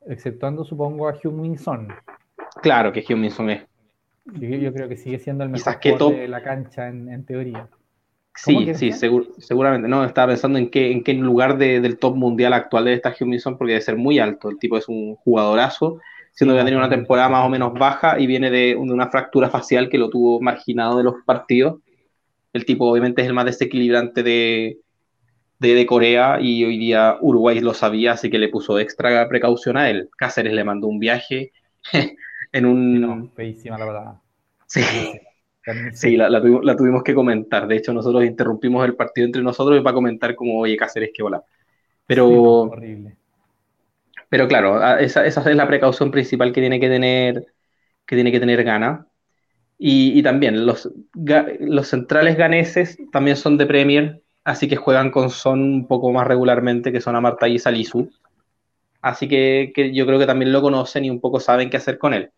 Exceptuando, 0.06 0.66
supongo, 0.66 1.08
a 1.08 1.14
Hyun 1.14 1.40
Min 1.40 1.58
Son. 1.58 1.88
Claro 2.62 2.92
que 2.92 3.02
Hyun 3.02 3.22
Min 3.22 3.32
Son 3.32 3.50
es. 3.50 3.64
Yo, 4.26 4.74
creo 4.74 4.90
que 4.90 4.98
sigue 4.98 5.20
siendo 5.20 5.44
el 5.46 5.52
mejor 5.52 5.80
jugador 5.82 6.16
de 6.16 6.28
la 6.28 6.44
cancha 6.44 6.90
en, 6.90 7.26
teoría. 7.26 7.70
Sí, 8.36 8.74
sí, 8.74 8.92
seguramente. 8.92 9.88
No, 9.88 10.04
estaba 10.04 10.30
pensando 10.30 10.58
en 10.60 10.70
qué, 10.70 10.92
en 10.92 11.04
qué 11.04 11.14
lugar 11.14 11.58
del 11.58 11.98
top 12.00 12.16
mundial 12.16 12.52
actual 12.52 12.86
de 12.86 12.94
esta 12.94 13.14
Huminson, 13.18 13.58
porque 13.58 13.74
debe 13.74 13.84
ser 13.84 13.96
muy 13.96 14.20
alto. 14.20 14.50
El 14.50 14.60
tipo 14.60 14.78
es 14.78 14.90
un 14.90 15.16
jugadorazo, 15.16 16.00
siendo 16.32 16.56
que 16.56 16.62
ha 16.62 16.66
tenido 16.66 16.80
una 16.80 16.90
temporada 16.90 17.30
más 17.30 17.46
o 17.46 17.50
menos 17.50 17.74
baja 17.74 18.20
y 18.20 18.28
viene 18.28 18.50
de, 18.50 18.76
una 18.76 19.10
fractura 19.10 19.50
facial 19.50 19.88
que 19.88 19.98
lo 19.98 20.10
tuvo 20.10 20.42
marginado 20.42 20.98
de 20.98 21.04
los 21.04 21.16
partidos. 21.26 21.80
El 22.54 22.66
tipo, 22.66 22.90
obviamente, 22.90 23.22
es 23.22 23.28
el 23.28 23.34
más 23.34 23.46
desequilibrante 23.46 24.24
de, 24.24 24.78
de, 25.60 25.86
Corea 25.86 26.40
y 26.40 26.64
hoy 26.64 26.78
día 26.78 27.18
Uruguay 27.20 27.60
lo 27.60 27.74
sabía, 27.74 28.14
así 28.14 28.30
que 28.30 28.38
le 28.38 28.50
puso 28.50 28.80
extra 28.80 29.28
precaución 29.28 29.76
a 29.76 29.90
él. 29.90 30.10
Cáceres 30.18 30.54
le 30.54 30.64
mandó 30.64 30.88
un 30.88 31.00
viaje 31.00 31.52
en 32.52 32.66
un. 32.66 33.02
No, 33.02 33.32
feísima 33.36 33.78
la 33.78 33.86
verdad. 33.86 34.14
Sí. 34.68 34.82
Sí, 35.94 36.18
la, 36.18 36.42
tuvimos, 36.76 37.04
que 37.04 37.16
comentar. 37.16 37.68
De 37.68 37.78
hecho, 37.78 37.94
nosotros 37.94 38.26
interrumpimos 38.26 38.84
el 38.86 38.96
partido 38.96 39.26
entre 39.26 39.42
nosotros 39.42 39.82
para 39.82 39.94
comentar 39.94 40.36
como, 40.36 40.60
oye, 40.60 40.76
Cáceres, 40.76 41.12
que 41.14 41.24
volar. 41.24 41.44
Pero, 42.06 42.28
horrible. 42.28 43.16
pero 44.28 44.46
claro, 44.50 44.98
esa, 44.98 45.26
esa, 45.26 45.50
es 45.50 45.56
la 45.56 45.68
precaución 45.68 46.12
principal 46.12 46.52
que 46.52 46.60
tiene 46.60 46.82
que 46.82 46.90
tener, 46.90 47.46
que 48.06 48.16
tiene 48.16 48.32
que 48.32 48.42
tener 48.42 48.62
Gana. 48.66 49.08
Y, 49.86 50.24
también 50.24 50.66
los, 50.66 50.90
los 51.60 51.88
centrales 51.90 52.38
ganeses 52.38 52.98
también 53.12 53.36
son 53.36 53.58
de 53.58 53.66
Premier, 53.66 54.22
así 54.46 54.70
que 54.70 54.78
juegan 54.78 55.12
con 55.12 55.30
Son 55.30 55.62
un 55.62 55.88
poco 55.88 56.12
más 56.14 56.26
regularmente, 56.26 56.94
que 56.94 57.02
son 57.02 57.18
Amarta 57.18 57.50
y 57.50 57.60
Salisu. 57.60 58.10
Así 59.02 59.28
que, 59.28 59.74
que 59.76 59.94
yo 59.94 60.06
creo 60.06 60.20
que 60.20 60.26
también 60.26 60.54
lo 60.54 60.62
conocen 60.62 61.04
y 61.04 61.10
un 61.10 61.20
poco 61.20 61.42
saben 61.42 61.70
qué 61.70 61.78
hacer 61.78 61.98
con 61.98 62.14
él 62.14 62.32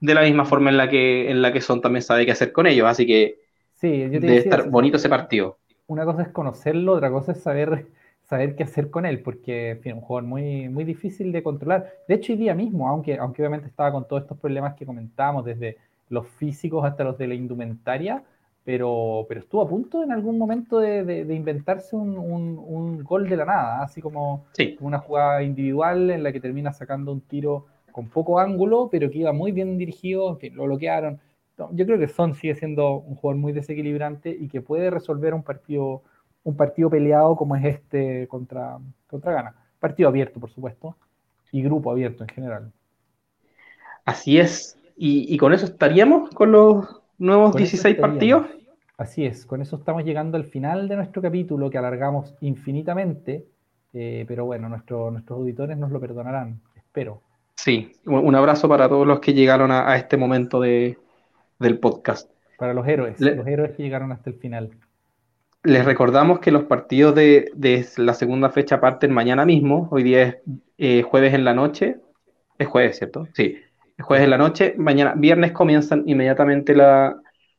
de 0.00 0.14
la 0.14 0.22
misma 0.22 0.44
forma 0.44 0.70
en 0.70 0.76
la 0.76 0.88
que, 0.88 1.30
en 1.30 1.42
la 1.42 1.52
que 1.52 1.60
Son 1.60 1.80
también 1.80 2.02
sabe 2.02 2.24
qué 2.24 2.32
hacer 2.32 2.52
con 2.52 2.66
ellos. 2.66 2.86
Así 2.86 3.06
que 3.06 3.40
sí, 3.74 4.00
yo 4.10 4.20
debe 4.20 4.38
estar 4.38 4.70
bonito 4.70 4.96
ese 4.96 5.08
partido. 5.08 5.58
Una 5.86 6.04
cosa 6.04 6.22
es 6.22 6.28
conocerlo, 6.28 6.94
otra 6.94 7.10
cosa 7.10 7.32
es 7.32 7.40
saber, 7.40 7.86
saber 8.22 8.54
qué 8.54 8.62
hacer 8.62 8.90
con 8.90 9.06
él, 9.06 9.20
porque 9.22 9.80
es 9.82 9.92
un 9.92 10.00
jugador 10.00 10.28
muy, 10.28 10.68
muy 10.68 10.84
difícil 10.84 11.32
de 11.32 11.42
controlar. 11.42 11.90
De 12.06 12.14
hecho, 12.14 12.32
hoy 12.32 12.38
día 12.38 12.54
mismo, 12.54 12.88
aunque, 12.88 13.16
aunque 13.16 13.42
obviamente 13.42 13.68
estaba 13.68 13.92
con 13.92 14.06
todos 14.06 14.22
estos 14.22 14.38
problemas 14.38 14.74
que 14.74 14.86
comentábamos, 14.86 15.44
desde 15.44 15.78
los 16.08 16.26
físicos 16.28 16.84
hasta 16.84 17.04
los 17.04 17.18
de 17.18 17.28
la 17.28 17.34
indumentaria, 17.34 18.22
pero, 18.64 19.24
pero 19.28 19.40
estuvo 19.40 19.62
a 19.62 19.68
punto 19.68 20.02
en 20.02 20.12
algún 20.12 20.38
momento 20.38 20.78
de, 20.78 21.26
inventarse 21.34 21.96
un, 21.96 23.02
gol 23.02 23.28
de 23.28 23.36
la 23.36 23.44
nada, 23.46 23.82
así 23.82 24.02
como 24.02 24.44
una 24.80 24.98
jugada 24.98 25.42
individual 25.42 26.10
en 26.10 26.22
la 26.22 26.32
que 26.32 26.40
termina 26.40 26.72
sacando 26.72 27.12
un 27.12 27.22
tiro 27.22 27.66
con 27.92 28.08
poco 28.08 28.38
ángulo, 28.38 28.88
pero 28.90 29.10
que 29.10 29.18
iba 29.18 29.32
muy 29.32 29.52
bien 29.52 29.78
dirigido, 29.78 30.38
que 30.38 30.50
lo 30.50 30.64
bloquearon. 30.64 31.20
Yo 31.72 31.86
creo 31.86 31.98
que 31.98 32.08
Son 32.08 32.34
sigue 32.34 32.54
siendo 32.54 32.98
un 32.98 33.16
jugador 33.16 33.40
muy 33.40 33.52
desequilibrante 33.52 34.30
y 34.30 34.48
que 34.48 34.60
puede 34.60 34.90
resolver 34.90 35.34
un 35.34 35.42
partido, 35.42 36.02
un 36.44 36.56
partido 36.56 36.90
peleado 36.90 37.34
como 37.36 37.56
es 37.56 37.64
este 37.64 38.28
contra, 38.28 38.78
contra 39.08 39.32
Ghana. 39.32 39.54
Partido 39.80 40.08
abierto, 40.08 40.38
por 40.38 40.50
supuesto, 40.50 40.94
y 41.50 41.62
grupo 41.62 41.90
abierto 41.90 42.22
en 42.22 42.28
general. 42.28 42.72
Así 44.04 44.38
es. 44.38 44.77
¿Y, 45.00 45.36
con 45.36 45.52
eso 45.52 45.66
estaríamos 45.66 46.30
con 46.30 46.50
los 46.50 47.02
nuevos 47.18 47.54
16 47.54 47.96
partidos? 47.96 48.46
Así 48.96 49.24
es, 49.24 49.46
con 49.46 49.62
eso 49.62 49.76
estamos 49.76 50.04
llegando 50.04 50.36
al 50.36 50.44
final 50.44 50.88
de 50.88 50.96
nuestro 50.96 51.22
capítulo 51.22 51.70
que 51.70 51.78
alargamos 51.78 52.34
infinitamente, 52.40 53.46
eh, 53.92 54.24
pero 54.26 54.44
bueno, 54.44 54.68
nuestros 54.68 55.14
auditores 55.28 55.78
nos 55.78 55.92
lo 55.92 56.00
perdonarán, 56.00 56.60
espero. 56.74 57.22
Sí, 57.54 57.92
un 58.06 58.34
abrazo 58.34 58.68
para 58.68 58.88
todos 58.88 59.06
los 59.06 59.20
que 59.20 59.34
llegaron 59.34 59.70
a, 59.70 59.96
este 59.96 60.16
momento 60.16 60.60
de, 60.60 60.98
del 61.60 61.78
podcast. 61.78 62.28
Para 62.58 62.74
los 62.74 62.86
héroes, 62.88 63.20
los 63.20 63.46
héroes 63.46 63.76
que 63.76 63.84
llegaron 63.84 64.10
hasta 64.10 64.30
el 64.30 64.36
final. 64.36 64.70
Les 65.62 65.84
recordamos 65.84 66.40
que 66.40 66.50
los 66.50 66.64
partidos 66.64 67.14
de, 67.14 67.86
la 67.96 68.14
segunda 68.14 68.50
fecha 68.50 68.80
parten 68.80 69.12
mañana 69.12 69.44
mismo. 69.44 69.88
Hoy 69.92 70.02
día 70.02 70.22
es 70.22 70.36
eh, 70.76 71.02
jueves 71.02 71.34
en 71.34 71.44
la 71.44 71.54
noche. 71.54 71.98
Es 72.58 72.66
jueves, 72.66 72.98
¿cierto? 72.98 73.28
Sí, 73.34 73.58
es 73.98 74.04
jueves 74.04 74.24
en 74.24 74.30
la 74.30 74.38
noche. 74.38 74.74
Mañana, 74.78 75.14
viernes 75.16 75.52
comienzan 75.52 76.04
inmediatamente 76.06 76.74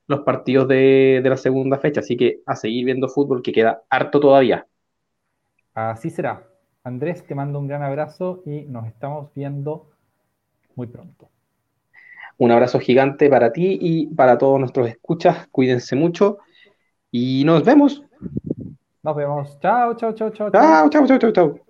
los 0.07 0.21
partidos 0.21 0.67
de, 0.67 1.21
de 1.23 1.29
la 1.29 1.37
segunda 1.37 1.77
fecha. 1.79 2.01
Así 2.01 2.17
que 2.17 2.41
a 2.47 2.55
seguir 2.55 2.85
viendo 2.85 3.09
fútbol, 3.09 3.43
que 3.43 3.51
queda 3.51 3.83
harto 3.89 4.19
todavía. 4.19 4.67
Así 5.73 6.11
será. 6.11 6.47
Andrés, 6.83 7.25
te 7.25 7.33
mando 7.33 7.57
un 7.57 7.67
gran 7.67 7.81
abrazo 7.81 8.43
y 8.45 8.65
nos 8.65 8.85
estamos 8.85 9.33
viendo 9.33 9.89
muy 10.75 10.87
pronto. 10.87 11.29
Un 12.37 12.51
abrazo 12.51 12.79
gigante 12.79 13.29
para 13.29 13.51
ti 13.51 13.77
y 13.81 14.07
para 14.07 14.37
todos 14.37 14.59
nuestros 14.59 14.87
escuchas. 14.89 15.47
Cuídense 15.51 15.95
mucho 15.95 16.39
y 17.11 17.43
nos 17.45 17.65
vemos. 17.65 18.03
Nos 19.03 19.15
vemos. 19.15 19.59
Chao, 19.59 19.93
chao, 19.95 20.13
chao, 20.13 20.29
chao. 20.31 20.51
Chao, 20.53 20.89
chao, 20.89 21.05
chao, 21.07 21.17
chao, 21.19 21.31
chao. 21.31 21.68